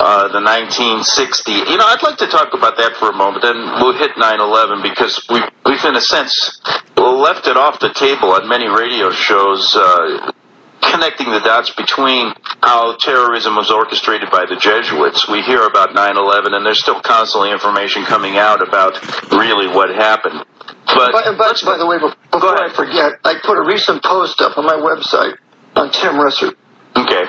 [0.00, 1.52] uh, the 1960.
[1.52, 3.42] You know, I'd like to talk about that for a moment.
[3.42, 6.60] Then we'll hit 9/11 because we we've in a sense
[6.96, 9.74] left it off the table on many radio shows.
[9.74, 10.32] Uh,
[10.80, 15.28] connecting the dots between how terrorism was orchestrated by the Jesuits.
[15.28, 18.94] We hear about 9/11, and there's still constantly information coming out about
[19.32, 20.44] really what happened.
[20.86, 24.40] But, By, by, by the way, be- before I forget, I put a recent post
[24.40, 25.36] up on my website
[25.76, 26.54] on Tim Russert.
[26.96, 27.24] okay,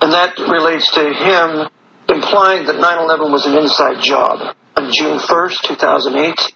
[0.00, 1.68] and that relates to him
[2.10, 6.54] implying that 9/11 was an inside job on June 1st, 2008.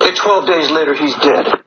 [0.00, 1.62] And 12 days later, he's dead.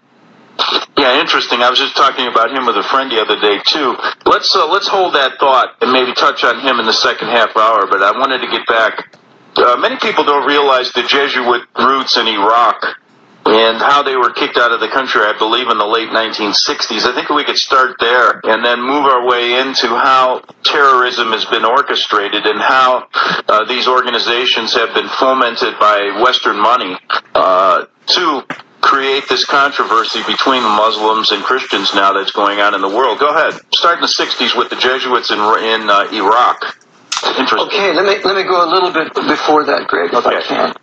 [0.98, 1.62] Yeah, interesting.
[1.64, 3.96] I was just talking about him with a friend the other day too.
[4.26, 7.56] Let's uh, let's hold that thought and maybe touch on him in the second half
[7.56, 7.88] hour.
[7.88, 9.16] But I wanted to get back.
[9.56, 12.84] Uh, many people don't realize the Jesuit roots in Iraq
[13.46, 15.22] and how they were kicked out of the country.
[15.22, 17.06] I believe in the late 1960s.
[17.06, 21.46] I think we could start there and then move our way into how terrorism has
[21.46, 23.08] been orchestrated and how
[23.48, 26.98] uh, these organizations have been fomented by Western money
[27.34, 28.44] uh, to
[28.82, 33.20] create this controversy between Muslims and Christians now that's going on in the world.
[33.20, 33.60] Go ahead.
[33.74, 36.78] Start in the 60s with the Jesuits in, in uh, Iraq.
[37.38, 37.68] Interesting.
[37.68, 40.74] Okay, let me let me go a little bit before that, Greg, if I can.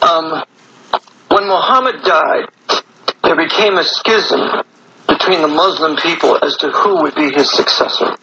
[0.00, 0.44] Um,
[1.34, 2.46] when Muhammad died,
[3.24, 4.62] there became a schism
[5.08, 8.14] between the Muslim people as to who would be his successor.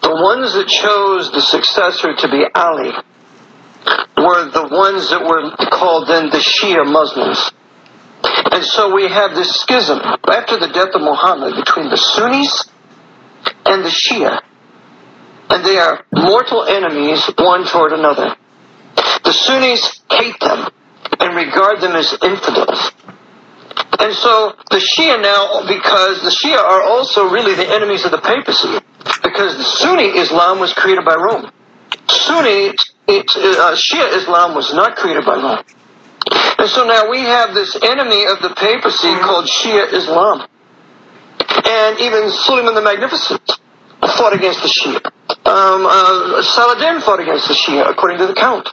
[0.00, 2.92] The ones that chose the successor to be Ali
[4.16, 7.50] were the ones that were called then the Shia Muslims.
[8.52, 12.70] And so we have this schism after the death of Muhammad between the Sunnis
[13.66, 14.38] and the Shia.
[15.50, 18.36] And they are mortal enemies one toward another.
[19.24, 20.70] The Sunnis hate them
[21.20, 22.92] and regard them as infidels.
[23.98, 28.18] And so the Shia now, because the Shia are also really the enemies of the
[28.18, 28.78] papacy,
[29.22, 31.50] because Sunni Islam was created by Rome.
[32.08, 32.74] Sunni,
[33.08, 35.64] it, uh, Shia Islam was not created by Rome.
[36.58, 40.46] And so now we have this enemy of the papacy called Shia Islam.
[41.66, 43.40] And even Suleiman the Magnificent
[44.16, 45.00] fought against the Shia.
[45.46, 48.68] Um, uh, Saladin fought against the Shia, according to the count.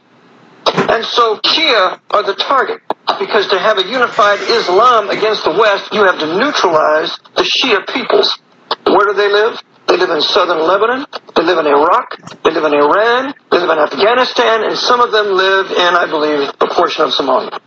[0.66, 2.82] And so Shia are the target
[3.20, 7.88] because to have a unified Islam against the West, you have to neutralize the Shia
[7.88, 8.40] peoples.
[8.86, 9.60] Where do they live?
[9.88, 11.06] They live in southern Lebanon,
[11.36, 15.12] they live in Iraq, they live in Iran, they live in Afghanistan, and some of
[15.12, 17.60] them live in, I believe, a portion of Somalia.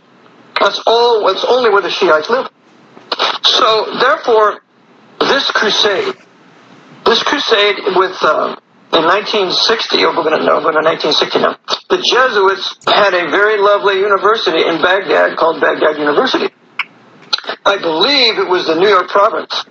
[0.59, 2.49] That's all, that's only where the Shiites live.
[3.43, 4.61] So, therefore,
[5.19, 6.15] this crusade,
[7.05, 8.55] this crusade with, uh,
[8.95, 11.59] in 1960, or we're going to, we're 1960 now,
[11.91, 16.47] the Jesuits had a very lovely university in Baghdad called Baghdad University.
[17.65, 19.65] I believe it was the New York province,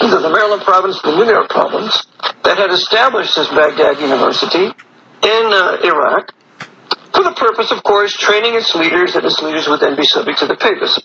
[0.00, 2.06] either the Maryland province or the New York province,
[2.44, 6.32] that had established this Baghdad University in uh, Iraq
[7.12, 10.38] for the purpose, of course, training its leaders, and its leaders would then be subject
[10.40, 11.02] to the papacy.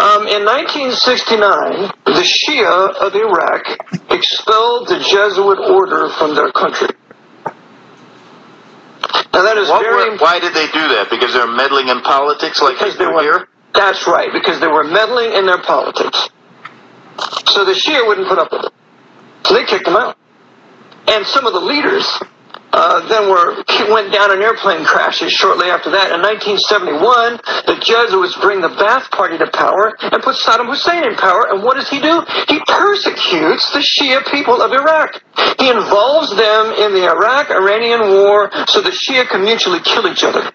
[0.00, 3.68] Um, in 1969, the Shia of Iraq
[4.10, 6.88] expelled the Jesuit order from their country.
[9.34, 11.08] Now that is What very were- why did they do that?
[11.10, 13.48] Because they're meddling in politics like because they they were here?
[13.74, 16.28] that's right because they were meddling in their politics.
[17.52, 18.72] So the Shia wouldn't put up with it.
[19.46, 20.16] So they kicked them out.
[21.08, 22.06] And some of the leaders
[22.72, 26.12] uh, then were went down in airplane crashes shortly after that.
[26.14, 31.16] In 1971, the Jesuits bring the Ba'ath Party to power and put Saddam Hussein in
[31.16, 31.50] power.
[31.50, 32.22] And what does he do?
[32.48, 35.22] He persecutes the Shia people of Iraq.
[35.58, 40.52] He involves them in the Iraq-Iranian war so the Shia can mutually kill each other.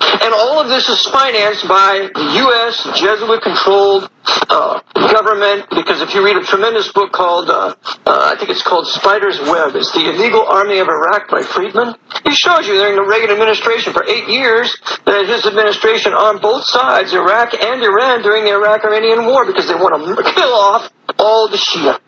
[0.00, 2.98] And all of this is financed by the U.S.
[2.98, 4.10] Jesuit-controlled
[4.48, 5.66] uh, government.
[5.70, 7.74] Because if you read a tremendous book called, uh,
[8.06, 11.94] uh, I think it's called Spider's Web, it's the Illegal Army of Iraq by Friedman.
[12.24, 14.76] He shows you during the Reagan administration for eight years
[15.06, 19.74] that his administration on both sides, Iraq and Iran, during the Iraq-Iranian war, because they
[19.74, 21.98] want to kill off all the Shia.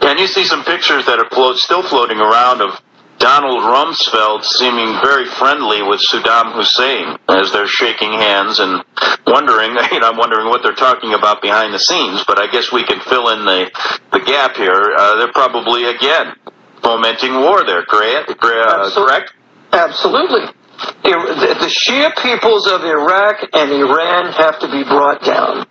[0.00, 2.80] And you see some pictures that are still floating around of
[3.24, 8.84] Donald Rumsfeld seeming very friendly with Saddam Hussein as they're shaking hands and
[9.26, 12.70] wondering, you know, I'm wondering what they're talking about behind the scenes, but I guess
[12.70, 13.70] we can fill in the,
[14.12, 14.92] the gap here.
[14.94, 16.36] Uh, they're probably, again,
[16.82, 18.28] fomenting war there, correct?
[18.28, 19.32] Uh, correct?
[19.72, 20.44] Absolutely.
[21.04, 25.64] The Shia peoples of Iraq and Iran have to be brought down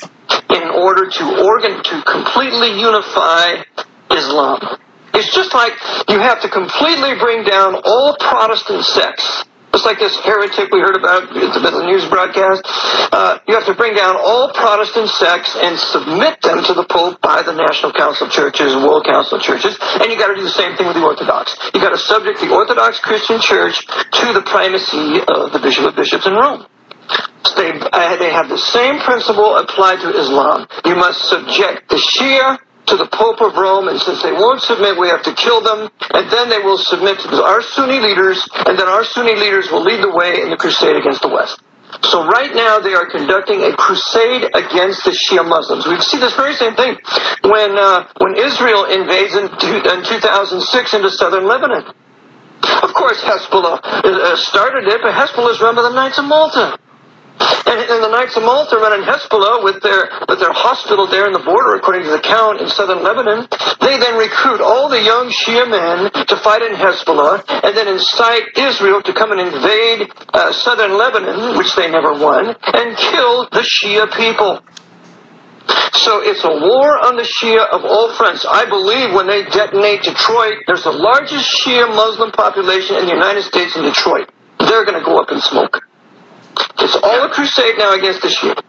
[0.49, 3.61] in order to organ to completely unify
[4.09, 4.80] Islam.
[5.14, 5.73] It's just like
[6.10, 9.45] you have to completely bring down all Protestant sects.
[9.73, 12.61] Just like this heretic we heard about at the news broadcast,
[13.11, 17.19] uh, you have to bring down all Protestant sects and submit them to the Pope
[17.22, 20.44] by the National Council of Churches, World Council of Churches, and you got to do
[20.44, 21.57] the same thing with the Orthodox.
[21.73, 25.95] You got to subject the Orthodox Christian Church to the primacy of the Bishop of
[25.95, 26.68] Bishops in Rome.
[27.57, 30.68] They, uh, they have the same principle applied to Islam.
[30.85, 34.97] You must subject the Shia to the Pope of Rome, and since they won't submit,
[34.99, 38.77] we have to kill them, and then they will submit to our Sunni leaders, and
[38.77, 41.61] then our Sunni leaders will lead the way in the crusade against the West.
[42.01, 45.85] So right now they are conducting a crusade against the Shia Muslims.
[45.85, 46.97] We see this very same thing
[47.43, 51.93] when uh, when Israel invades in, in 2006 into southern Lebanon.
[52.81, 56.80] Of course, Hezbollah uh, started it, but Hezbollah is run by the Knights of Malta.
[57.39, 61.26] And, and the Knights of Malta run in Hezbollah with their with their hospital there
[61.26, 63.47] in the border, according to the count in southern Lebanon.
[63.81, 68.55] They then recruit all the young Shia men to fight in Hezbollah, and then incite
[68.57, 73.65] Israel to come and invade uh, southern Lebanon, which they never won, and kill the
[73.65, 74.61] Shia people.
[75.93, 78.45] So it's a war on the Shia of all fronts.
[78.45, 83.43] I believe when they detonate Detroit, there's the largest Shia Muslim population in the United
[83.43, 84.30] States in Detroit.
[84.60, 85.81] They're going to go up in smoke.
[86.80, 88.61] It's all a crusade now against the Shia.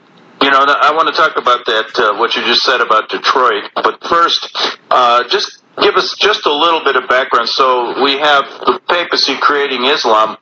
[0.42, 3.70] You know, I want to talk about that, uh, what you just said about Detroit.
[3.74, 4.54] But first,
[4.90, 7.48] uh, just give us just a little bit of background.
[7.48, 10.36] So we have the papacy creating Islam.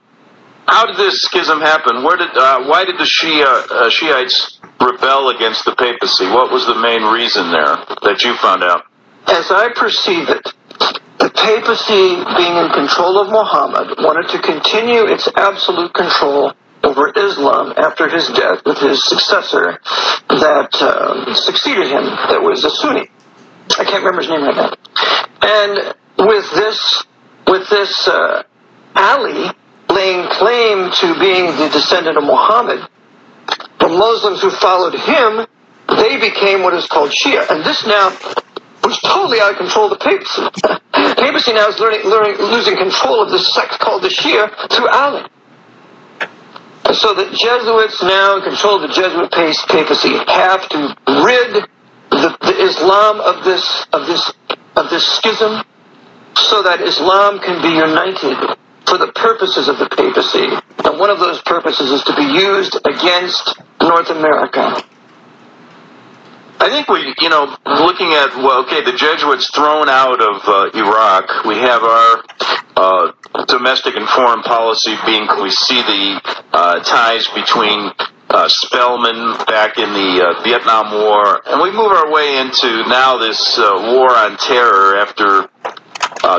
[0.66, 2.02] How did this schism happen?
[2.02, 6.26] Where did, uh, why did the Shia, uh, Shiites rebel against the papacy?
[6.26, 8.86] What was the main reason there that you found out?
[9.26, 10.42] As I perceive it,
[11.18, 16.52] the papacy, being in control of Muhammad, wanted to continue its absolute control
[16.84, 19.80] over Islam after his death with his successor
[20.28, 23.08] that um, succeeded him, that was a Sunni.
[23.78, 24.74] I can't remember his name right now.
[25.42, 27.04] And with this,
[27.46, 28.42] with this uh,
[28.96, 29.50] Ali
[29.88, 32.88] laying claim to being the descendant of Muhammad,
[33.78, 35.46] the Muslims who followed him,
[35.88, 37.48] they became what is called Shia.
[37.50, 38.10] And this now
[38.84, 40.42] was totally out of control of the papacy.
[41.20, 45.24] papacy now is learning, learning, losing control of this sect called the Shia through Ali.
[46.90, 51.64] So the Jesuits now control the Jesuit papacy have to rid
[52.10, 54.32] the, the Islam of this of this
[54.76, 55.62] of this schism,
[56.36, 60.48] so that Islam can be united for the purposes of the papacy.
[60.84, 64.82] And one of those purposes is to be used against North America.
[66.62, 70.70] I think we, you know, looking at well, okay, the Jesuits thrown out of uh,
[70.78, 71.44] Iraq.
[71.44, 72.22] We have our
[72.76, 73.12] uh,
[73.48, 75.26] domestic and foreign policy being.
[75.42, 76.22] We see the
[76.52, 77.90] uh, ties between
[78.30, 83.18] uh, Spellman back in the uh, Vietnam War, and we move our way into now
[83.18, 85.50] this uh, war on terror after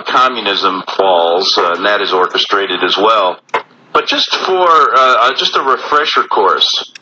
[0.08, 3.44] communism falls, and that is orchestrated as well.
[3.92, 4.72] But just for
[5.36, 6.94] just a refresher course,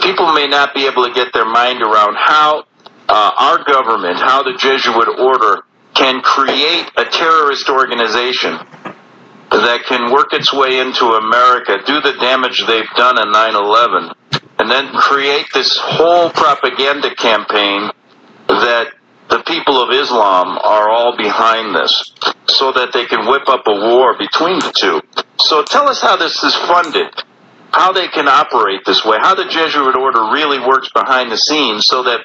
[0.00, 2.64] people may not be able to get their mind around how
[3.10, 5.62] uh, our government, how the Jesuit order
[5.94, 8.56] can create a terrorist organization
[9.50, 14.12] that can work its way into America, do the damage they've done in 9 11,
[14.60, 17.90] and then create this whole propaganda campaign
[18.46, 18.94] that
[19.28, 22.12] the people of Islam are all behind this
[22.46, 25.00] so that they can whip up a war between the two.
[25.40, 27.10] So tell us how this is funded
[27.72, 31.86] how they can operate this way, how the Jesuit order really works behind the scenes,
[31.86, 32.20] so that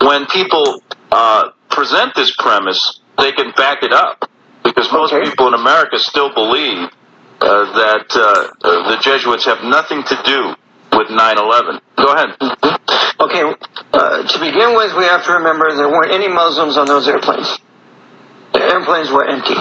[0.00, 4.28] when people uh, present this premise, they can back it up.
[4.62, 5.28] Because most okay.
[5.28, 6.90] people in America still believe
[7.40, 10.54] uh, that uh, the Jesuits have nothing to do
[10.96, 11.80] with 9/11.
[11.96, 12.36] Go ahead.
[13.20, 13.54] Okay.
[13.92, 17.58] Uh, to begin with, we have to remember there weren't any Muslims on those airplanes.
[18.52, 19.56] The airplanes were empty.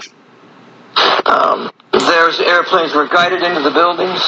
[1.25, 4.21] Um, those airplanes were guided into the buildings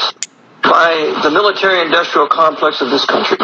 [0.62, 3.38] by the military industrial complex of this country.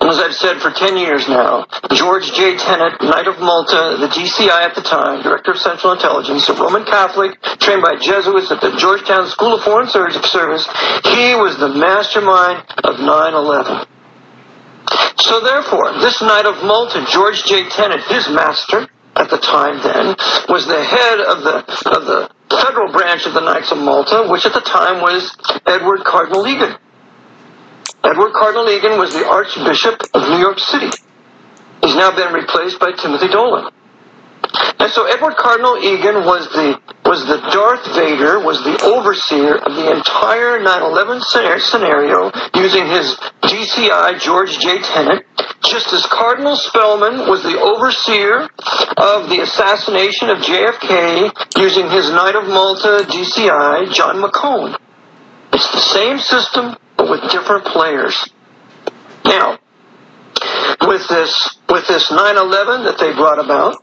[0.00, 2.56] And as I've said for 10 years now, George J.
[2.56, 6.84] Tenet, Knight of Malta, the DCI at the time, Director of Central Intelligence, a Roman
[6.84, 10.16] Catholic, trained by Jesuits at the Georgetown School of Foreign Service,
[11.04, 13.86] he was the mastermind of 9-11.
[15.18, 17.68] So therefore, this Knight of Malta, George J.
[17.68, 18.88] Tenet, his master,
[19.18, 20.16] at the time then,
[20.48, 21.56] was the head of the,
[21.90, 25.36] of the federal branch of the Knights of Malta, which at the time was
[25.66, 26.76] Edward Cardinal Egan.
[28.04, 30.90] Edward Cardinal Egan was the Archbishop of New York City.
[31.82, 33.72] He's now been replaced by Timothy Dolan.
[34.78, 39.74] And so Edward Cardinal Egan was the was the Darth Vader, was the overseer of
[39.74, 44.78] the entire 9/11 scenario, using his DCI George J.
[44.78, 45.26] Tenet,
[45.64, 48.48] just as Cardinal Spellman was the overseer
[48.96, 54.78] of the assassination of JFK, using his Knight of Malta DCI John McCone.
[55.52, 58.30] It's the same system, but with different players.
[59.24, 59.58] Now,
[60.86, 63.82] with this with this 9/11 that they brought about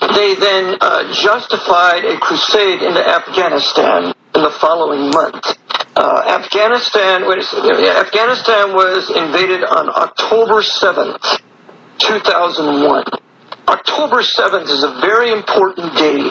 [0.00, 5.58] they then uh, justified a crusade into Afghanistan in the following month.
[5.96, 11.40] Uh, Afghanistan, wait Afghanistan was invaded on October 7th,
[11.98, 13.04] 2001.
[13.66, 16.30] October 7th is a very important day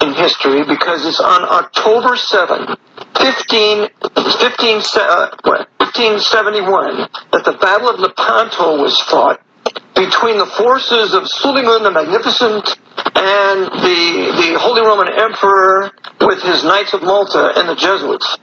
[0.00, 2.76] in history because it's on October 7th,
[3.20, 9.40] 15, 15, uh, 1571, that the Battle of Lepanto was fought
[9.94, 12.78] between the forces of Suleiman the Magnificent
[13.16, 18.38] and the, the Holy Roman Emperor with his Knights of Malta and the Jesuits.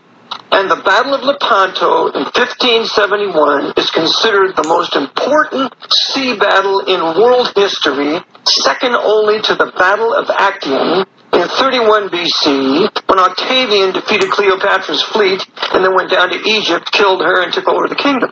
[0.51, 6.99] And the Battle of Lepanto in 1571 is considered the most important sea battle in
[7.19, 14.29] world history, second only to the Battle of Actium in 31 BC when Octavian defeated
[14.29, 15.41] Cleopatra's fleet
[15.73, 18.31] and then went down to Egypt, killed her, and took over the kingdom.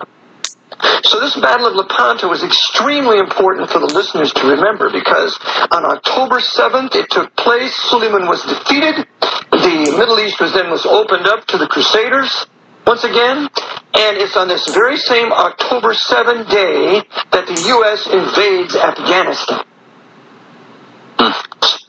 [1.03, 5.38] So this Battle of Lepanto was extremely important for the listeners to remember because
[5.72, 7.76] on October 7th it took place.
[7.89, 9.07] Suleiman was defeated.
[9.51, 12.47] The Middle East was then was opened up to the Crusaders
[12.88, 13.49] once again.
[13.93, 18.07] And it's on this very same October 7 day that the U.S.
[18.07, 19.65] invades Afghanistan.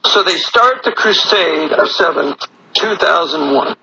[0.06, 3.76] So they start the crusade of 7th, 2001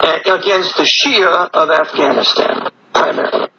[0.00, 3.53] against the Shia of Afghanistan primarily.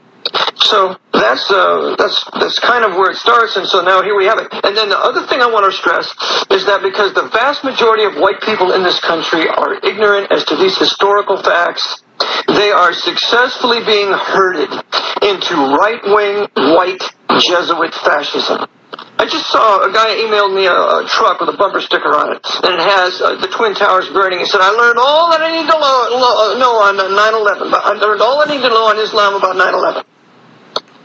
[0.56, 4.26] So that's uh, that's that's kind of where it starts, and so now here we
[4.26, 4.48] have it.
[4.64, 6.10] And then the other thing I want to stress
[6.50, 10.44] is that because the vast majority of white people in this country are ignorant as
[10.46, 12.04] to these historical facts,
[12.48, 14.72] they are successfully being herded
[15.22, 17.04] into right-wing white
[17.40, 18.66] Jesuit fascism.
[19.18, 22.36] I just saw a guy emailed me a, a, truck with a bumper sticker on
[22.36, 24.40] it, and it has uh, the Twin Towers burning.
[24.40, 27.72] He said, I learned all that I need to lo- lo- know on 9-11.
[27.74, 30.04] I learned all I need to know on Islam about 9-11.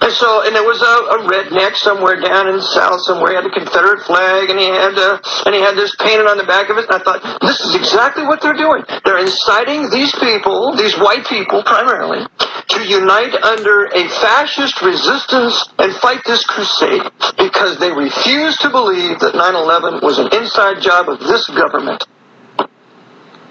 [0.00, 3.32] And so, and there was a, a redneck somewhere down in the south somewhere.
[3.32, 6.38] He had a Confederate flag, and he had uh, and he had this painted on
[6.38, 6.88] the back of it.
[6.88, 8.82] And I thought, this is exactly what they're doing.
[9.04, 15.92] They're inciting these people, these white people primarily, to unite under a fascist resistance and
[16.00, 17.04] fight this crusade
[17.36, 22.08] because they refuse to believe that 9/11 was an inside job of this government.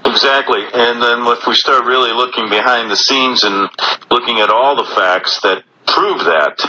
[0.04, 0.66] Exactly.
[0.74, 3.70] And then if we start really looking behind the scenes and
[4.10, 6.60] looking at all the facts that prove that.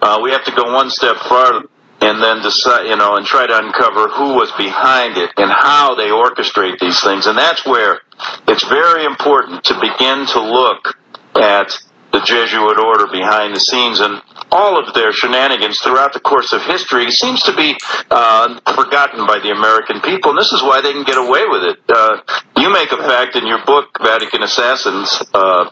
[0.00, 1.68] Uh, we have to go one step farther
[2.00, 5.94] and then decide, you know, and try to uncover who was behind it and how
[5.94, 7.26] they orchestrate these things.
[7.26, 8.00] And that's where
[8.46, 10.96] it's very important to begin to look
[11.34, 11.72] at
[12.12, 16.62] the Jesuit order behind the scenes and all of their shenanigans throughout the course of
[16.62, 17.76] history seems to be
[18.10, 21.64] uh, forgotten by the American people, and this is why they can get away with
[21.64, 21.78] it.
[21.88, 22.20] Uh,
[22.56, 25.22] you make a fact in your book, Vatican Assassins.
[25.34, 25.70] Uh,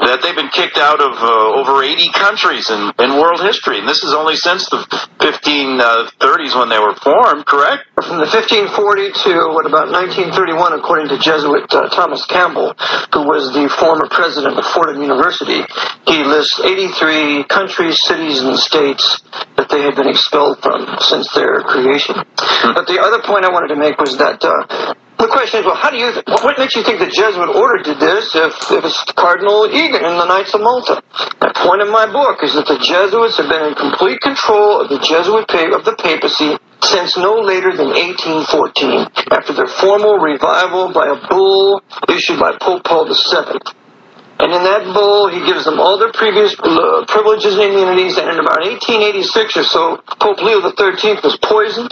[0.00, 3.78] that they've been kicked out of uh, over 80 countries in, in world history.
[3.78, 4.84] And this is only since the
[5.18, 7.88] 1530s uh, when they were formed, correct?
[7.96, 12.76] From the 1540 to what about 1931, according to Jesuit uh, Thomas Campbell,
[13.12, 15.64] who was the former president of Fordham University,
[16.06, 19.24] he lists 83 countries, cities, and states
[19.56, 22.14] that they had been expelled from since their creation.
[22.36, 22.74] Hmm.
[22.74, 25.76] But the other point I wanted to make was that uh, the question is, well,
[25.76, 26.12] how do you,
[26.44, 30.20] what makes you think the Jesuit order did this if, if it's Cardinal Egan and
[30.20, 31.02] the Knights of Malta?
[31.40, 34.88] The point in my book is that the Jesuits have been in complete control of
[34.88, 41.08] the Jesuit, of the papacy since no later than 1814, after their formal revival by
[41.08, 43.85] a bull issued by Pope Paul VII.
[44.38, 48.18] And in that bull, he gives them all their previous uh, privileges and immunities.
[48.18, 51.88] And in about 1886 or so, Pope Leo XIII was poisoned.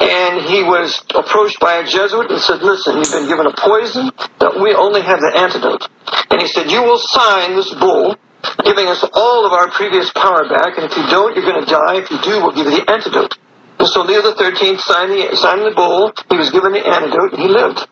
[0.00, 4.10] And he was approached by a Jesuit and said, listen, you've been given a poison,
[4.38, 5.86] but we only have the antidote.
[6.30, 8.16] And he said, you will sign this bull
[8.64, 10.76] giving us all of our previous power back.
[10.76, 11.96] And if you don't, you're going to die.
[12.02, 13.38] If you do, we'll give you the antidote.
[13.78, 16.12] And so Leo XIII signed the, signed the bull.
[16.30, 17.86] He was given the antidote and he lived.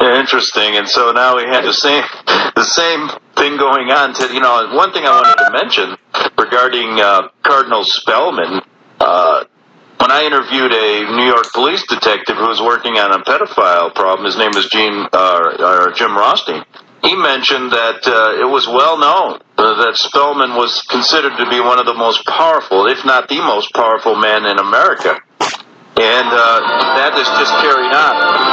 [0.00, 0.76] Interesting.
[0.76, 2.02] And so now we had the same
[2.56, 4.14] the same thing going on.
[4.14, 5.96] To you know, one thing I wanted to mention
[6.38, 8.60] regarding uh, Cardinal Spellman.
[8.98, 9.44] Uh,
[10.00, 14.24] when I interviewed a New York police detective who was working on a pedophile problem,
[14.24, 16.64] his name was Gene, uh, or Jim Rothstein.
[17.02, 21.78] He mentioned that uh, it was well known that Spellman was considered to be one
[21.78, 25.20] of the most powerful, if not the most powerful man in America.
[26.00, 26.60] And uh,
[26.96, 28.49] that is just carried on.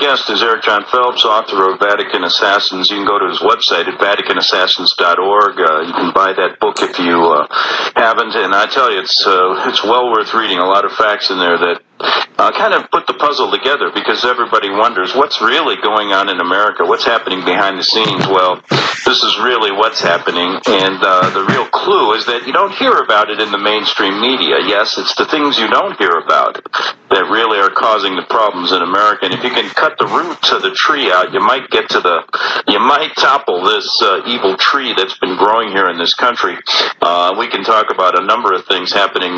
[0.00, 2.88] Guest is Eric Jon Phelps, author of Vatican Assassins.
[2.88, 5.60] You can go to his website at vaticanassassins.org.
[5.60, 7.46] Uh, you can buy that book if you uh,
[7.94, 10.56] haven't, and I tell you, it's uh, it's well worth reading.
[10.56, 14.24] A lot of facts in there that uh, kind of put the puzzle together because
[14.24, 18.26] everybody wonders what's really going on in America, what's happening behind the scenes.
[18.26, 18.62] Well,
[19.04, 22.96] this is really what's happening, and uh, the real clue is that you don't hear
[22.98, 24.56] about it in the mainstream media.
[24.64, 26.64] Yes, it's the things you don't hear about
[27.10, 29.26] that really are causing the problems in America.
[29.26, 32.00] And if you can cut the root of the tree out, you might get to
[32.00, 32.22] the,
[32.68, 36.56] you might topple this uh, evil tree that's been growing here in this country.
[37.02, 39.32] Uh, we can talk about a number of things happening.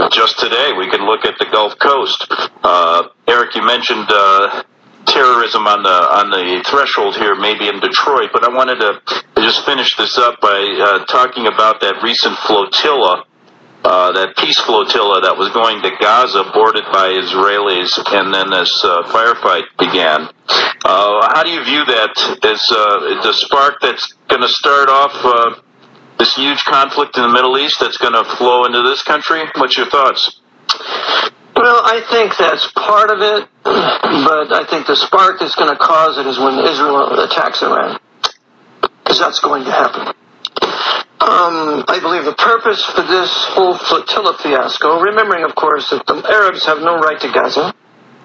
[0.00, 2.24] Uh, just today, we can look at the Gulf Coast.
[2.64, 4.62] Uh, Eric, you mentioned uh,
[5.04, 8.30] terrorism on the on the threshold here, maybe in Detroit.
[8.32, 9.02] But I wanted to
[9.42, 13.26] just finish this up by uh, talking about that recent flotilla,
[13.84, 18.80] uh, that peace flotilla that was going to Gaza, boarded by Israelis, and then this
[18.82, 20.32] uh, firefight began.
[20.82, 25.60] Uh, how do you view that as uh, the spark that's going to start off?
[26.20, 29.40] This huge conflict in the Middle East that's going to flow into this country?
[29.56, 30.38] What's your thoughts?
[31.56, 35.80] Well, I think that's part of it, but I think the spark that's going to
[35.80, 37.98] cause it is when Israel attacks Iran,
[39.00, 40.08] because that's going to happen.
[41.24, 46.20] Um, I believe the purpose for this whole flotilla fiasco, remembering, of course, that the
[46.28, 47.74] Arabs have no right to Gaza,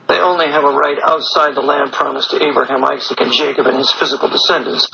[0.07, 3.77] they only have a right outside the land promised to Abraham, Isaac, and Jacob and
[3.77, 4.87] his physical descendants.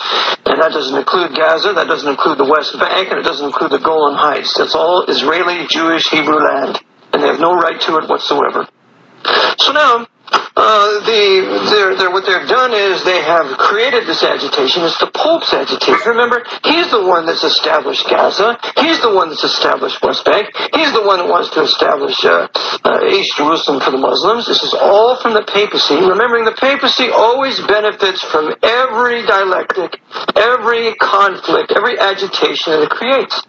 [0.46, 3.72] And that doesn't include Gaza, that doesn't include the West Bank, and it doesn't include
[3.72, 4.58] the Golan Heights.
[4.58, 6.80] That's all Israeli, Jewish, Hebrew land.
[7.14, 8.68] And they have no right to it whatsoever.
[9.58, 14.84] So now, uh, the they're, they're, what they've done is they have created this agitation.
[14.84, 16.08] It's the Pope's agitation.
[16.08, 18.60] Remember, he's the one that's established Gaza.
[18.78, 20.52] He's the one that's established West Bank.
[20.74, 22.48] He's the one that wants to establish uh,
[22.84, 24.46] uh, East Jerusalem for the Muslims.
[24.48, 25.96] This is all from the papacy.
[25.96, 30.00] Remembering the papacy always benefits from every dialectic,
[30.36, 33.44] every conflict, every agitation that it creates.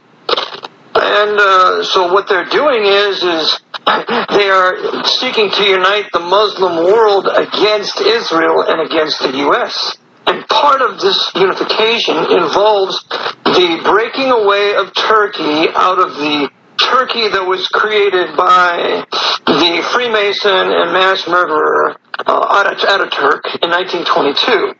[1.03, 3.61] And uh, so what they're doing is is
[4.31, 9.97] they are seeking to unite the Muslim world against Israel and against the U.S.
[10.29, 13.03] And part of this unification involves
[13.45, 16.49] the breaking away of Turkey out of the
[16.79, 19.05] Turkey that was created by
[19.47, 21.97] the Freemason and mass murderer
[22.27, 24.75] uh, Ataturk in 1922.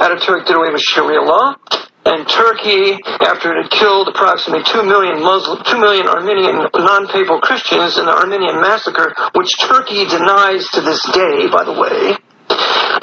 [0.00, 1.54] Ataturk did away with Sharia law
[2.06, 7.98] and Turkey, after it had killed approximately 2 million Muslim, 2 million Armenian non-papal Christians
[7.98, 12.14] in the Armenian massacre, which Turkey denies to this day, by the way,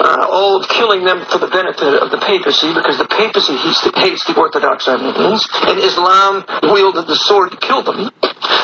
[0.00, 3.56] uh, all killing them for the benefit of the papacy, because the papacy
[4.00, 8.08] hates the Orthodox Armenians, and Islam wielded the sword to kill them.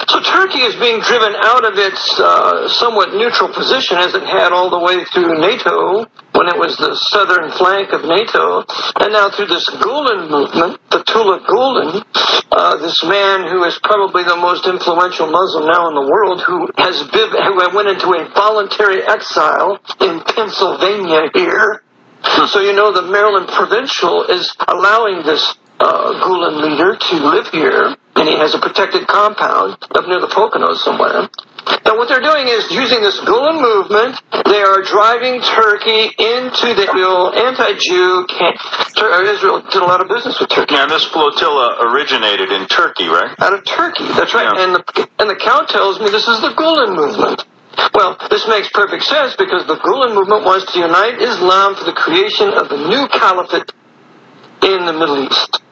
[0.09, 4.53] So Turkey is being driven out of its uh, somewhat neutral position as it had
[4.53, 8.65] all the way through NATO when it was the southern flank of NATO,
[9.01, 12.05] and now through this Gulen movement, the Fethullah Gulen,
[12.52, 16.70] uh, this man who is probably the most influential Muslim now in the world, who
[16.78, 21.82] has been, who went into a voluntary exile in Pennsylvania here.
[22.48, 27.97] So you know the Maryland provincial is allowing this uh, Gulen leader to live here,
[28.16, 31.28] and he has a protected compound up near the Poconos somewhere.
[31.66, 34.16] And what they're doing is using this Gulen movement,
[34.47, 38.57] they are driving Turkey into the Israel anti-Jew camp.
[38.97, 40.74] Uh, Israel did a lot of business with Turkey.
[40.74, 43.35] Now, this flotilla originated in Turkey, right?
[43.39, 44.51] Out of Turkey, that's right.
[44.55, 44.65] Yeah.
[44.65, 47.45] And the and the count tells me this is the Gulen movement.
[47.95, 51.93] Well, this makes perfect sense because the Gulen movement wants to unite Islam for the
[51.93, 53.73] creation of the new caliphate
[54.62, 55.62] in the Middle East,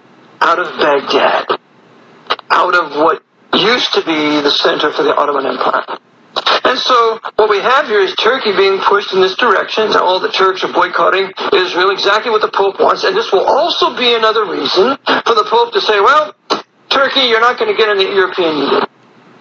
[0.40, 1.46] out of Baghdad,
[2.50, 3.22] out of what
[3.54, 5.98] used to be the center for the Ottoman Empire.
[6.64, 9.90] And so what we have here is Turkey being pushed in this direction.
[9.90, 13.04] Now all the Turks are boycotting Israel, exactly what the Pope wants.
[13.04, 16.34] And this will also be another reason for the Pope to say, well,
[16.90, 18.82] Turkey, you're not going to get in the European Union.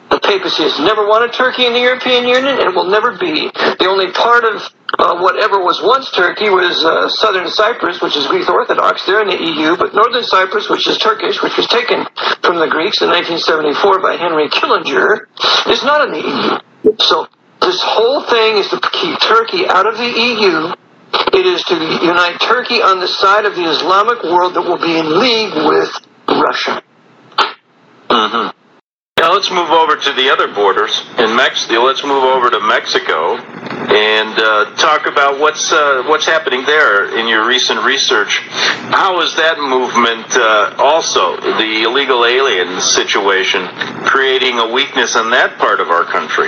[0.10, 3.52] The papacy has never wanted Turkey in the European Union and it will never be.
[3.52, 4.62] The only part of
[5.00, 9.06] uh, whatever was once Turkey was uh, southern Cyprus, which is Greek Orthodox.
[9.06, 12.06] They're in the EU, but northern Cyprus, which is Turkish, which was taken
[12.42, 15.28] from the Greeks in 1974 by Henry Kissinger,
[15.68, 16.94] is not in the EU.
[17.00, 17.28] So
[17.62, 20.72] this whole thing is to keep Turkey out of the EU.
[21.34, 24.98] It is to unite Turkey on the side of the Islamic world that will be
[24.98, 25.92] in league with
[26.28, 26.82] Russia.
[28.10, 28.57] Mm-hmm.
[29.30, 31.82] Let's move over to the other borders in Mexico.
[31.82, 37.28] Let's move over to Mexico and uh, talk about what's uh, what's happening there in
[37.28, 38.40] your recent research.
[38.94, 43.66] How is that movement uh, also the illegal alien situation
[44.06, 46.48] creating a weakness in that part of our country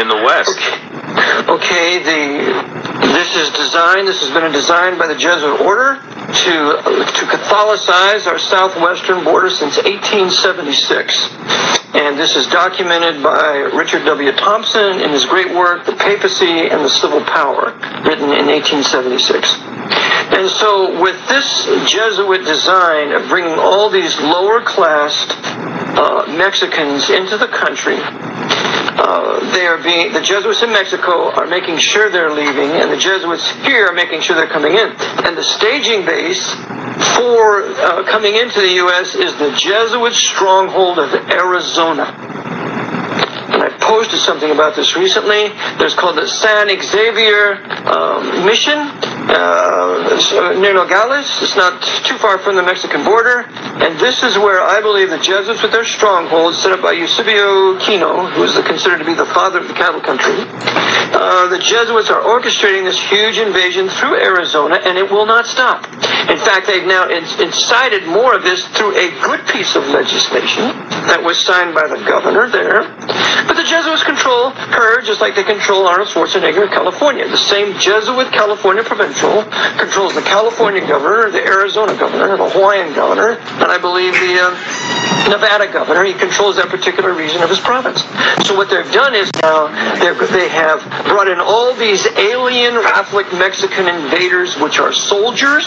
[0.00, 0.58] in the West?
[1.48, 4.08] Okay, the this is designed.
[4.08, 6.82] This has been designed by the Jesuit order to
[7.18, 11.28] to Catholicize our southwestern border since 1876.
[11.94, 14.32] And this is documented by Richard W.
[14.32, 17.72] Thompson in his great work, The Papacy and the Civil Power,
[18.04, 19.56] written in 1876.
[20.36, 25.26] And so, with this Jesuit design of bringing all these lower class
[25.96, 27.96] uh, Mexicans into the country,
[28.98, 32.96] uh, they are being the Jesuits in Mexico are making sure they're leaving, and the
[32.96, 34.90] Jesuits here are making sure they're coming in.
[35.24, 36.52] And the staging base
[37.14, 39.14] for uh, coming into the U.S.
[39.14, 42.04] is the Jesuit stronghold of Arizona.
[43.54, 45.48] And I posted something about this recently.
[45.78, 47.54] There's called the San Xavier
[47.86, 48.90] um, Mission
[49.28, 51.26] uh, near Nogales.
[51.42, 53.44] It's not too far from the Mexican border.
[53.78, 57.78] And this is where I believe the Jesuits, with their stronghold set up by Eusebio
[57.80, 60.34] Kino, who is considered to be the father of the cattle country,
[61.14, 65.84] uh, the Jesuits are orchestrating this huge invasion through Arizona, and it will not stop.
[66.28, 70.68] In fact, they've now incited more of this through a good piece of legislation
[71.08, 72.84] that was signed by the governor there.
[73.48, 77.26] But the Jesuits control her just like they control Arnold Schwarzenegger in California.
[77.26, 79.17] The same Jesuit California provincial
[79.78, 85.28] controls the California governor, the Arizona governor, the Hawaiian governor, and I believe the uh,
[85.28, 86.04] Nevada governor.
[86.04, 88.02] He controls that particular region of his province.
[88.46, 89.68] So what they've done is now
[89.98, 95.66] they have brought in all these alien Catholic Mexican invaders, which are soldiers.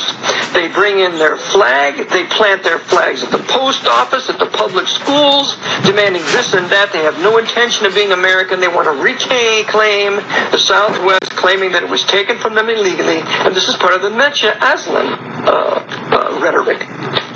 [0.53, 2.09] They bring in their flag.
[2.09, 6.69] They plant their flags at the post office, at the public schools, demanding this and
[6.71, 6.91] that.
[6.91, 8.59] They have no intention of being American.
[8.59, 10.15] They want to reclaim
[10.51, 13.21] the Southwest, claiming that it was taken from them illegally.
[13.45, 16.81] And this is part of the Mecha Aztlan uh, uh, rhetoric.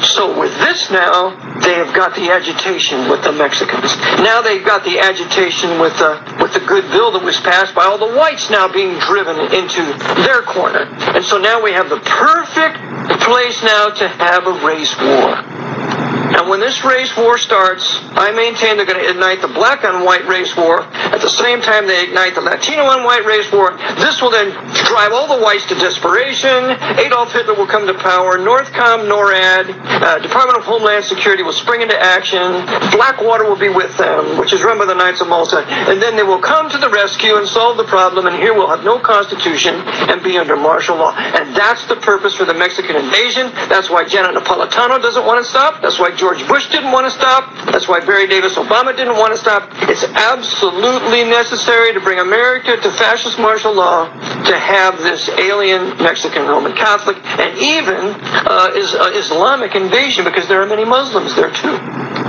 [0.06, 3.96] So with this now, they have got the agitation with the Mexicans.
[4.22, 7.86] Now they've got the agitation with the with the good bill that was passed by
[7.86, 9.82] all the whites now being driven into
[10.24, 10.86] their corner.
[11.16, 12.78] And so now we have the perfect
[13.24, 15.95] place now to have a race war.
[16.34, 20.04] And when this race war starts, I maintain they're going to ignite the black on
[20.04, 20.82] white race war.
[20.82, 23.78] At the same time, they ignite the Latino on white race war.
[24.02, 24.52] This will then
[24.86, 26.76] drive all the whites to desperation.
[26.98, 28.38] Adolf Hitler will come to power.
[28.38, 29.70] Northcom, NORAD,
[30.02, 32.66] uh, Department of Homeland Security will spring into action.
[32.92, 35.66] Blackwater will be with them, which is run by the Knights of Malta.
[35.66, 38.26] And then they will come to the rescue and solve the problem.
[38.26, 39.76] And here we'll have no constitution
[40.10, 41.14] and be under martial law.
[41.16, 43.52] And that's the purpose for the Mexican invasion.
[43.70, 45.82] That's why Janet Napolitano doesn't want to stop.
[45.82, 47.54] That's why George Bush didn't want to stop.
[47.72, 49.70] That's why Barry Davis Obama didn't want to stop.
[49.90, 54.06] It's absolutely necessary to bring America to fascist martial law
[54.46, 60.48] to have this alien Mexican Roman Catholic and even uh, is, uh, Islamic invasion because
[60.48, 62.25] there are many Muslims there too.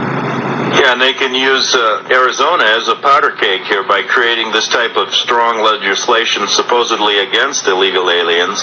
[0.87, 4.69] Yeah, and they can use uh, Arizona as a powder keg here by creating this
[4.69, 8.63] type of strong legislation supposedly against illegal aliens.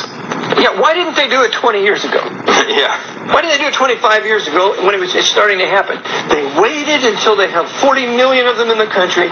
[0.56, 2.24] Yeah, why didn't they do it 20 years ago?
[2.72, 2.96] yeah.
[3.28, 6.00] Why didn't they do it 25 years ago when it was starting to happen?
[6.32, 9.28] They waited until they have 40 million of them in the country.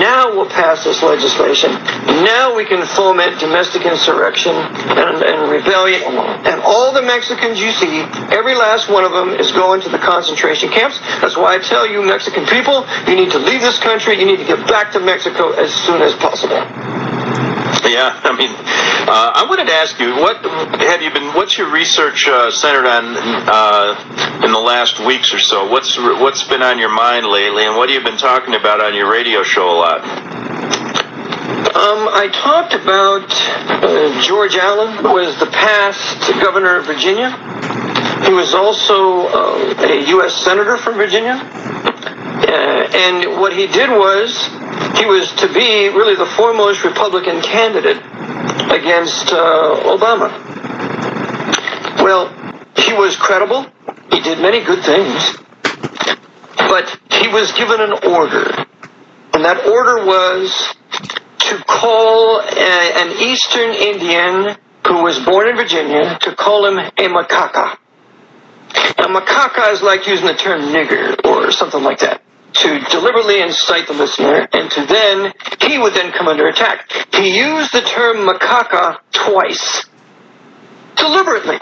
[0.00, 1.72] Now we'll pass this legislation.
[2.24, 6.02] Now we can foment domestic insurrection and, and rebellion.
[6.44, 8.00] And all the Mexicans you see,
[8.32, 10.98] every last one of them is going to the concentration camps.
[11.20, 14.18] That's why I tell you, Mexican people, you need to leave this country.
[14.18, 16.56] You need to get back to Mexico as soon as possible.
[17.86, 20.42] Yeah, I mean, uh, I wanted to ask you, what
[20.82, 21.34] have you been?
[21.34, 25.70] What's your research uh, centered on uh, in the last weeks or so?
[25.70, 28.94] What's what's been on your mind lately, and what have you been talking about on
[28.94, 30.00] your radio show a lot?
[31.76, 37.30] Um, I talked about uh, George Allen, who was the past governor of Virginia.
[38.24, 40.34] He was also uh, a U.S.
[40.44, 41.34] senator from Virginia.
[41.34, 44.30] Uh, and what he did was
[44.98, 47.98] he was to be really the foremost Republican candidate
[48.72, 50.30] against uh, Obama.
[52.02, 52.32] Well,
[52.76, 53.66] he was credible.
[54.12, 55.36] He did many good things.
[56.56, 58.66] But he was given an order.
[59.34, 60.74] And that order was
[61.40, 64.56] to call a, an Eastern Indian
[64.86, 67.76] who was born in Virginia to call him a macaca.
[68.98, 72.22] Now, macaca is like using the term nigger or something like that
[72.54, 76.90] to deliberately incite the listener, and to then, he would then come under attack.
[77.14, 79.84] He used the term macaca twice.
[80.96, 81.58] Deliberately.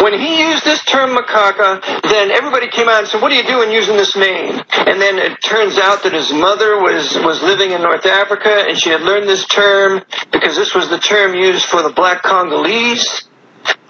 [0.00, 3.44] when he used this term macaca, then everybody came out and said, "What are you
[3.44, 7.72] doing using this name?" And then it turns out that his mother was was living
[7.72, 10.02] in North Africa, and she had learned this term
[10.32, 13.24] because this was the term used for the black Congolese.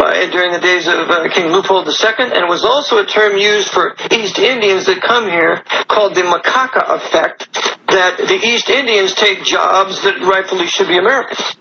[0.00, 3.36] Uh, during the days of uh, King Leopold II, and it was also a term
[3.36, 7.52] used for East Indians that come here called the macaca effect,
[7.88, 11.54] that the East Indians take jobs that rightfully should be Americans.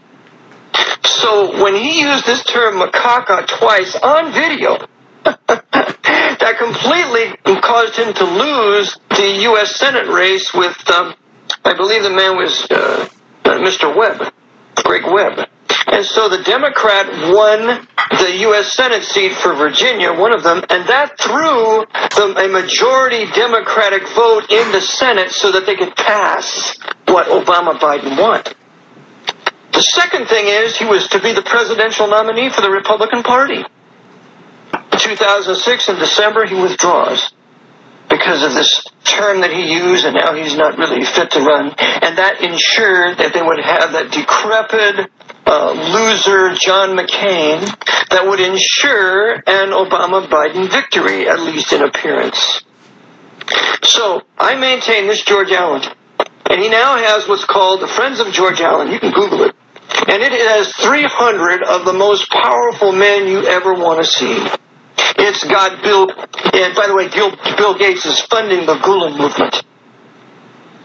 [1.03, 4.87] So when he used this term macaca twice on video,
[5.23, 9.75] that completely caused him to lose the U.S.
[9.75, 11.13] Senate race with, um,
[11.65, 13.09] I believe the man was uh,
[13.43, 13.95] Mr.
[13.95, 14.33] Webb,
[14.75, 15.49] Greg Webb.
[15.87, 17.87] And so the Democrat won
[18.19, 18.73] the U.S.
[18.73, 21.85] Senate seat for Virginia, one of them, and that threw
[22.15, 26.77] the, a majority Democratic vote in the Senate so that they could pass
[27.07, 28.55] what Obama Biden wanted.
[29.71, 33.63] The second thing is he was to be the presidential nominee for the Republican Party.
[34.73, 37.31] In 2006, in December, he withdraws
[38.09, 41.67] because of this term that he used, and now he's not really fit to run.
[41.77, 45.09] And that ensured that they would have that decrepit
[45.45, 47.61] uh, loser John McCain
[48.09, 52.63] that would ensure an Obama Biden victory, at least in appearance.
[53.83, 55.83] So I maintain this George Allen.
[56.49, 58.91] And he now has what's called the Friends of George Allen.
[58.91, 59.55] You can Google it.
[60.07, 64.47] And it has 300 of the most powerful men you ever want to see.
[65.17, 66.09] It's got Bill,
[66.53, 69.63] and by the way, Bill, Bill Gates is funding the Gulen movement.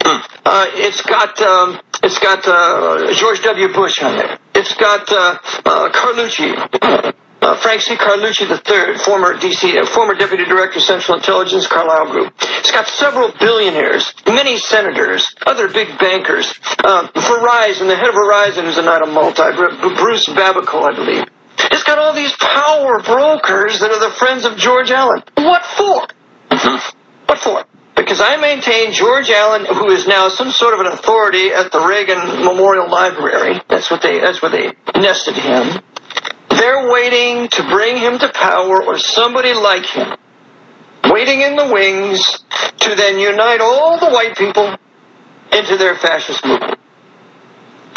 [0.05, 3.73] Uh, it's got um, it's got uh, George W.
[3.73, 4.39] Bush on there.
[4.55, 7.95] It's got uh, uh, Carlucci, uh, Frank C.
[7.97, 12.35] Carlucci III, former DC, uh, former Deputy Director of Central Intelligence, Carlyle Group.
[12.41, 16.53] It's got several billionaires, many senators, other big bankers.
[16.79, 21.25] Uh, Verizon, the head of Verizon, who's a knight of Malta, Bruce Babico, I believe.
[21.73, 25.23] It's got all these power brokers that are the friends of George Allen.
[25.37, 26.07] What for?
[27.27, 27.65] What for?
[28.05, 31.81] Because I maintain George Allen, who is now some sort of an authority at the
[31.81, 33.63] Reagan Memorial Library.
[33.67, 34.21] That's what they.
[34.21, 35.81] That's where they nested him.
[36.51, 40.19] They're waiting to bring him to power, or somebody like him,
[41.05, 42.45] waiting in the wings
[42.81, 44.77] to then unite all the white people
[45.51, 46.79] into their fascist movement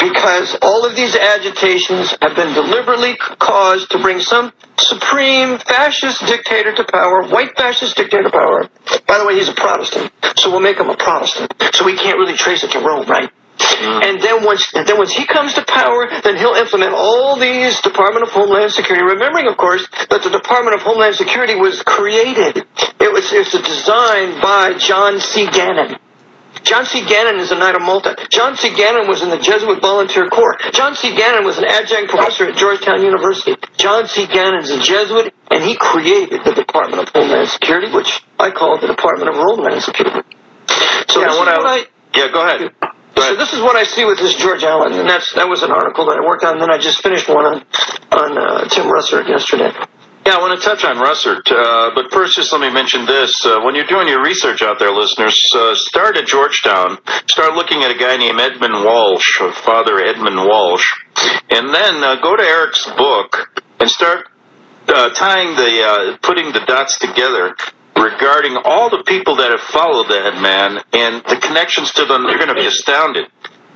[0.08, 6.74] because all of these agitations have been deliberately caused to bring some supreme fascist dictator
[6.74, 8.68] to power, white fascist dictator to power.
[9.06, 11.52] By the way, he's a Protestant, so we'll make him a Protestant.
[11.74, 13.30] So we can't really trace it to Rome, right?
[13.58, 14.04] Mm.
[14.04, 17.80] And then once, and then once he comes to power, then he'll implement all these
[17.80, 19.04] Department of Homeland Security.
[19.04, 22.66] Remembering, of course, that the Department of Homeland Security was created.
[23.00, 25.46] It was, it was designed by John C.
[25.46, 25.98] Gannon.
[26.64, 27.04] John C.
[27.04, 28.16] Gannon is a Knight of Malta.
[28.30, 28.74] John C.
[28.74, 30.56] Gannon was in the Jesuit Volunteer Corps.
[30.72, 31.14] John C.
[31.14, 33.56] Gannon was an adjunct professor at Georgetown University.
[33.76, 34.26] John C.
[34.26, 38.78] Gannon is a Jesuit, and he created the Department of Homeland Security, which I call
[38.78, 40.20] the Department of Homeland Security.
[41.08, 42.60] So yeah, what I, what I yeah, go ahead.
[42.80, 43.38] Go so ahead.
[43.38, 46.06] this is what I see with this George Allen, and that's that was an article
[46.06, 46.54] that I worked on.
[46.54, 47.64] And then I just finished one on
[48.12, 49.72] on uh, Tim Russert yesterday.
[50.28, 53.46] Yeah, I want to touch on Russert, uh, but first, just let me mention this:
[53.46, 56.98] uh, when you're doing your research out there, listeners, uh, start at Georgetown.
[57.26, 60.92] Start looking at a guy named Edmund Walsh, or Father Edmund Walsh,
[61.48, 64.28] and then uh, go to Eric's book and start
[64.88, 67.56] uh, tying the, uh, putting the dots together
[67.96, 72.24] regarding all the people that have followed that man and the connections to them.
[72.24, 73.28] You're going to be astounded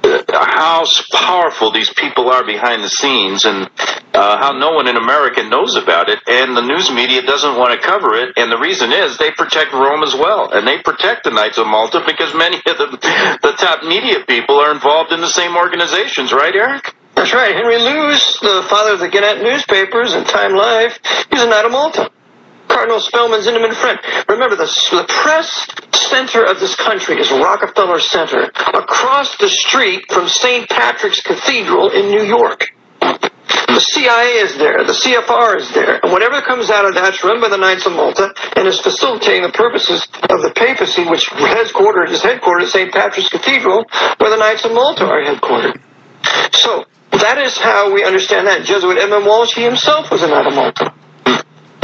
[0.05, 3.71] how powerful these people are behind the scenes and
[4.15, 7.73] uh, how no one in America knows about it, and the news media doesn't want
[7.73, 8.35] to cover it.
[8.37, 11.67] And the reason is they protect Rome as well, and they protect the Knights of
[11.67, 16.33] Malta because many of the, the top media people are involved in the same organizations,
[16.33, 16.95] right, Eric?
[17.15, 17.55] That's right.
[17.55, 20.99] Henry Luce, the father of the Gannett newspapers and Time Life,
[21.31, 22.11] he's a Knight of Malta.
[22.73, 24.01] Cardinal Spellman's intimate friend.
[24.29, 30.29] Remember, the, the press center of this country is Rockefeller Center, across the street from
[30.29, 30.69] St.
[30.69, 32.73] Patrick's Cathedral in New York.
[33.01, 37.41] The CIA is there, the CFR is there, and whatever comes out of that's run
[37.41, 42.11] by the Knights of Malta and is facilitating the purposes of the papacy, which headquartered
[42.11, 42.93] is headquartered at St.
[42.93, 43.85] Patrick's Cathedral,
[44.19, 45.81] where the Knights of Malta are headquartered.
[46.53, 48.65] So that is how we understand that.
[48.65, 50.95] Jesuit Edmund Walsh, he himself was a Knight of Malta.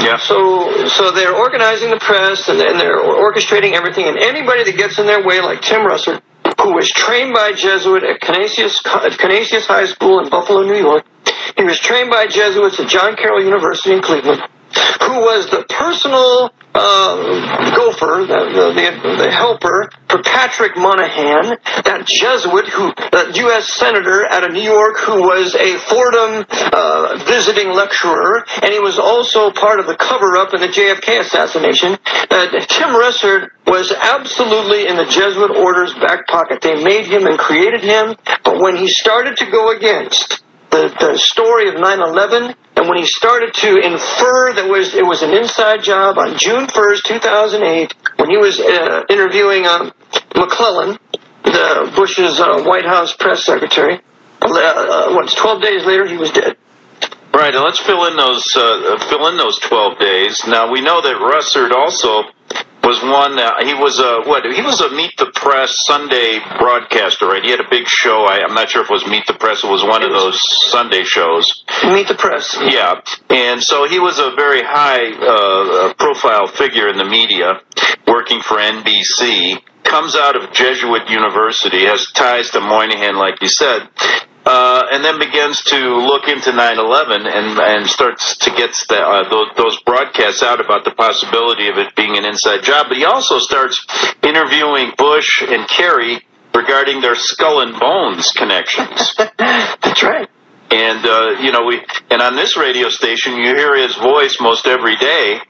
[0.09, 0.17] Yeah.
[0.17, 4.07] So, so they're organizing the press and, and they're orchestrating everything.
[4.07, 6.23] And anybody that gets in their way, like Tim Russert,
[6.63, 11.05] who was trained by Jesuit at Canisius, Canisius High School in Buffalo, New York,
[11.59, 14.43] he was trained by Jesuits at John Carroll University in Cleveland.
[15.03, 22.69] Who was the personal uh, gopher, the, the, the, helper for Patrick Moynihan, that Jesuit
[22.69, 23.69] who, that U.S.
[23.69, 28.99] senator out of New York who was a Fordham uh, visiting lecturer, and he was
[28.99, 31.99] also part of the cover-up in the JFK assassination.
[32.31, 36.61] Uh, Tim Russert was absolutely in the Jesuit order's back pocket.
[36.61, 38.15] They made him and created him,
[38.45, 43.07] but when he started to go against the, the story of 9/11, and when he
[43.07, 48.31] started to infer that was it was an inside job on June 1st, 2008, when
[48.31, 49.93] he was uh, interviewing um,
[50.37, 50.99] McClellan,
[51.45, 54.01] the Bush's uh, White House press secretary,
[54.43, 56.57] uh, uh what's 12 days later he was dead.
[57.33, 60.43] Right, and let's fill in those uh, fill in those 12 days.
[60.47, 62.25] Now we know that Russert also
[62.83, 63.39] was one.
[63.39, 64.45] Uh, he was a what?
[64.45, 67.45] He was a Meet the Press Sunday broadcaster, right?
[67.45, 68.25] He had a big show.
[68.25, 69.63] I, am not sure if it was Meet the Press.
[69.63, 70.41] It was one it of those
[70.71, 71.65] Sunday shows.
[71.85, 72.57] Meet the Press.
[72.61, 77.61] Yeah, and so he was a very high uh, profile figure in the media,
[78.07, 79.61] working for NBC.
[79.85, 83.89] Comes out of Jesuit University, has ties to Moynihan, like you said,
[84.49, 89.29] uh, and then begins to look into 9/11 and and starts to get the, uh,
[89.29, 92.87] those, those, broadcasts out about the possibility of it being an inside job.
[92.89, 93.87] But he also starts
[94.23, 96.23] interviewing Bush and Kerry
[96.55, 99.15] regarding their skull and bones connections.
[99.39, 100.29] That's right.
[100.71, 104.67] And uh, you know we and on this radio station you hear his voice most
[104.67, 105.41] every day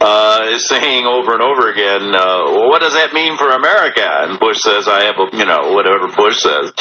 [0.00, 4.06] uh, is saying over and over again, uh, well, what does that mean for America?
[4.06, 6.72] And Bush says, I have a, you know, whatever Bush says.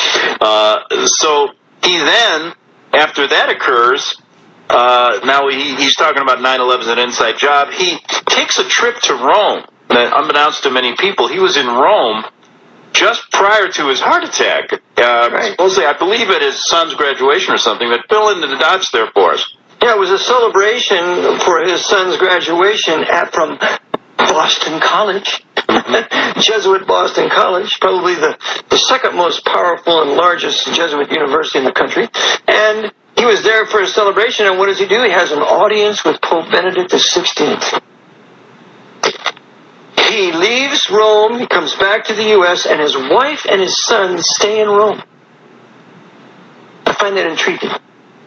[0.42, 1.50] Uh, so
[1.84, 2.54] he then,
[2.94, 4.22] after that occurs,
[4.70, 7.72] uh, now he, he's talking about 9-11 as an inside job.
[7.72, 7.98] He
[8.30, 9.66] takes a trip to Rome.
[9.90, 12.26] That, unbeknownst to many people, he was in Rome
[12.92, 14.74] just prior to his heart attack.
[14.98, 15.52] Uh, right.
[15.52, 17.88] Supposedly, I believe at his son's graduation or something.
[17.90, 19.56] But fill in the dots there for us.
[19.82, 23.60] Yeah, it was a celebration for his son's graduation at from
[24.18, 25.46] Boston College.
[26.42, 28.38] Jesuit Boston College, probably the,
[28.70, 32.08] the second most powerful and largest Jesuit university in the country.
[32.48, 35.02] And he was there for a celebration, and what does he do?
[35.04, 37.82] He has an audience with Pope Benedict XVI.
[40.10, 44.22] He leaves Rome, he comes back to the U.S., and his wife and his son
[44.22, 45.02] stay in Rome.
[46.86, 47.72] I find that intriguing.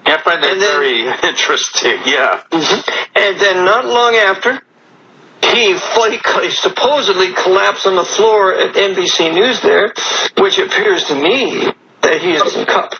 [0.08, 2.00] I find that then, very interesting.
[2.06, 2.42] Yeah.
[2.50, 3.18] Mm-hmm.
[3.18, 4.62] And then not long after,
[5.42, 5.78] he,
[6.50, 9.92] supposedly collapsed on the floor at NBC News there,
[10.38, 11.72] which appears to me
[12.02, 12.94] that he is in cup.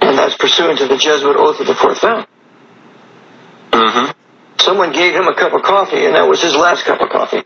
[0.00, 2.26] And that's pursuant to the Jesuit oath of the fourth vow.
[3.70, 4.60] Mm-hmm.
[4.60, 7.42] Someone gave him a cup of coffee, and that was his last cup of coffee.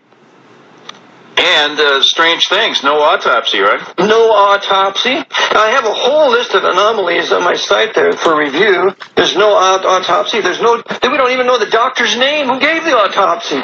[1.39, 3.81] And uh, strange things, no autopsy, right?
[3.99, 5.11] No autopsy.
[5.11, 8.95] I have a whole list of anomalies on my site there for review.
[9.15, 10.41] There's no aut- autopsy.
[10.41, 10.83] There's no.
[11.03, 13.63] We don't even know the doctor's name who gave the autopsy.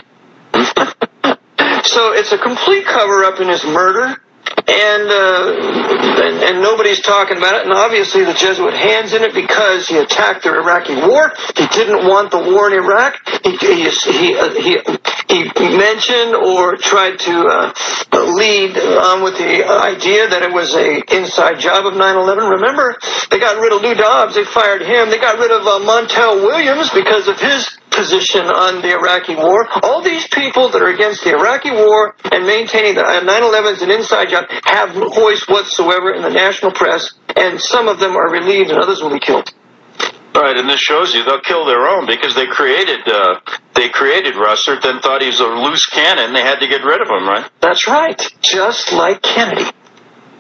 [1.89, 4.21] so it's a complete cover up in his murder
[4.67, 7.63] and, uh, and, and nobody's talking about it.
[7.65, 11.33] And obviously, the Jesuit hands in it because he attacked the Iraqi war.
[11.57, 13.21] He didn't want the war in Iraq.
[13.45, 14.55] He he he uh,
[15.29, 17.73] he, he mentioned or tried to uh,
[18.13, 22.51] lead on with the idea that it was a inside job of 9/11.
[22.51, 22.97] Remember,
[23.31, 24.35] they got rid of Lou Dobbs.
[24.35, 25.11] They fired him.
[25.11, 29.67] They got rid of uh, Montel Williams because of his position on the Iraqi war.
[29.83, 33.91] All these people that are against the Iraqi war and maintaining that 9/11 is an
[33.91, 38.31] inside job have no voice whatsoever in the national press, and some of them are
[38.31, 39.53] relieved, and others will be killed.
[40.35, 43.39] Right, and this shows you they'll kill their own because they created uh,
[43.75, 46.33] they created Russert, then thought he was a loose cannon.
[46.33, 47.49] They had to get rid of him, right?
[47.61, 49.71] That's right, just like Kennedy.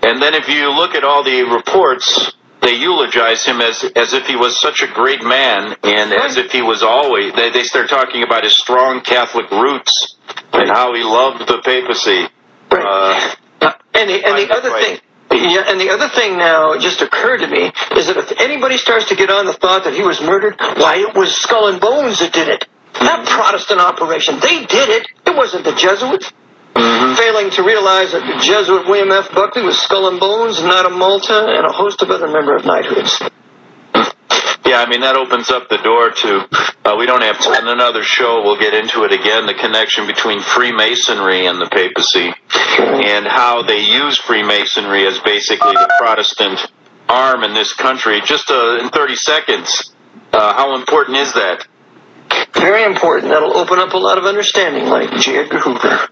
[0.02, 2.34] And then if you look at all the reports
[2.64, 6.30] they eulogize him as as if he was such a great man and right.
[6.30, 10.16] as if he was always they, they start talking about his strong Catholic roots
[10.52, 12.26] and how he loved the papacy.
[12.72, 12.84] Right.
[12.84, 13.34] Uh,
[13.94, 15.00] and the, and the other thing
[15.30, 19.08] yeah, and the other thing now just occurred to me is that if anybody starts
[19.08, 22.20] to get on the thought that he was murdered, why it was Skull and Bones
[22.20, 22.66] that did it.
[22.94, 24.38] That Protestant operation.
[24.40, 25.08] They did it.
[25.26, 26.32] It wasn't the Jesuits.
[26.74, 27.14] Mm-hmm.
[27.14, 29.32] Failing to realize that the Jesuit William F.
[29.32, 32.64] Buckley was skull and bones, not a Malta, and a host of other member of
[32.64, 33.20] knighthoods.
[34.66, 36.48] Yeah, I mean that opens up the door to.
[36.84, 38.42] Uh, we don't have to, in Another show.
[38.42, 39.46] We'll get into it again.
[39.46, 42.32] The connection between Freemasonry and the papacy,
[42.78, 46.60] and how they use Freemasonry as basically the Protestant
[47.08, 48.20] arm in this country.
[48.24, 49.92] Just uh, in 30 seconds,
[50.32, 51.66] uh, how important is that?
[52.54, 53.30] Very important.
[53.30, 55.38] That'll open up a lot of understanding, like J.
[55.38, 56.08] Edgar Hoover.